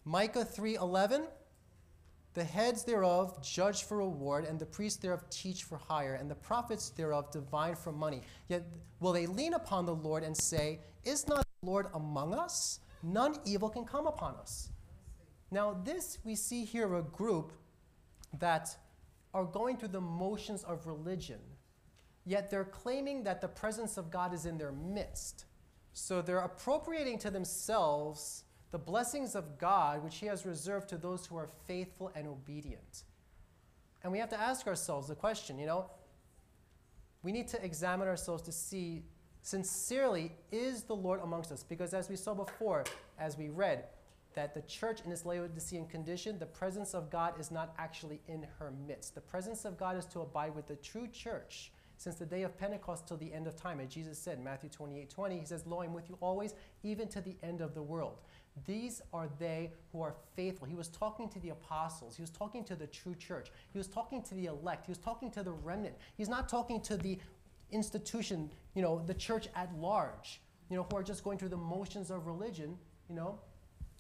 Micah 0.05 0.45
3:11 0.45 1.27
The 2.35 2.45
heads 2.45 2.85
thereof 2.85 3.43
judge 3.43 3.83
for 3.83 3.99
reward, 3.99 4.45
and 4.45 4.59
the 4.59 4.67
priests 4.67 4.99
thereof 4.99 5.29
teach 5.31 5.65
for 5.65 5.79
hire, 5.79 6.15
and 6.15 6.31
the 6.31 6.37
prophets 6.37 6.91
thereof 6.91 7.31
divine 7.33 7.75
for 7.75 7.93
money. 7.93 8.23
Yet 8.49 8.65
will 9.01 9.13
they 9.13 9.27
lean 9.27 9.55
upon 9.55 9.85
the 9.87 9.95
Lord 9.95 10.23
and 10.23 10.37
say, 10.37 10.79
Is 11.05 11.27
not 11.27 11.45
Lord 11.63 11.89
among 11.95 12.35
us? 12.35 12.81
None 13.03 13.37
evil 13.45 13.69
can 13.69 13.85
come 13.85 14.07
upon 14.07 14.35
us. 14.37 14.71
Now, 15.51 15.79
this 15.85 16.19
we 16.25 16.35
see 16.35 16.65
here 16.65 16.95
a 16.95 17.03
group 17.03 17.53
that 18.39 18.77
are 19.35 19.45
going 19.45 19.77
through 19.77 19.89
the 19.89 20.01
motions 20.01 20.63
of 20.65 20.87
religion, 20.87 21.41
yet 22.25 22.51
they're 22.51 22.65
claiming 22.65 23.25
that 23.25 23.41
the 23.41 23.49
presence 23.49 23.97
of 23.97 24.11
God 24.11 24.33
is 24.33 24.47
in 24.47 24.59
their 24.59 24.73
midst. 24.73 25.45
So 25.93 26.23
they're 26.23 26.39
appropriating 26.39 27.19
to 27.19 27.31
themselves 27.31 28.45
the 28.71 28.79
blessings 28.79 29.35
of 29.35 29.59
God, 29.59 30.05
which 30.05 30.19
He 30.19 30.27
has 30.27 30.47
reserved 30.47 30.89
to 30.91 30.97
those 30.97 31.27
who 31.27 31.37
are 31.37 31.49
faithful 31.67 32.13
and 32.15 32.27
obedient. 32.29 33.05
And 34.03 34.13
we 34.13 34.19
have 34.19 34.31
to 34.31 34.41
ask 34.41 34.67
ourselves 34.67 35.09
the 35.09 35.15
question 35.15 35.59
you 35.59 35.67
know, 35.67 35.91
we 37.23 37.33
need 37.33 37.49
to 37.49 37.63
examine 37.63 38.09
ourselves 38.09 38.43
to 38.45 38.53
see 38.53 39.03
sincerely, 39.43 40.33
is 40.53 40.83
the 40.83 40.97
Lord 40.97 41.21
amongst 41.23 41.53
us? 41.53 41.63
Because 41.63 41.95
as 41.95 42.09
we 42.09 42.17
saw 42.17 42.35
before, 42.35 42.85
as 43.19 43.37
we 43.37 43.49
read, 43.49 43.85
that 44.35 44.55
the 44.55 44.63
church 44.63 45.01
in 45.05 45.11
its 45.11 45.25
Laodicean 45.25 45.87
condition, 45.87 46.39
the 46.39 46.47
presence 46.47 46.95
of 46.95 47.11
God 47.11 47.39
is 47.41 47.51
not 47.51 47.75
actually 47.79 48.21
in 48.29 48.47
her 48.59 48.73
midst. 48.87 49.15
The 49.15 49.21
presence 49.21 49.65
of 49.65 49.77
God 49.77 49.97
is 49.97 50.07
to 50.07 50.21
abide 50.21 50.55
with 50.55 50.69
the 50.69 50.77
true 50.77 51.09
church 51.09 51.73
since 51.97 52.17
the 52.17 52.25
day 52.25 52.45
of 52.45 52.57
Pentecost 52.57 53.07
till 53.07 53.19
the 53.19 53.33
end 53.33 53.47
of 53.47 53.57
time. 53.57 53.81
As 53.81 53.93
Jesus 53.93 54.19
said, 54.19 54.39
in 54.39 54.45
Matthew 54.45 54.71
28 54.71 55.11
20, 55.11 55.39
He 55.39 55.45
says, 55.45 55.67
Lo, 55.67 55.83
I'm 55.83 55.93
with 55.93 56.09
you 56.09 56.17
always, 56.21 56.55
even 56.83 57.09
to 57.09 57.21
the 57.21 57.37
end 57.43 57.61
of 57.61 57.75
the 57.75 57.83
world. 57.83 58.19
These 58.67 59.03
are 59.13 59.29
they 59.39 59.73
who 59.93 60.01
are 60.03 60.15
faithful. 60.35 60.67
He 60.67 60.75
was 60.75 60.89
talking 60.89 61.29
to 61.29 61.39
the 61.41 61.51
apostles. 61.51 62.17
He 62.17 62.23
was 62.23 62.31
talking 62.31 62.65
to 62.65 62.75
the 62.75 62.87
true 62.87 63.15
church. 63.15 63.51
He 63.73 63.79
was 63.79 63.87
talking 63.87 64.23
to 64.23 64.35
the 64.35 64.47
elect. 64.47 64.87
He 64.87 64.91
was 64.91 64.99
talking 64.99 65.31
to 65.33 65.43
the 65.43 65.53
remnant. 65.53 65.95
He's 66.17 66.29
not 66.29 66.49
talking 66.49 66.81
to 66.83 66.97
the 66.97 67.19
institution, 67.73 68.51
you 68.75 68.83
know, 68.83 69.03
the 69.07 69.15
church 69.15 69.49
at 69.55 69.75
large, 69.79 70.41
you 70.69 70.77
know, 70.77 70.87
who 70.91 70.97
are 70.97 71.03
just 71.03 71.25
going 71.25 71.39
through 71.39 71.49
the 71.49 71.57
motions 71.57 72.11
of 72.11 72.27
religion, 72.27 72.77
you 73.09 73.15
know. 73.15 73.39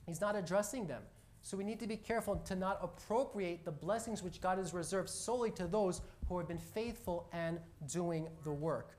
He's 0.06 0.20
not 0.20 0.36
addressing 0.36 0.86
them. 0.86 1.02
So 1.42 1.56
we 1.56 1.64
need 1.64 1.80
to 1.80 1.86
be 1.86 1.96
careful 1.96 2.36
to 2.36 2.54
not 2.54 2.78
appropriate 2.82 3.64
the 3.64 3.70
blessings 3.70 4.22
which 4.22 4.40
God 4.40 4.58
has 4.58 4.74
reserved 4.74 5.08
solely 5.08 5.50
to 5.52 5.66
those 5.66 6.02
who 6.28 6.38
have 6.38 6.46
been 6.46 6.58
faithful 6.58 7.28
and 7.32 7.58
doing 7.86 8.28
the 8.44 8.52
work. 8.52 8.96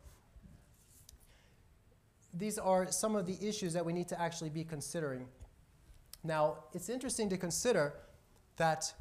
These 2.34 2.58
are 2.58 2.90
some 2.92 3.16
of 3.16 3.26
the 3.26 3.38
issues 3.46 3.74
that 3.74 3.86
we 3.86 3.94
need 3.94 4.08
to 4.08 4.20
actually 4.20 4.50
be 4.50 4.64
considering. 4.64 5.28
Now, 6.24 6.58
it's 6.74 6.90
interesting 6.90 7.30
to 7.30 7.38
consider 7.38 7.94
that 8.58 8.94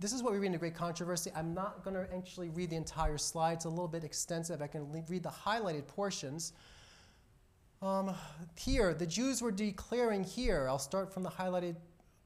this 0.00 0.12
is 0.12 0.22
what 0.22 0.32
we 0.32 0.38
read 0.38 0.46
in 0.46 0.52
the 0.52 0.58
Great 0.58 0.76
Controversy. 0.76 1.30
I'm 1.34 1.54
not 1.54 1.82
going 1.82 1.94
to 1.94 2.06
actually 2.14 2.50
read 2.50 2.70
the 2.70 2.76
entire 2.76 3.18
slide, 3.18 3.54
it's 3.54 3.64
a 3.64 3.68
little 3.68 3.88
bit 3.88 4.04
extensive. 4.04 4.62
I 4.62 4.68
can 4.68 4.90
read 5.08 5.22
the 5.22 5.28
highlighted 5.28 5.86
portions. 5.86 6.52
Um, 7.82 8.14
here, 8.56 8.94
the 8.94 9.06
Jews 9.06 9.42
were 9.42 9.52
declaring 9.52 10.24
here, 10.24 10.66
I'll 10.68 10.78
start 10.78 11.12
from 11.12 11.22
the 11.22 11.30
highlighted 11.30 11.76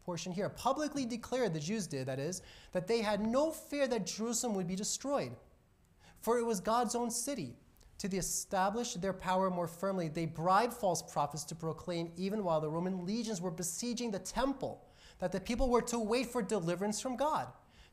portion 0.05 0.33
here, 0.33 0.49
publicly 0.49 1.07
declared, 1.07 1.55
the 1.55 1.61
Jews 1.61 1.87
did, 1.87 2.07
that 2.07 2.19
is, 2.19 2.43
that 2.73 2.87
they 2.87 3.01
had 3.01 3.21
no 3.21 3.51
fear 3.51 3.87
that 3.87 4.07
Jerusalem 4.07 4.55
would 4.55 4.67
be 4.67 4.75
destroyed, 4.75 5.33
for 6.21 6.39
it 6.39 6.45
was 6.45 6.61
God's 6.61 6.95
own 6.95 7.11
city. 7.11 7.57
To 7.99 8.17
establish 8.17 8.95
their 8.95 9.13
power 9.13 9.49
more 9.49 9.69
firmly, 9.69 10.09
they 10.09 10.27
bribed 10.27 10.73
false 10.73 11.03
prophets 11.03 11.45
to 11.45 11.55
proclaim, 11.55 12.11
even 12.17 12.43
while 12.43 12.61
the 12.61 12.69
Roman 12.69 13.07
legions 13.07 13.41
were 13.41 13.51
besieging 13.51 14.11
the 14.11 14.19
temple, 14.19 14.85
that 15.21 15.31
the 15.31 15.41
people 15.41 15.71
were 15.71 15.83
to 15.83 16.01
wait 16.01 16.27
for 16.27 16.43
deliverance 16.43 17.01
from 17.01 17.17
God. 17.17 17.47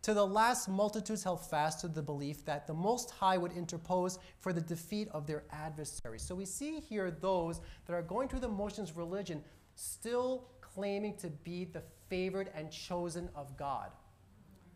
To 0.04 0.14
the 0.14 0.26
last, 0.26 0.70
multitudes 0.70 1.24
held 1.24 1.46
fast 1.46 1.82
to 1.82 1.88
the 1.90 2.02
belief 2.02 2.46
that 2.46 2.68
the 2.68 2.74
Most 2.74 3.12
High 3.12 3.38
would 3.38 3.52
interpose 3.52 4.18
for 4.40 4.54
the 4.54 4.62
defeat 4.62 5.10
of 5.12 5.28
their 5.28 5.44
adversaries. 5.52 6.22
So 6.22 6.36
we 6.36 6.46
see 6.46 6.80
here 6.80 7.12
those 7.12 7.60
that 7.86 7.94
are 7.94 8.02
going 8.02 8.30
through 8.30 8.40
the 8.40 8.48
motions 8.48 8.92
of 8.92 8.98
religion 8.98 9.44
still 9.76 10.48
claiming 10.62 11.18
to 11.18 11.30
be 11.30 11.66
the 11.66 11.84
favored 12.10 12.50
and 12.56 12.72
chosen 12.72 13.30
of 13.36 13.58
God. 13.58 13.92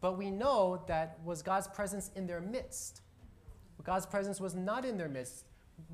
But 0.01 0.17
we 0.17 0.29
know 0.29 0.83
that 0.87 1.19
was 1.23 1.41
God's 1.41 1.67
presence 1.67 2.11
in 2.15 2.27
their 2.27 2.41
midst. 2.41 3.01
God's 3.83 4.05
presence 4.05 4.41
was 4.41 4.55
not 4.55 4.85
in 4.85 4.97
their 4.97 5.09
midst. 5.09 5.45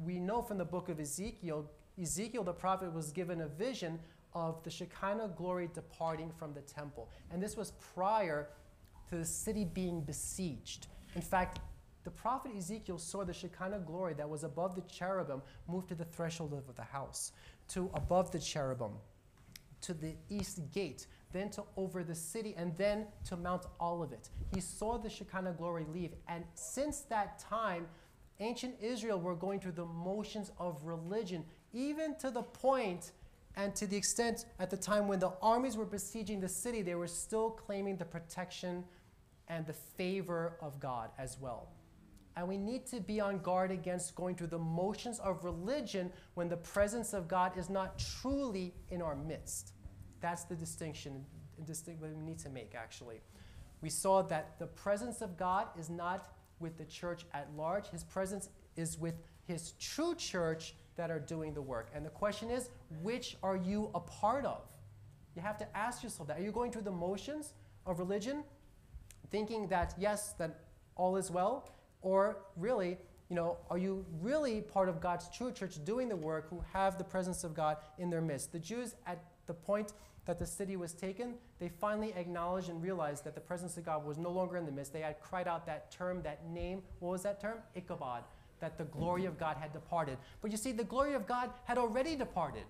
We 0.04 0.20
know 0.20 0.42
from 0.42 0.58
the 0.58 0.66
book 0.66 0.90
of 0.90 1.00
Ezekiel, 1.00 1.70
Ezekiel 2.02 2.44
the 2.44 2.54
prophet 2.54 2.94
was 2.94 3.12
given 3.12 3.42
a 3.42 3.48
vision 3.48 4.00
of 4.34 4.64
the 4.64 4.70
Shekinah 4.70 5.34
glory 5.36 5.70
departing 5.74 6.32
from 6.38 6.54
the 6.54 6.62
temple. 6.62 7.10
And 7.32 7.42
this 7.42 7.56
was 7.58 7.72
prior 7.94 8.50
to 9.10 9.18
the 9.18 9.26
city 9.26 9.66
being 9.66 10.02
besieged. 10.02 10.88
In 11.16 11.22
fact, 11.22 11.60
the 12.04 12.12
prophet 12.12 12.52
Ezekiel 12.56 12.98
saw 12.98 13.24
the 13.24 13.34
Shekinah 13.34 13.80
glory 13.80 14.14
that 14.14 14.30
was 14.30 14.44
above 14.44 14.76
the 14.76 14.82
cherubim 14.82 15.42
move 15.68 15.88
to 15.88 15.96
the 15.96 16.06
threshold 16.06 16.54
of 16.54 16.76
the 16.76 16.84
house, 16.84 17.34
to 17.70 17.90
above 17.94 18.32
the 18.32 18.40
cherubim, 18.40 18.94
to 19.82 19.94
the 19.94 20.16
east 20.30 20.60
gate, 20.72 21.08
then 21.32 21.50
to 21.52 21.64
over 21.78 22.04
the 22.04 22.16
city, 22.16 22.56
and 22.58 22.76
then 22.78 23.06
to 23.26 23.36
Mount 23.36 23.66
Olivet. 23.82 24.30
He 24.54 24.62
saw 24.62 24.98
the 24.98 25.10
Shekinah 25.10 25.54
glory 25.54 25.86
leave. 25.92 26.14
And 26.28 26.44
since 26.56 27.02
that 27.02 27.40
time, 27.40 27.88
ancient 28.40 28.76
Israel 28.82 29.20
were 29.20 29.36
going 29.36 29.60
through 29.60 29.74
the 29.74 29.86
motions 29.86 30.52
of 30.58 30.84
religion, 30.86 31.44
even 31.74 32.16
to 32.18 32.32
the 32.32 32.44
point 32.44 33.12
and 33.56 33.76
to 33.76 33.86
the 33.86 33.98
extent 33.98 34.46
at 34.60 34.70
the 34.70 34.78
time 34.78 35.08
when 35.08 35.20
the 35.20 35.34
armies 35.42 35.76
were 35.76 35.86
besieging 35.86 36.40
the 36.40 36.48
city, 36.48 36.82
they 36.82 36.96
were 36.96 37.08
still 37.08 37.50
claiming 37.50 37.98
the 37.98 38.06
protection 38.06 38.84
and 39.50 39.66
the 39.66 39.74
favor 39.74 40.58
of 40.62 40.80
God 40.80 41.10
as 41.18 41.38
well. 41.40 41.70
And 42.36 42.48
we 42.48 42.58
need 42.58 42.86
to 42.88 43.02
be 43.02 43.20
on 43.20 43.40
guard 43.40 43.72
against 43.72 44.16
going 44.16 44.36
through 44.36 44.48
the 44.48 44.60
motions 44.60 45.20
of 45.20 45.44
religion 45.44 46.12
when 46.36 46.48
the 46.48 46.58
presence 46.58 47.14
of 47.14 47.28
God 47.28 47.58
is 47.58 47.70
not 47.70 48.00
truly 48.00 48.74
in 48.90 49.02
our 49.02 49.16
midst. 49.16 49.74
That's 50.22 50.44
the 50.44 50.56
distinction 50.56 51.26
distinct 51.66 52.02
we 52.02 52.10
need 52.10 52.40
to 52.40 52.50
make, 52.50 52.76
actually. 52.76 53.22
We 53.82 53.90
saw 53.90 54.22
that 54.24 54.58
the 54.60 54.68
presence 54.68 55.22
of 55.22 55.38
God 55.38 55.68
is 55.78 55.90
not 55.90 56.34
with 56.60 56.78
the 56.78 56.86
church 56.86 57.26
at 57.34 57.50
large, 57.56 57.88
His 57.90 58.04
presence 58.04 58.50
is 58.76 58.98
with 58.98 59.16
His 59.46 59.74
true 59.74 60.16
church 60.16 60.76
that 60.98 61.10
are 61.10 61.20
doing 61.20 61.54
the 61.54 61.62
work. 61.62 61.90
And 61.96 62.06
the 62.06 62.10
question 62.10 62.50
is, 62.50 62.70
which 63.02 63.38
are 63.42 63.56
you 63.56 63.90
a 63.96 64.00
part 64.00 64.46
of? 64.46 64.62
You 65.36 65.42
have 65.42 65.58
to 65.60 65.78
ask 65.78 66.04
yourself 66.04 66.28
that. 66.28 66.38
Are 66.38 66.44
you 66.44 66.52
going 66.52 66.72
through 66.72 66.82
the 66.82 66.92
motions 66.92 67.54
of 67.86 68.00
religion, 68.00 68.44
thinking 69.32 69.68
that, 69.68 69.94
yes, 69.98 70.34
that 70.34 70.60
all 70.96 71.16
is 71.16 71.32
well? 71.32 71.70
Or 72.02 72.38
really, 72.56 72.98
you 73.30 73.36
know, 73.36 73.58
are 73.70 73.78
you 73.78 74.06
really 74.22 74.62
part 74.62 74.90
of 74.90 75.00
God's 75.00 75.30
true 75.30 75.52
church 75.52 75.84
doing 75.84 76.10
the 76.10 76.16
work 76.16 76.50
who 76.50 76.64
have 76.74 76.98
the 76.98 77.04
presence 77.04 77.44
of 77.44 77.54
God 77.54 77.78
in 77.98 78.10
their 78.10 78.22
midst? 78.22 78.52
The 78.52 78.60
Jews, 78.60 78.96
at 79.06 79.24
the 79.46 79.54
point 79.54 79.94
that 80.26 80.40
the 80.40 80.46
city 80.46 80.78
was 80.78 80.94
taken, 80.94 81.36
they 81.60 81.70
finally 81.70 82.14
acknowledged 82.16 82.70
and 82.70 82.82
realized 82.82 83.24
that 83.26 83.36
the 83.36 83.42
presence 83.42 83.78
of 83.78 83.86
God 83.86 84.06
was 84.06 84.18
no 84.18 84.30
longer 84.32 84.58
in 84.58 84.66
the 84.66 84.72
midst. 84.72 84.94
They 84.94 85.02
had 85.02 85.20
cried 85.20 85.48
out 85.48 85.66
that 85.66 85.92
term, 85.92 86.22
that 86.24 86.48
name. 86.48 86.82
What 87.00 87.12
was 87.12 87.24
that 87.24 87.42
term? 87.42 87.58
Ichabod, 87.76 88.24
that 88.60 88.78
the 88.78 88.86
glory 88.86 89.26
of 89.26 89.38
God 89.38 89.58
had 89.58 89.74
departed. 89.74 90.18
But 90.42 90.52
you 90.52 90.58
see, 90.58 90.72
the 90.72 90.84
glory 90.84 91.14
of 91.14 91.28
God 91.28 91.52
had 91.66 91.78
already 91.78 92.16
departed. 92.16 92.64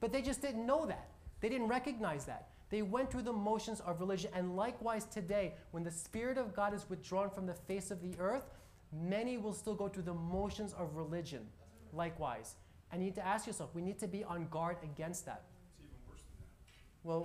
But 0.00 0.12
they 0.12 0.22
just 0.22 0.42
didn't 0.42 0.66
know 0.66 0.86
that. 0.86 1.08
They 1.40 1.48
didn't 1.48 1.68
recognize 1.68 2.24
that. 2.26 2.48
They 2.74 2.82
went 2.82 3.08
through 3.08 3.22
the 3.22 3.32
motions 3.32 3.78
of 3.82 4.00
religion. 4.00 4.32
And 4.34 4.56
likewise, 4.56 5.04
today, 5.04 5.54
when 5.70 5.84
the 5.84 5.92
Spirit 5.92 6.38
of 6.38 6.56
God 6.56 6.74
is 6.74 6.90
withdrawn 6.90 7.30
from 7.30 7.46
the 7.46 7.54
face 7.54 7.92
of 7.92 8.02
the 8.02 8.18
earth, 8.18 8.50
many 8.92 9.36
will 9.36 9.52
still 9.52 9.76
go 9.76 9.86
through 9.86 10.02
the 10.02 10.14
motions 10.14 10.72
of 10.72 10.96
religion. 10.96 11.46
Likewise. 11.92 12.56
And 12.90 13.00
you 13.00 13.06
need 13.10 13.14
to 13.14 13.24
ask 13.24 13.46
yourself, 13.46 13.70
we 13.76 13.80
need 13.80 14.00
to 14.00 14.08
be 14.08 14.24
on 14.24 14.48
guard 14.48 14.78
against 14.82 15.24
that. 15.26 15.44
It's 15.78 15.84
even 15.84 15.94
worse 16.08 16.22
than 16.26 16.34
that. 16.40 17.08
Well, 17.08 17.20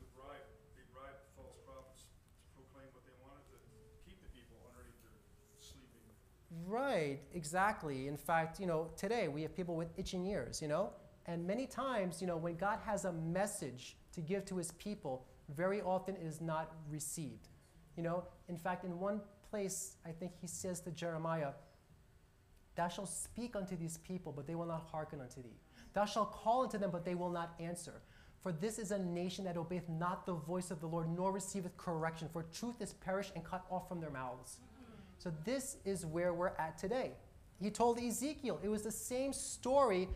The 0.00 0.06
bribe, 0.16 0.48
they 0.74 0.84
bribed 0.94 1.20
false 1.36 1.58
prophets 1.66 2.04
to 2.04 2.62
proclaim 2.62 2.88
what 2.94 3.04
they 3.04 3.12
wanted 3.20 3.44
to 3.52 3.58
keep 4.08 4.16
the 4.22 4.30
people 4.32 4.56
underneath 4.72 5.04
their 5.04 5.60
sleeping. 5.60 6.08
Right, 6.64 7.20
exactly. 7.34 8.08
In 8.08 8.16
fact, 8.16 8.58
you 8.58 8.66
know, 8.66 8.88
today 8.96 9.28
we 9.28 9.42
have 9.42 9.54
people 9.54 9.76
with 9.76 9.88
itching 9.98 10.24
ears, 10.24 10.62
you 10.62 10.68
know? 10.68 10.94
And 11.26 11.46
many 11.46 11.66
times, 11.66 12.22
you 12.22 12.26
know, 12.26 12.38
when 12.38 12.56
God 12.56 12.78
has 12.86 13.04
a 13.04 13.12
message 13.12 13.97
to 14.18 14.22
give 14.22 14.44
to 14.44 14.56
his 14.56 14.72
people, 14.72 15.24
very 15.54 15.80
often 15.80 16.16
is 16.16 16.40
not 16.40 16.72
received. 16.90 17.46
You 17.96 18.02
know, 18.02 18.24
in 18.48 18.56
fact, 18.56 18.84
in 18.84 18.98
one 18.98 19.20
place, 19.48 19.94
I 20.04 20.10
think 20.10 20.32
he 20.40 20.48
says 20.48 20.80
to 20.80 20.90
Jeremiah, 20.90 21.52
Thou 22.74 22.88
shalt 22.88 23.08
speak 23.08 23.54
unto 23.54 23.76
these 23.76 23.98
people, 23.98 24.32
but 24.32 24.44
they 24.44 24.56
will 24.56 24.66
not 24.66 24.88
hearken 24.90 25.20
unto 25.20 25.40
thee. 25.40 25.56
Thou 25.94 26.04
shalt 26.04 26.32
call 26.32 26.64
unto 26.64 26.78
them, 26.78 26.90
but 26.90 27.04
they 27.04 27.14
will 27.14 27.30
not 27.30 27.54
answer. 27.60 28.02
For 28.42 28.50
this 28.50 28.80
is 28.80 28.90
a 28.90 28.98
nation 28.98 29.44
that 29.44 29.56
obeyeth 29.56 29.88
not 29.88 30.26
the 30.26 30.34
voice 30.34 30.72
of 30.72 30.80
the 30.80 30.88
Lord, 30.88 31.08
nor 31.08 31.30
receiveth 31.30 31.76
correction. 31.76 32.28
For 32.32 32.42
truth 32.52 32.80
is 32.80 32.94
perished 32.94 33.32
and 33.36 33.44
cut 33.44 33.64
off 33.70 33.88
from 33.88 34.00
their 34.00 34.10
mouths. 34.10 34.58
So 35.18 35.32
this 35.44 35.76
is 35.84 36.04
where 36.04 36.34
we're 36.34 36.56
at 36.58 36.76
today. 36.76 37.12
He 37.60 37.70
told 37.70 38.00
Ezekiel, 38.00 38.58
it 38.64 38.68
was 38.68 38.82
the 38.82 38.92
same 38.92 39.32
story 39.32 40.08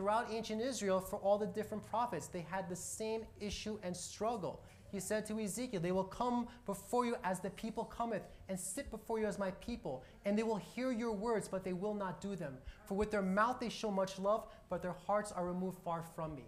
throughout 0.00 0.32
ancient 0.32 0.62
Israel 0.62 0.98
for 0.98 1.16
all 1.16 1.36
the 1.36 1.46
different 1.46 1.84
prophets. 1.84 2.26
They 2.26 2.46
had 2.50 2.70
the 2.70 2.76
same 2.76 3.26
issue 3.38 3.78
and 3.82 3.94
struggle. 3.94 4.62
he 4.90 4.98
said 4.98 5.26
to 5.26 5.38
Ezekiel, 5.38 5.82
They 5.82 5.92
will 5.92 6.04
come 6.04 6.48
before 6.64 7.04
you 7.04 7.16
as 7.22 7.38
the 7.38 7.50
people 7.50 7.84
cometh, 7.84 8.22
and 8.48 8.58
sit 8.58 8.90
before 8.90 9.18
you 9.18 9.26
as 9.26 9.38
my 9.38 9.50
people, 9.66 10.02
and 10.24 10.38
they 10.38 10.42
will 10.42 10.56
hear 10.56 10.90
your 10.90 11.12
words, 11.12 11.48
but 11.48 11.64
they 11.64 11.74
will 11.74 11.92
not 11.92 12.22
do 12.22 12.34
them. 12.34 12.56
For 12.86 12.94
with 12.94 13.10
their 13.10 13.20
mouth 13.20 13.60
they 13.60 13.68
show 13.68 13.90
much 13.90 14.18
love, 14.18 14.46
but 14.70 14.80
their 14.80 14.96
hearts 15.06 15.32
are 15.32 15.46
removed 15.46 15.78
far 15.84 16.02
from 16.16 16.34
me. 16.34 16.46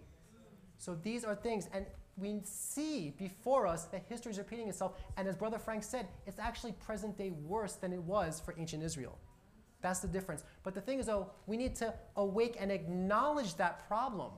So 0.79 0.95
these 0.95 1.23
are 1.23 1.35
things, 1.35 1.69
and 1.73 1.85
we 2.17 2.41
see 2.43 3.11
before 3.19 3.67
us 3.67 3.85
that 3.85 4.01
history 4.09 4.31
is 4.31 4.39
repeating 4.39 4.67
itself, 4.67 4.93
and 5.15 5.27
as 5.27 5.35
Brother 5.35 5.59
Frank 5.59 5.83
said, 5.83 6.07
it's 6.25 6.39
actually 6.39 6.71
present 6.71 7.19
day 7.19 7.29
worse 7.29 7.73
than 7.73 7.93
it 7.93 8.01
was 8.01 8.39
for 8.39 8.55
ancient 8.57 8.81
Israel. 8.81 9.19
That's 9.83 9.99
the 9.99 10.07
difference. 10.07 10.43
But 10.63 10.73
the 10.73 10.81
thing 10.81 10.97
is, 10.99 11.05
though, 11.05 11.29
we 11.45 11.57
need 11.57 11.75
to 11.75 11.93
awake 12.15 12.55
and 12.59 12.71
acknowledge 12.71 13.55
that 13.57 13.85
problem 13.87 14.31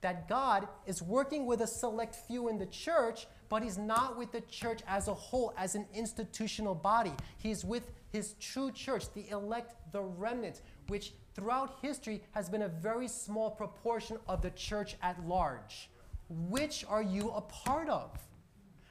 that 0.00 0.28
God 0.28 0.66
is 0.86 1.02
working 1.02 1.46
with 1.46 1.60
a 1.60 1.66
select 1.66 2.14
few 2.14 2.48
in 2.48 2.58
the 2.58 2.66
church, 2.66 3.26
but 3.48 3.62
He's 3.62 3.76
not 3.76 4.16
with 4.16 4.32
the 4.32 4.40
church 4.42 4.80
as 4.86 5.08
a 5.08 5.14
whole, 5.14 5.52
as 5.58 5.74
an 5.74 5.86
institutional 5.94 6.74
body. 6.74 7.12
He's 7.38 7.64
with 7.64 7.90
His 8.12 8.34
true 8.40 8.70
church, 8.70 9.12
the 9.14 9.28
elect, 9.30 9.74
the 9.92 10.00
remnant, 10.02 10.62
which 10.86 11.12
throughout 11.34 11.78
history 11.82 12.22
has 12.30 12.48
been 12.48 12.62
a 12.62 12.68
very 12.68 13.08
small 13.08 13.50
proportion 13.50 14.16
of 14.28 14.42
the 14.42 14.50
church 14.50 14.96
at 15.02 15.24
large. 15.26 15.90
Which 16.28 16.84
are 16.88 17.02
you 17.02 17.30
a 17.30 17.40
part 17.40 17.88
of? 17.88 18.10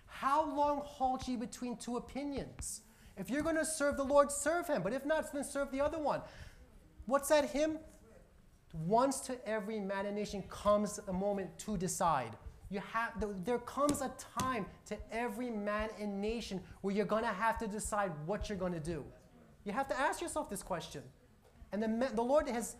How 0.05 0.45
long 0.53 0.81
halt 0.83 1.27
ye 1.27 1.37
between 1.37 1.77
two 1.77 1.95
opinions? 1.95 2.81
If 3.17 3.29
you're 3.29 3.41
going 3.41 3.57
to 3.57 3.65
serve 3.65 3.97
the 3.97 4.03
Lord, 4.03 4.31
serve 4.31 4.67
Him, 4.67 4.81
but 4.81 4.93
if 4.93 5.05
not, 5.05 5.31
then 5.33 5.43
serve 5.43 5.71
the 5.71 5.81
other 5.81 5.99
one. 5.99 6.21
What's 7.05 7.29
that 7.29 7.49
hymn? 7.49 7.77
Once 8.73 9.19
to 9.21 9.47
every 9.47 9.79
man 9.79 10.05
and 10.05 10.15
nation 10.15 10.43
comes 10.49 10.99
a 11.07 11.13
moment 11.13 11.57
to 11.59 11.77
decide. 11.77 12.37
You 12.69 12.81
have, 12.93 13.11
there 13.43 13.59
comes 13.59 14.01
a 14.01 14.11
time 14.39 14.65
to 14.85 14.97
every 15.11 15.49
man 15.49 15.89
and 15.99 16.21
nation 16.21 16.61
where 16.79 16.95
you're 16.95 17.05
going 17.05 17.23
to 17.23 17.29
have 17.29 17.57
to 17.57 17.67
decide 17.67 18.13
what 18.25 18.47
you're 18.47 18.57
going 18.57 18.73
to 18.73 18.79
do. 18.79 19.03
You 19.65 19.73
have 19.73 19.89
to 19.89 19.99
ask 19.99 20.21
yourself 20.21 20.49
this 20.49 20.63
question. 20.63 21.03
And 21.73 21.83
the, 21.83 22.11
the 22.13 22.21
Lord 22.21 22.47
has, 22.47 22.77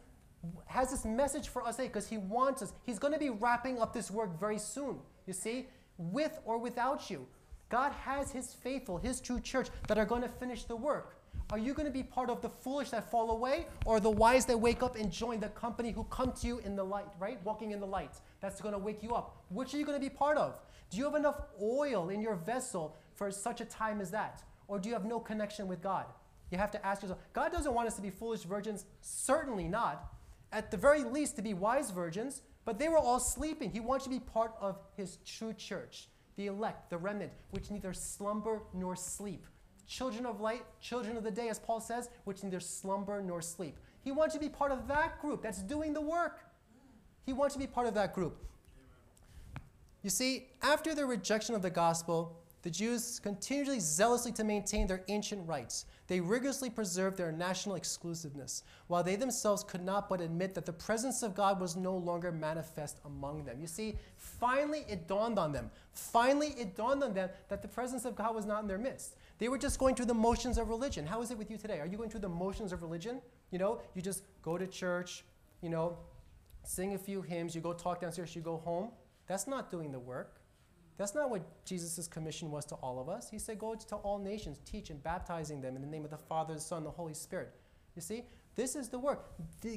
has 0.65 0.91
this 0.91 1.03
message 1.03 1.49
for 1.49 1.61
us 1.67 1.75
because 1.75 2.07
He 2.07 2.17
wants 2.17 2.61
us. 2.61 2.71
He's 2.83 2.99
going 2.99 3.13
to 3.13 3.19
be 3.19 3.29
wrapping 3.29 3.79
up 3.79 3.93
this 3.93 4.09
work 4.09 4.39
very 4.39 4.59
soon, 4.59 4.99
you 5.27 5.33
see, 5.33 5.67
with 5.97 6.39
or 6.45 6.57
without 6.57 7.09
you. 7.09 7.27
God 7.71 7.93
has 7.93 8.31
His 8.31 8.53
faithful, 8.53 8.97
His 8.97 9.19
true 9.19 9.39
church 9.39 9.69
that 9.87 9.97
are 9.97 10.05
going 10.05 10.21
to 10.21 10.27
finish 10.27 10.65
the 10.65 10.75
work. 10.75 11.15
Are 11.51 11.57
you 11.57 11.73
going 11.73 11.85
to 11.85 11.91
be 11.91 12.03
part 12.03 12.29
of 12.29 12.41
the 12.41 12.49
foolish 12.49 12.91
that 12.91 13.09
fall 13.09 13.31
away 13.31 13.65
or 13.85 13.99
the 13.99 14.09
wise 14.09 14.45
that 14.45 14.57
wake 14.57 14.83
up 14.83 14.95
and 14.95 15.11
join 15.11 15.39
the 15.39 15.49
company 15.49 15.91
who 15.91 16.03
come 16.05 16.31
to 16.33 16.47
you 16.47 16.59
in 16.59 16.75
the 16.75 16.83
light, 16.83 17.07
right? 17.19 17.43
Walking 17.43 17.71
in 17.71 17.79
the 17.79 17.87
light. 17.87 18.11
That's 18.41 18.61
going 18.61 18.73
to 18.73 18.79
wake 18.79 19.01
you 19.01 19.15
up. 19.15 19.43
Which 19.49 19.73
are 19.73 19.77
you 19.77 19.85
going 19.85 19.99
to 19.99 20.03
be 20.05 20.09
part 20.09 20.37
of? 20.37 20.59
Do 20.89 20.97
you 20.97 21.05
have 21.05 21.15
enough 21.15 21.41
oil 21.61 22.09
in 22.09 22.21
your 22.21 22.35
vessel 22.35 22.97
for 23.15 23.31
such 23.31 23.59
a 23.61 23.65
time 23.65 24.01
as 24.01 24.11
that? 24.11 24.43
Or 24.67 24.79
do 24.79 24.87
you 24.87 24.95
have 24.95 25.05
no 25.05 25.19
connection 25.19 25.67
with 25.67 25.81
God? 25.81 26.05
You 26.51 26.57
have 26.57 26.71
to 26.71 26.85
ask 26.85 27.01
yourself 27.01 27.19
God 27.33 27.51
doesn't 27.51 27.73
want 27.73 27.87
us 27.87 27.95
to 27.95 28.01
be 28.01 28.09
foolish 28.09 28.41
virgins, 28.41 28.85
certainly 29.01 29.67
not. 29.67 30.13
At 30.51 30.71
the 30.71 30.77
very 30.77 31.03
least, 31.03 31.37
to 31.37 31.41
be 31.41 31.53
wise 31.53 31.91
virgins, 31.91 32.41
but 32.65 32.77
they 32.77 32.89
were 32.89 32.97
all 32.97 33.19
sleeping. 33.19 33.71
He 33.71 33.79
wants 33.79 34.05
you 34.05 34.13
to 34.13 34.19
be 34.19 34.25
part 34.31 34.53
of 34.59 34.77
His 34.95 35.17
true 35.25 35.53
church, 35.53 36.09
the 36.35 36.47
elect, 36.47 36.89
the 36.89 36.97
remnant, 36.97 37.31
which 37.51 37.71
neither 37.71 37.93
slumber 37.93 38.61
nor 38.73 38.95
sleep 38.95 39.45
children 39.91 40.25
of 40.25 40.39
light, 40.39 40.63
children 40.79 41.17
of 41.17 41.23
the 41.23 41.31
day, 41.31 41.49
as 41.49 41.59
Paul 41.59 41.81
says, 41.81 42.09
which 42.23 42.43
neither 42.43 42.61
slumber 42.61 43.21
nor 43.21 43.41
sleep. 43.41 43.77
He 44.03 44.11
wants 44.13 44.33
you 44.33 44.39
to 44.39 44.45
be 44.45 44.49
part 44.49 44.71
of 44.71 44.87
that 44.87 45.21
group 45.21 45.43
that's 45.43 45.61
doing 45.61 45.93
the 45.93 45.99
work. 45.99 46.45
He 47.25 47.33
wants 47.33 47.55
you 47.55 47.61
to 47.61 47.67
be 47.67 47.73
part 47.73 47.87
of 47.87 47.93
that 47.95 48.13
group. 48.15 48.37
You 50.01 50.09
see, 50.09 50.47
after 50.61 50.95
the 50.95 51.05
rejection 51.05 51.55
of 51.55 51.61
the 51.61 51.69
gospel, 51.69 52.39
the 52.61 52.69
Jews 52.69 53.19
continually 53.19 53.81
zealously 53.81 54.31
to 54.33 54.45
maintain 54.45 54.87
their 54.87 55.03
ancient 55.09 55.45
rights. 55.45 55.85
They 56.11 56.19
rigorously 56.19 56.69
preserved 56.69 57.15
their 57.15 57.31
national 57.31 57.77
exclusiveness, 57.77 58.63
while 58.87 59.01
they 59.01 59.15
themselves 59.15 59.63
could 59.63 59.81
not 59.81 60.09
but 60.09 60.19
admit 60.19 60.53
that 60.55 60.65
the 60.65 60.73
presence 60.73 61.23
of 61.23 61.33
God 61.33 61.57
was 61.57 61.77
no 61.77 61.95
longer 61.95 62.33
manifest 62.33 62.99
among 63.05 63.45
them. 63.45 63.61
You 63.61 63.67
see, 63.67 63.95
finally 64.17 64.83
it 64.89 65.07
dawned 65.07 65.39
on 65.39 65.53
them. 65.53 65.71
Finally 65.93 66.47
it 66.57 66.75
dawned 66.75 67.01
on 67.01 67.13
them 67.13 67.29
that 67.47 67.61
the 67.61 67.67
presence 67.69 68.03
of 68.03 68.17
God 68.17 68.35
was 68.35 68.45
not 68.45 68.61
in 68.61 68.67
their 68.67 68.77
midst. 68.77 69.15
They 69.37 69.47
were 69.47 69.57
just 69.57 69.79
going 69.79 69.95
through 69.95 70.07
the 70.07 70.13
motions 70.13 70.57
of 70.57 70.67
religion. 70.67 71.05
How 71.05 71.21
is 71.21 71.31
it 71.31 71.37
with 71.37 71.49
you 71.49 71.55
today? 71.55 71.79
Are 71.79 71.87
you 71.87 71.95
going 71.95 72.09
through 72.09 72.19
the 72.19 72.27
motions 72.27 72.73
of 72.73 72.81
religion? 72.81 73.21
You 73.49 73.59
know, 73.59 73.79
you 73.95 74.01
just 74.01 74.25
go 74.41 74.57
to 74.57 74.67
church, 74.67 75.23
you 75.61 75.69
know, 75.69 75.97
sing 76.65 76.93
a 76.93 76.97
few 76.97 77.21
hymns, 77.21 77.55
you 77.55 77.61
go 77.61 77.71
talk 77.71 78.01
downstairs, 78.01 78.35
you 78.35 78.41
go 78.41 78.57
home. 78.57 78.89
That's 79.27 79.47
not 79.47 79.71
doing 79.71 79.93
the 79.93 79.99
work. 79.99 80.40
That's 81.01 81.15
not 81.15 81.31
what 81.31 81.41
Jesus' 81.65 82.07
commission 82.07 82.51
was 82.51 82.63
to 82.65 82.75
all 82.75 82.99
of 82.99 83.09
us. 83.09 83.27
He 83.27 83.39
said, 83.39 83.57
Go 83.57 83.73
to 83.73 83.95
all 83.95 84.19
nations, 84.19 84.59
teach 84.63 84.91
and 84.91 85.01
baptizing 85.01 85.59
them 85.59 85.75
in 85.75 85.81
the 85.81 85.87
name 85.87 86.05
of 86.05 86.11
the 86.11 86.17
Father, 86.17 86.53
the 86.53 86.59
Son, 86.59 86.77
and 86.77 86.85
the 86.85 86.91
Holy 86.91 87.15
Spirit. 87.15 87.55
You 87.95 88.03
see, 88.03 88.25
this 88.53 88.75
is 88.75 88.87
the 88.87 88.99
work. 88.99 89.25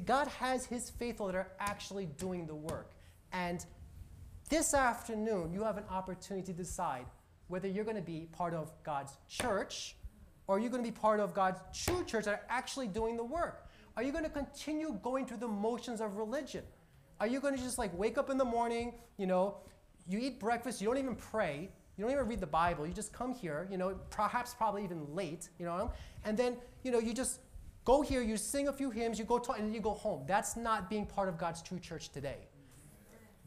God 0.05 0.27
has 0.27 0.67
His 0.67 0.91
faithful 0.91 1.25
that 1.25 1.33
are 1.33 1.51
actually 1.59 2.05
doing 2.05 2.45
the 2.45 2.53
work. 2.53 2.91
And 3.33 3.65
this 4.51 4.75
afternoon, 4.75 5.51
you 5.51 5.63
have 5.63 5.77
an 5.77 5.85
opportunity 5.89 6.45
to 6.45 6.53
decide 6.53 7.07
whether 7.47 7.67
you're 7.67 7.85
going 7.85 7.97
to 7.97 8.03
be 8.03 8.27
part 8.31 8.53
of 8.53 8.71
God's 8.83 9.13
church 9.27 9.95
or 10.45 10.59
you're 10.59 10.69
going 10.69 10.83
to 10.83 10.91
be 10.91 10.95
part 10.95 11.19
of 11.19 11.33
God's 11.33 11.59
true 11.73 12.03
church 12.05 12.25
that 12.25 12.35
are 12.35 12.45
actually 12.49 12.87
doing 12.87 13.17
the 13.17 13.23
work. 13.23 13.67
Are 13.97 14.03
you 14.03 14.11
going 14.11 14.25
to 14.25 14.29
continue 14.29 14.99
going 15.01 15.25
through 15.25 15.37
the 15.37 15.47
motions 15.47 16.01
of 16.01 16.17
religion? 16.17 16.63
Are 17.19 17.25
you 17.25 17.39
going 17.39 17.55
to 17.55 17.63
just 17.63 17.79
like 17.79 17.97
wake 17.97 18.19
up 18.19 18.29
in 18.29 18.37
the 18.37 18.45
morning, 18.45 18.93
you 19.17 19.25
know, 19.25 19.57
you 20.07 20.19
eat 20.19 20.39
breakfast, 20.39 20.81
you 20.81 20.87
don't 20.87 20.97
even 20.97 21.15
pray, 21.15 21.69
you 21.97 22.03
don't 22.03 22.11
even 22.11 22.27
read 22.27 22.39
the 22.39 22.47
Bible, 22.47 22.85
you 22.85 22.93
just 22.93 23.13
come 23.13 23.33
here, 23.33 23.67
you 23.71 23.77
know, 23.77 23.95
perhaps 24.09 24.53
probably 24.53 24.83
even 24.83 25.13
late, 25.13 25.49
you 25.59 25.65
know, 25.65 25.91
and 26.23 26.37
then, 26.37 26.57
you 26.83 26.91
know, 26.91 26.99
you 26.99 27.13
just 27.13 27.39
go 27.85 28.01
here, 28.01 28.21
you 28.21 28.37
sing 28.37 28.67
a 28.67 28.73
few 28.73 28.89
hymns, 28.89 29.17
you 29.17 29.25
go 29.25 29.39
talk, 29.39 29.57
and 29.57 29.67
then 29.67 29.73
you 29.73 29.79
go 29.79 29.93
home. 29.93 30.23
That's 30.27 30.55
not 30.55 30.89
being 30.89 31.05
part 31.05 31.29
of 31.29 31.37
God's 31.37 31.61
true 31.61 31.79
church 31.79 32.09
today. 32.09 32.47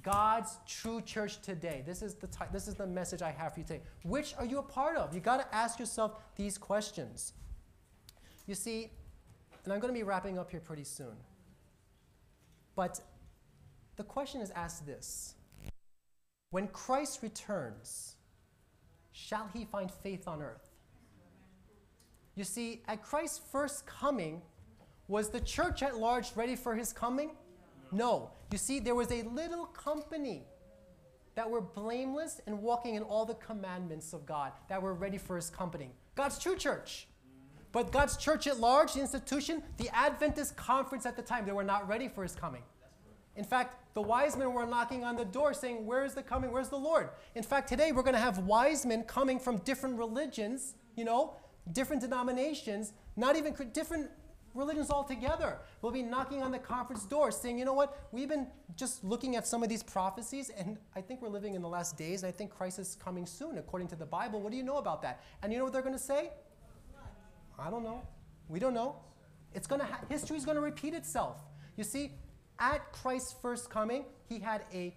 God's 0.03 0.59
true 0.67 1.01
church 1.01 1.43
today. 1.43 1.83
This 1.85 2.03
is 2.03 2.15
the 2.15 2.29
this 2.53 2.69
is 2.69 2.75
the 2.75 2.87
message 2.87 3.21
I 3.21 3.33
have 3.33 3.55
for 3.55 3.61
you 3.61 3.67
today. 3.67 3.83
Which 4.05 4.35
are 4.39 4.45
you 4.45 4.59
a 4.59 4.63
part 4.63 4.97
of? 4.97 5.13
You 5.13 5.21
got 5.21 5.39
to 5.39 5.55
ask 5.55 5.79
yourself 5.79 6.13
these 6.37 6.57
questions. 6.57 7.33
You 8.47 8.55
see, 8.55 8.91
and 9.65 9.73
I'm 9.73 9.81
going 9.81 9.93
to 9.93 9.99
be 9.99 10.05
wrapping 10.05 10.39
up 10.39 10.51
here 10.51 10.61
pretty 10.61 10.85
soon. 10.85 11.17
But 12.77 13.01
the 13.97 14.05
question 14.05 14.41
is 14.41 14.51
asked 14.53 14.87
this. 14.87 15.35
When 16.51 16.69
Christ 16.69 17.23
returns, 17.23 18.17
shall 19.13 19.49
he 19.53 19.65
find 19.65 19.91
faith 19.91 20.27
on 20.27 20.41
earth? 20.43 20.71
You 22.35 22.45
see, 22.45 22.83
at 22.89 23.03
Christ's 23.03 23.41
first 23.51 23.85
coming, 23.85 24.41
was 25.09 25.29
the 25.31 25.41
church 25.41 25.83
at 25.83 25.97
large 25.97 26.37
ready 26.37 26.57
for 26.57 26.75
his 26.75 26.93
coming? 26.93 27.33
No. 27.91 28.31
You 28.53 28.59
see, 28.59 28.79
there 28.79 28.95
was 28.95 29.11
a 29.11 29.23
little 29.23 29.67
company 29.67 30.45
that 31.35 31.49
were 31.49 31.61
blameless 31.61 32.41
and 32.47 32.63
walking 32.63 32.95
in 32.95 33.03
all 33.03 33.25
the 33.25 33.35
commandments 33.35 34.13
of 34.13 34.27
God, 34.27 34.53
that 34.69 34.81
were 34.81 34.95
ready 34.95 35.19
for 35.19 35.37
his 35.37 35.51
company. 35.51 35.91
God's 36.15 36.39
true 36.39 36.57
church. 36.57 37.09
But 37.71 37.93
God's 37.93 38.17
church 38.17 38.47
at 38.47 38.59
large, 38.59 38.95
the 38.95 39.01
institution, 39.01 39.63
the 39.77 39.89
Adventist 39.95 40.57
conference 40.57 41.07
at 41.07 41.17
the 41.17 41.23
time, 41.23 41.45
they 41.45 41.53
were 41.53 41.63
not 41.63 41.87
ready 41.87 42.09
for 42.09 42.23
his 42.23 42.35
coming. 42.35 42.63
In 43.39 43.45
fact, 43.45 43.95
the 43.95 44.03
wise 44.03 44.37
men 44.37 44.53
were 44.53 44.67
knocking 44.67 45.05
on 45.05 45.17
the 45.17 45.25
door 45.25 45.55
saying, 45.55 45.87
Where 45.87 46.05
is 46.05 46.13
the 46.13 46.23
coming? 46.23 46.53
Where's 46.53 46.69
the 46.69 46.77
Lord? 46.77 47.09
In 47.35 47.43
fact, 47.43 47.69
today 47.69 47.93
we're 47.93 48.03
going 48.03 48.15
to 48.15 48.21
have 48.21 48.39
wise 48.39 48.85
men 48.85 49.05
coming 49.05 49.39
from 49.39 49.59
different 49.59 49.97
religions, 49.97 50.75
you 50.97 51.05
know, 51.05 51.37
different 51.73 52.03
denominations, 52.03 52.93
not 53.17 53.37
even 53.37 53.55
different 53.73 54.11
religions 54.55 54.91
altogether 54.91 55.59
We'll 55.81 55.93
be 55.93 56.03
knocking 56.03 56.43
on 56.43 56.51
the 56.51 56.59
conference 56.59 57.05
door 57.05 57.31
saying, 57.31 57.59
you 57.59 57.65
know 57.65 57.73
what, 57.73 58.09
we've 58.11 58.29
been 58.29 58.49
just 58.75 59.05
looking 59.05 59.37
at 59.37 59.47
some 59.47 59.63
of 59.63 59.69
these 59.69 59.83
prophecies, 59.83 60.51
and 60.51 60.77
I 60.97 61.01
think 61.01 61.23
we're 61.23 61.29
living 61.29 61.55
in 61.55 61.63
the 61.63 61.69
last 61.69 61.97
days, 61.97 62.25
and 62.25 62.29
I 62.29 62.37
think 62.37 62.51
Christ 62.51 62.81
is 62.81 62.97
coming 62.97 63.27
soon 63.27 63.59
according 63.59 63.87
to 63.89 63.97
the 63.97 64.07
Bible. 64.07 64.41
What 64.41 64.51
do 64.51 64.59
you 64.59 64.65
know 64.65 64.79
about 64.79 65.01
that? 65.03 65.23
And 65.43 65.53
you 65.53 65.59
know 65.59 65.65
what 65.65 65.73
they're 65.73 65.83
going 65.83 65.95
to 65.95 66.01
say? 66.01 66.31
I 67.59 67.71
don't 67.71 67.85
know. 67.85 68.03
We 68.49 68.59
don't 68.59 68.75
know. 68.75 68.97
It's 69.55 69.69
going 69.69 69.81
to 69.81 69.87
ha- 69.87 70.01
history 70.09 70.37
is 70.37 70.45
going 70.45 70.57
to 70.57 70.61
repeat 70.61 70.95
itself. 70.95 71.39
You 71.77 71.85
see, 71.85 72.13
at 72.59 72.93
Christ's 72.93 73.35
first 73.41 73.71
coming, 73.71 74.05
he 74.29 74.39
had 74.39 74.65
a 74.73 74.97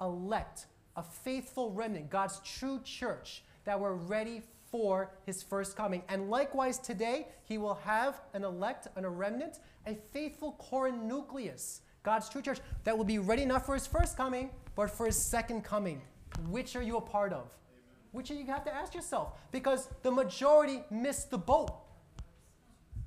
elect, 0.00 0.66
a 0.96 1.02
faithful 1.02 1.70
remnant, 1.70 2.10
God's 2.10 2.40
true 2.40 2.80
church 2.84 3.44
that 3.64 3.78
were 3.78 3.94
ready 3.94 4.42
for 4.70 5.12
his 5.24 5.42
first 5.42 5.76
coming. 5.76 6.02
And 6.08 6.30
likewise, 6.30 6.78
today, 6.78 7.28
he 7.44 7.58
will 7.58 7.76
have 7.84 8.20
an 8.32 8.42
elect 8.42 8.88
and 8.96 9.06
a 9.06 9.08
remnant, 9.08 9.60
a 9.86 9.94
faithful 10.12 10.52
core 10.52 10.88
and 10.88 11.06
nucleus, 11.06 11.82
God's 12.02 12.28
true 12.28 12.42
church, 12.42 12.58
that 12.82 12.96
will 12.96 13.04
be 13.04 13.18
ready 13.18 13.44
not 13.44 13.64
for 13.64 13.74
his 13.74 13.86
first 13.86 14.16
coming, 14.16 14.50
but 14.74 14.90
for 14.90 15.06
his 15.06 15.16
second 15.16 15.62
coming. 15.62 16.02
Which 16.48 16.74
are 16.74 16.82
you 16.82 16.96
a 16.96 17.00
part 17.00 17.32
of? 17.32 17.38
Amen. 17.38 17.82
Which 18.10 18.30
you 18.30 18.44
have 18.46 18.64
to 18.64 18.74
ask 18.74 18.94
yourself, 18.94 19.34
because 19.52 19.88
the 20.02 20.10
majority 20.10 20.82
missed 20.90 21.30
the 21.30 21.38
boat. 21.38 21.70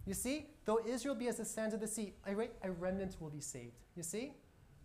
You 0.07 0.13
see, 0.13 0.45
though 0.63 0.79
Israel 0.87 1.15
be 1.15 1.27
as 1.27 1.35
the 1.35 1.45
sands 1.45 1.73
of 1.73 1.81
the 1.81 1.87
sea, 1.87 2.13
a 2.25 2.71
remnant 2.71 3.17
will 3.19 3.29
be 3.29 3.41
saved. 3.41 3.75
You 3.95 4.03
see? 4.03 4.33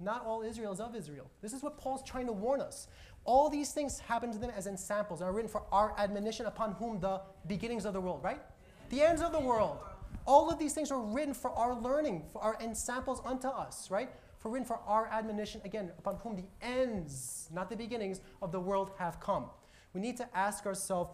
Not 0.01 0.27
all 0.27 0.43
Israel 0.43 0.73
is 0.73 0.81
of 0.81 0.97
Israel. 0.97 1.31
This 1.41 1.53
is 1.53 1.63
what 1.63 1.79
Paul's 1.79 2.03
trying 2.03 2.27
to 2.27 2.33
warn 2.33 2.61
us. 2.61 2.89
All 3.25 3.49
these 3.49 3.71
things 3.71 4.01
happen 4.01 4.33
to 4.33 4.39
them 4.39 4.51
as 4.57 4.67
ensamples 4.67 5.21
and 5.21 5.31
are 5.31 5.33
written 5.33 5.49
for 5.49 5.63
our 5.71 5.95
admonition 5.97 6.47
upon 6.47 6.73
whom 6.73 6.99
the 6.99 7.21
beginnings 7.47 7.87
of 7.87 7.93
the 7.93 8.01
world, 8.01 8.21
right? 8.25 8.41
The 8.89 9.01
ends 9.01 9.23
of 9.23 9.31
the 9.31 9.39
world. 9.39 9.79
All 10.27 10.51
of 10.51 10.59
these 10.59 10.75
things 10.75 10.91
are 10.91 11.01
written 11.01 11.35
for 11.35 11.53
our 11.53 11.73
learning, 11.73 12.25
for 12.33 12.43
our 12.43 12.57
and 12.61 12.77
samples 12.77 13.23
unto 13.25 13.47
us, 13.47 13.93
right? 13.93 14.11
For 14.39 14.51
written 14.51 14.67
for 14.67 14.81
our 14.89 15.07
admonition, 15.07 15.61
again, 15.65 15.93
upon 15.99 16.17
whom 16.17 16.35
the 16.35 16.45
ends, 16.61 17.49
not 17.53 17.71
the 17.71 17.77
beginnings, 17.77 18.21
of 18.41 18.51
the 18.51 18.61
world 18.61 18.91
have 18.99 19.21
come. 19.21 19.47
We 19.95 20.01
need 20.01 20.17
to 20.17 20.37
ask 20.37 20.67
ourselves 20.67 21.11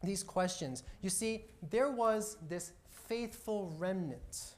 these 0.00 0.22
questions. 0.22 0.84
You 1.00 1.10
see, 1.10 1.46
there 1.70 1.90
was 1.90 2.36
this 2.48 2.72
faithful 3.12 3.74
remnant 3.76 4.54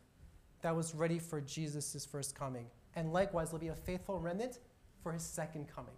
that 0.63 0.77
was 0.77 0.95
ready 0.95 1.19
for 1.19 1.41
Jesus' 1.41 2.07
first 2.07 2.37
coming. 2.37 2.67
And 2.95 3.13
likewise, 3.13 3.49
there'll 3.51 3.59
be 3.59 3.67
a 3.67 3.75
faithful 3.75 4.21
remnant 4.21 4.61
for 5.03 5.11
his 5.11 5.25
second 5.25 5.67
coming. 5.67 5.97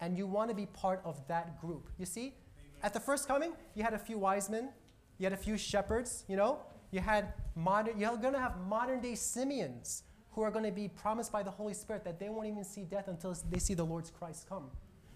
And 0.00 0.14
you 0.14 0.26
want 0.26 0.50
to 0.50 0.54
be 0.54 0.66
part 0.66 1.00
of 1.06 1.26
that 1.28 1.58
group. 1.58 1.88
You 1.98 2.04
see, 2.04 2.34
at 2.82 2.92
the 2.92 3.00
first 3.00 3.26
coming, 3.26 3.52
you 3.74 3.82
had 3.82 3.94
a 3.94 3.98
few 3.98 4.18
wise 4.18 4.50
men, 4.50 4.68
you 5.16 5.24
had 5.24 5.32
a 5.32 5.38
few 5.38 5.56
shepherds, 5.56 6.24
you 6.28 6.36
know, 6.36 6.58
you 6.90 7.00
had 7.00 7.32
modern, 7.54 7.98
you're 7.98 8.14
going 8.18 8.34
to 8.34 8.40
have 8.40 8.60
modern 8.68 9.00
day 9.00 9.14
Simeons 9.14 10.02
who 10.32 10.42
are 10.42 10.50
going 10.50 10.66
to 10.66 10.72
be 10.72 10.88
promised 10.88 11.32
by 11.32 11.42
the 11.42 11.50
Holy 11.50 11.72
Spirit 11.72 12.04
that 12.04 12.20
they 12.20 12.28
won't 12.28 12.46
even 12.46 12.62
see 12.62 12.82
death 12.82 13.08
until 13.08 13.34
they 13.50 13.58
see 13.58 13.72
the 13.72 13.86
Lord's 13.86 14.10
Christ 14.10 14.46
come. 14.46 14.70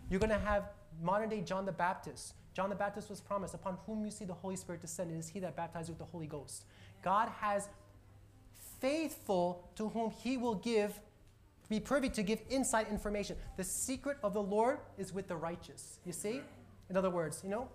You're 0.09 0.21
going 0.21 0.31
to 0.31 0.39
have 0.39 0.71
modern 1.03 1.29
day 1.29 1.43
John 1.43 1.67
the 1.67 1.73
Baptist. 1.73 2.37
John 2.55 2.69
the 2.69 2.77
Baptist 2.77 3.09
was 3.09 3.21
promised, 3.21 3.55
upon 3.55 3.79
whom 3.87 4.05
you 4.05 4.11
see 4.11 4.25
the 4.25 4.35
Holy 4.35 4.57
Spirit 4.57 4.81
descend, 4.81 5.11
it 5.11 5.19
is 5.19 5.29
he 5.29 5.41
that 5.41 5.57
baptizes 5.57 5.91
with 5.91 5.99
the 5.99 6.05
Holy 6.05 6.27
Ghost. 6.27 6.65
God 7.03 7.29
has 7.41 7.69
faithful 8.81 9.69
to 9.77 9.89
whom 9.89 10.11
he 10.11 10.37
will 10.37 10.57
give, 10.57 10.99
be 11.69 11.79
privy 11.79 12.09
to 12.11 12.23
give 12.23 12.41
insight 12.51 12.89
information. 12.91 13.37
The 13.57 13.65
secret 13.65 14.19
of 14.23 14.35
the 14.35 14.43
Lord 14.43 14.79
is 14.99 15.13
with 15.13 15.29
the 15.29 15.37
righteous. 15.37 15.99
You 16.05 16.13
see? 16.13 16.41
In 16.89 16.97
other 16.97 17.11
words, 17.11 17.41
you 17.45 17.51
know, 17.51 17.69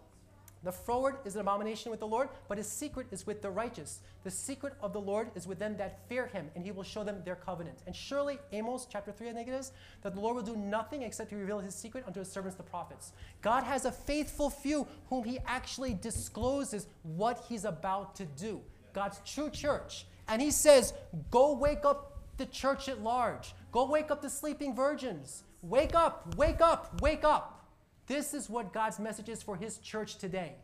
the 0.66 0.72
froward 0.72 1.18
is 1.26 1.36
an 1.36 1.42
abomination 1.42 1.92
with 1.92 2.00
the 2.00 2.08
Lord, 2.08 2.28
but 2.50 2.58
his 2.58 2.68
secret 2.68 3.06
is 3.12 3.28
with 3.28 3.44
the 3.44 3.52
righteous. 3.52 4.00
The 4.24 4.32
secret 4.32 4.74
of 4.82 4.94
the 4.94 5.00
Lord 5.00 5.30
is 5.36 5.46
with 5.46 5.60
them 5.60 5.78
that 5.78 6.00
fear 6.10 6.26
him, 6.26 6.50
and 6.56 6.66
he 6.66 6.72
will 6.72 6.84
show 6.84 7.04
them 7.04 7.22
their 7.24 7.36
covenant. 7.36 7.84
And 7.86 7.96
surely, 7.96 8.40
Amos 8.52 8.88
chapter 8.92 9.12
3, 9.12 9.30
I 9.30 9.34
think 9.34 9.48
it 9.48 9.54
is, 9.54 9.72
that 10.02 10.16
the 10.16 10.20
Lord 10.20 10.36
will 10.36 10.42
do 10.42 10.56
nothing 10.56 11.04
except 11.04 11.30
to 11.30 11.36
reveal 11.36 11.60
his 11.60 11.76
secret 11.76 12.04
unto 12.08 12.20
his 12.20 12.32
servants, 12.32 12.58
the 12.58 12.64
prophets. 12.64 13.14
God 13.44 13.64
has 13.64 13.86
a 13.86 13.92
faithful 13.92 14.50
few 14.50 14.88
whom 15.10 15.24
he 15.24 15.38
actually 15.46 15.94
discloses 15.94 16.88
what 17.04 17.46
he's 17.48 17.64
about 17.64 18.16
to 18.16 18.26
do. 18.26 18.60
God's 18.92 19.22
true 19.24 19.52
church. 19.52 20.08
And 20.28 20.42
he 20.42 20.50
says, 20.50 20.96
Go 21.30 21.54
wake 21.54 21.86
up 21.86 22.24
the 22.38 22.48
church 22.48 22.90
at 22.90 23.04
large. 23.04 23.54
Go 23.72 23.86
wake 23.86 24.10
up 24.10 24.24
the 24.24 24.32
sleeping 24.32 24.76
virgins. 24.76 25.44
Wake 25.62 25.94
up, 25.94 26.36
wake 26.38 26.60
up, 26.60 27.00
wake 27.02 27.24
up. 27.24 27.65
This 28.08 28.34
is 28.34 28.50
what 28.50 28.74
God's 28.74 29.00
message 29.00 29.30
is 29.30 29.42
for 29.42 29.56
his 29.56 29.78
church 29.80 30.18
today. 30.18 30.56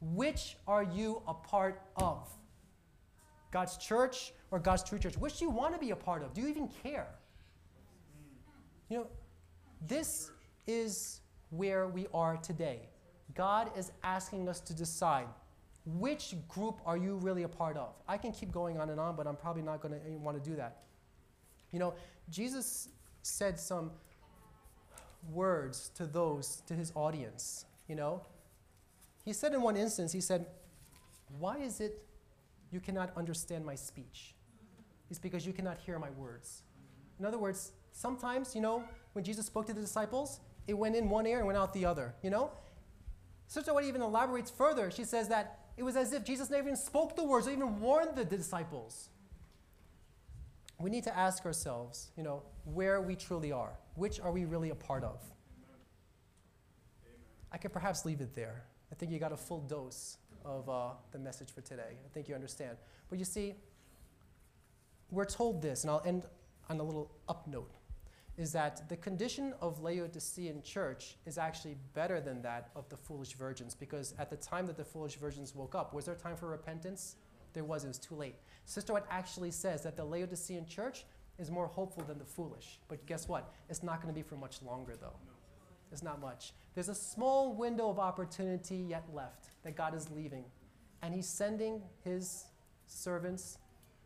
Which 0.00 0.56
are 0.66 0.82
you 0.82 1.22
a 1.26 1.34
part 1.34 1.82
of? 1.96 2.28
God's 3.50 3.76
church 3.76 4.32
or 4.50 4.58
God's 4.58 4.82
true 4.82 4.98
church? 4.98 5.16
Which 5.16 5.38
do 5.38 5.44
you 5.44 5.50
want 5.50 5.74
to 5.74 5.80
be 5.80 5.90
a 5.90 5.96
part 5.96 6.22
of? 6.22 6.34
Do 6.34 6.40
you 6.40 6.48
even 6.48 6.68
care? 6.82 7.06
You 8.88 8.98
know, 8.98 9.06
this 9.86 10.30
is 10.66 11.20
where 11.50 11.86
we 11.86 12.06
are 12.12 12.36
today. 12.36 12.88
God 13.34 13.70
is 13.76 13.92
asking 14.02 14.48
us 14.48 14.60
to 14.60 14.74
decide 14.74 15.26
which 15.86 16.34
group 16.48 16.80
are 16.84 16.96
you 16.96 17.16
really 17.16 17.42
a 17.42 17.48
part 17.48 17.76
of? 17.76 17.94
I 18.08 18.16
can 18.16 18.32
keep 18.32 18.50
going 18.50 18.78
on 18.78 18.90
and 18.90 18.98
on, 18.98 19.16
but 19.16 19.26
I'm 19.26 19.36
probably 19.36 19.62
not 19.62 19.80
going 19.80 19.94
to 19.94 20.10
want 20.18 20.42
to 20.42 20.50
do 20.50 20.56
that. 20.56 20.82
You 21.72 21.78
know, 21.78 21.94
Jesus 22.30 22.88
said 23.22 23.58
some 23.58 23.90
words 25.32 25.90
to 25.96 26.06
those, 26.06 26.62
to 26.66 26.74
his 26.74 26.92
audience, 26.94 27.64
you 27.88 27.94
know? 27.94 28.22
He 29.24 29.32
said 29.32 29.52
in 29.54 29.62
one 29.62 29.76
instance, 29.76 30.12
he 30.12 30.20
said, 30.20 30.46
Why 31.38 31.58
is 31.58 31.80
it 31.80 32.04
you 32.70 32.80
cannot 32.80 33.16
understand 33.16 33.64
my 33.64 33.74
speech? 33.74 34.34
It's 35.10 35.18
because 35.18 35.46
you 35.46 35.52
cannot 35.52 35.78
hear 35.78 35.98
my 35.98 36.10
words. 36.10 36.62
In 37.18 37.24
other 37.24 37.38
words, 37.38 37.72
sometimes, 37.92 38.54
you 38.54 38.60
know, 38.60 38.84
when 39.12 39.24
Jesus 39.24 39.46
spoke 39.46 39.66
to 39.66 39.72
the 39.72 39.80
disciples, 39.80 40.40
it 40.66 40.74
went 40.74 40.96
in 40.96 41.08
one 41.08 41.26
ear 41.26 41.38
and 41.38 41.46
went 41.46 41.58
out 41.58 41.72
the 41.72 41.84
other, 41.84 42.14
you 42.22 42.30
know? 42.30 42.50
Sister 43.46 43.72
White 43.74 43.84
even 43.84 44.02
elaborates 44.02 44.50
further. 44.50 44.90
She 44.90 45.04
says 45.04 45.28
that 45.28 45.58
it 45.76 45.82
was 45.82 45.96
as 45.96 46.12
if 46.12 46.24
Jesus 46.24 46.50
never 46.50 46.68
even 46.68 46.76
spoke 46.76 47.16
the 47.16 47.24
words 47.24 47.46
or 47.46 47.50
even 47.50 47.80
warned 47.80 48.16
the 48.16 48.24
disciples. 48.24 49.10
We 50.84 50.90
need 50.90 51.04
to 51.04 51.16
ask 51.16 51.46
ourselves, 51.46 52.10
you 52.14 52.22
know, 52.22 52.42
where 52.66 53.00
we 53.00 53.16
truly 53.16 53.50
are. 53.52 53.72
Which 53.94 54.20
are 54.20 54.30
we 54.30 54.44
really 54.44 54.68
a 54.68 54.74
part 54.74 55.02
of? 55.02 55.18
I 57.50 57.56
could 57.56 57.72
perhaps 57.72 58.04
leave 58.04 58.20
it 58.20 58.34
there. 58.34 58.64
I 58.92 58.94
think 58.94 59.10
you 59.10 59.18
got 59.18 59.32
a 59.32 59.36
full 59.38 59.62
dose 59.62 60.18
of 60.44 60.68
uh, 60.68 60.90
the 61.10 61.18
message 61.18 61.50
for 61.50 61.62
today. 61.62 61.96
I 62.04 62.08
think 62.12 62.28
you 62.28 62.34
understand. 62.34 62.76
But 63.08 63.18
you 63.18 63.24
see, 63.24 63.54
we're 65.10 65.24
told 65.24 65.62
this, 65.62 65.84
and 65.84 65.90
I'll 65.90 66.02
end 66.04 66.26
on 66.68 66.78
a 66.78 66.82
little 66.82 67.10
up 67.30 67.46
note, 67.46 67.72
is 68.36 68.52
that 68.52 68.86
the 68.90 68.98
condition 68.98 69.54
of 69.62 69.80
Laodicean 69.80 70.60
church 70.62 71.16
is 71.24 71.38
actually 71.38 71.78
better 71.94 72.20
than 72.20 72.42
that 72.42 72.68
of 72.76 72.86
the 72.90 72.96
foolish 72.98 73.32
virgins, 73.32 73.74
because 73.74 74.12
at 74.18 74.28
the 74.28 74.36
time 74.36 74.66
that 74.66 74.76
the 74.76 74.84
foolish 74.84 75.14
virgins 75.14 75.54
woke 75.54 75.74
up, 75.74 75.94
was 75.94 76.04
there 76.04 76.14
time 76.14 76.36
for 76.36 76.48
repentance? 76.50 77.16
There 77.54 77.64
was, 77.64 77.84
it 77.84 77.88
was 77.88 77.98
too 77.98 78.16
late. 78.16 78.34
Sister 78.64 78.92
White 78.92 79.04
actually 79.10 79.50
says 79.50 79.82
that 79.82 79.96
the 79.96 80.04
Laodicean 80.04 80.66
church 80.66 81.04
is 81.38 81.50
more 81.50 81.66
hopeful 81.66 82.04
than 82.04 82.18
the 82.18 82.24
foolish. 82.24 82.78
But 82.88 83.04
guess 83.06 83.28
what? 83.28 83.52
It's 83.68 83.82
not 83.82 84.00
going 84.00 84.12
to 84.12 84.18
be 84.18 84.22
for 84.26 84.36
much 84.36 84.62
longer, 84.62 84.94
though. 85.00 85.16
It's 85.92 86.02
not 86.02 86.20
much. 86.20 86.52
There's 86.74 86.88
a 86.88 86.94
small 86.94 87.54
window 87.54 87.88
of 87.88 87.98
opportunity 87.98 88.76
yet 88.76 89.04
left 89.12 89.50
that 89.62 89.76
God 89.76 89.94
is 89.94 90.10
leaving. 90.10 90.44
And 91.02 91.14
He's 91.14 91.28
sending 91.28 91.82
His 92.04 92.44
servants 92.86 93.58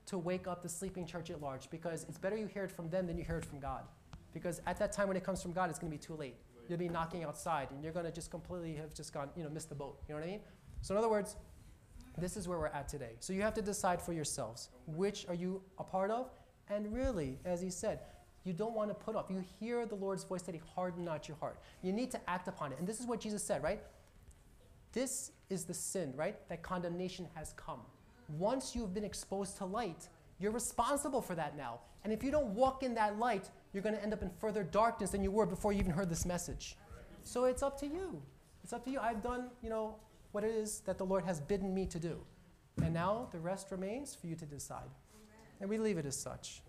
to 0.07 0.19
wake 0.19 0.49
up 0.49 0.63
the 0.63 0.69
sleeping 0.69 1.07
church 1.07 1.31
at 1.31 1.41
large 1.41 1.69
because 1.71 2.05
it's 2.09 2.19
better 2.19 2.37
you 2.37 2.47
hear 2.47 2.65
it 2.65 2.71
from 2.71 2.89
them 2.89 3.07
than 3.07 3.19
you 3.19 3.25
hear 3.25 3.39
it 3.39 3.45
from 3.45 3.61
God. 3.61 3.85
Because 4.33 4.61
at 4.67 4.79
that 4.79 4.93
time 4.93 5.09
when 5.09 5.17
it 5.17 5.25
comes 5.25 5.43
from 5.43 5.53
God, 5.53 5.71
it's 5.71 5.79
going 5.79 5.91
to 5.91 5.97
be 5.97 6.03
too 6.03 6.15
late. 6.15 6.37
You'll 6.69 6.79
be 6.79 6.89
knocking 6.89 7.25
outside 7.25 7.71
and 7.71 7.83
you're 7.83 7.93
going 7.93 8.07
to 8.07 8.13
just 8.13 8.31
completely 8.31 8.75
have 8.75 8.95
just 8.95 9.13
gone, 9.13 9.31
you 9.37 9.43
know, 9.43 9.51
missed 9.51 9.69
the 9.69 9.75
boat. 9.75 9.99
You 10.09 10.15
know 10.15 10.21
what 10.21 10.29
I 10.29 10.33
mean? 10.33 10.41
So, 10.83 10.95
in 10.95 10.99
other 10.99 11.09
words, 11.09 11.37
this 12.21 12.37
is 12.37 12.49
where 12.49 12.59
we're 12.59 12.67
at 12.67 12.89
today. 12.89 13.13
So, 13.21 13.33
you 13.33 13.43
have 13.43 13.55
to 13.55 13.63
decide 13.63 14.01
for 14.01 14.13
yourselves 14.13 14.69
which 14.87 15.27
are 15.29 15.35
you 15.35 15.63
a 15.79 15.85
part 15.85 16.11
of 16.11 16.31
and 16.71 16.93
really, 16.93 17.39
as 17.45 17.61
he 17.61 17.71
said, 17.71 18.01
you 18.45 18.53
don't 18.53 18.75
want 18.75 18.91
to 18.91 18.95
put 18.95 19.17
off. 19.17 19.27
You 19.29 19.45
hear 19.61 19.85
the 19.87 19.95
Lord's 19.95 20.25
voice 20.25 20.43
saying, 20.43 20.61
harden 20.75 21.05
not 21.05 21.29
your 21.29 21.37
heart. 21.39 21.59
You 21.83 21.93
need 21.93 22.11
to 22.13 22.31
act 22.31 22.49
upon 22.49 22.73
it. 22.73 22.79
And 22.79 22.87
this 22.87 23.01
is 23.01 23.07
what 23.07 23.21
Jesus 23.21 23.43
said, 23.43 23.63
right? 23.63 23.81
This 24.93 25.33
is 25.51 25.65
the 25.65 25.75
sin, 25.75 26.13
right? 26.17 26.37
That 26.49 26.63
condemnation 26.63 27.27
has 27.35 27.53
come. 27.57 27.81
Once 28.39 28.75
you've 28.75 28.95
been 28.95 29.05
exposed 29.05 29.57
to 29.59 29.65
light, 29.65 30.09
you're 30.39 30.53
responsible 30.53 31.21
for 31.21 31.35
that 31.35 31.57
now. 31.57 31.81
And 32.05 32.13
if 32.13 32.23
you 32.23 32.31
don't 32.31 32.49
walk 32.55 32.83
in 32.83 32.95
that 32.95 33.19
light, 33.19 33.51
you're 33.73 33.83
going 33.83 33.95
to 33.95 34.03
end 34.03 34.13
up 34.13 34.23
in 34.23 34.31
further 34.41 34.63
darkness 34.63 35.11
than 35.11 35.23
you 35.23 35.31
were 35.31 35.47
before 35.47 35.73
you 35.73 35.81
even 35.81 35.93
heard 35.93 36.09
this 36.09 36.25
message. 36.25 36.77
So 37.25 37.45
it's 37.45 37.63
up 37.63 37.79
to 37.81 37.87
you. 37.87 38.23
It's 38.63 38.73
up 38.73 38.85
to 38.85 38.91
you. 38.91 38.99
I've 38.99 39.23
done, 39.23 39.51
you 39.63 39.69
know, 39.69 39.97
what 40.33 40.45
it 40.45 40.55
is 40.55 40.81
that 40.81 40.99
the 40.99 41.05
Lord 41.05 41.25
has 41.25 41.41
bidden 41.41 41.75
me 41.75 41.87
to 41.87 41.99
do. 41.99 42.19
And 42.83 42.95
now 42.95 43.29
the 43.33 43.39
rest 43.39 43.71
remains 43.71 44.15
for 44.15 44.27
you 44.27 44.37
to 44.37 44.47
decide. 44.47 44.91
And 45.61 45.69
we 45.69 45.79
leave 45.79 45.99
it 45.99 46.07
as 46.07 46.17
such. 46.17 46.63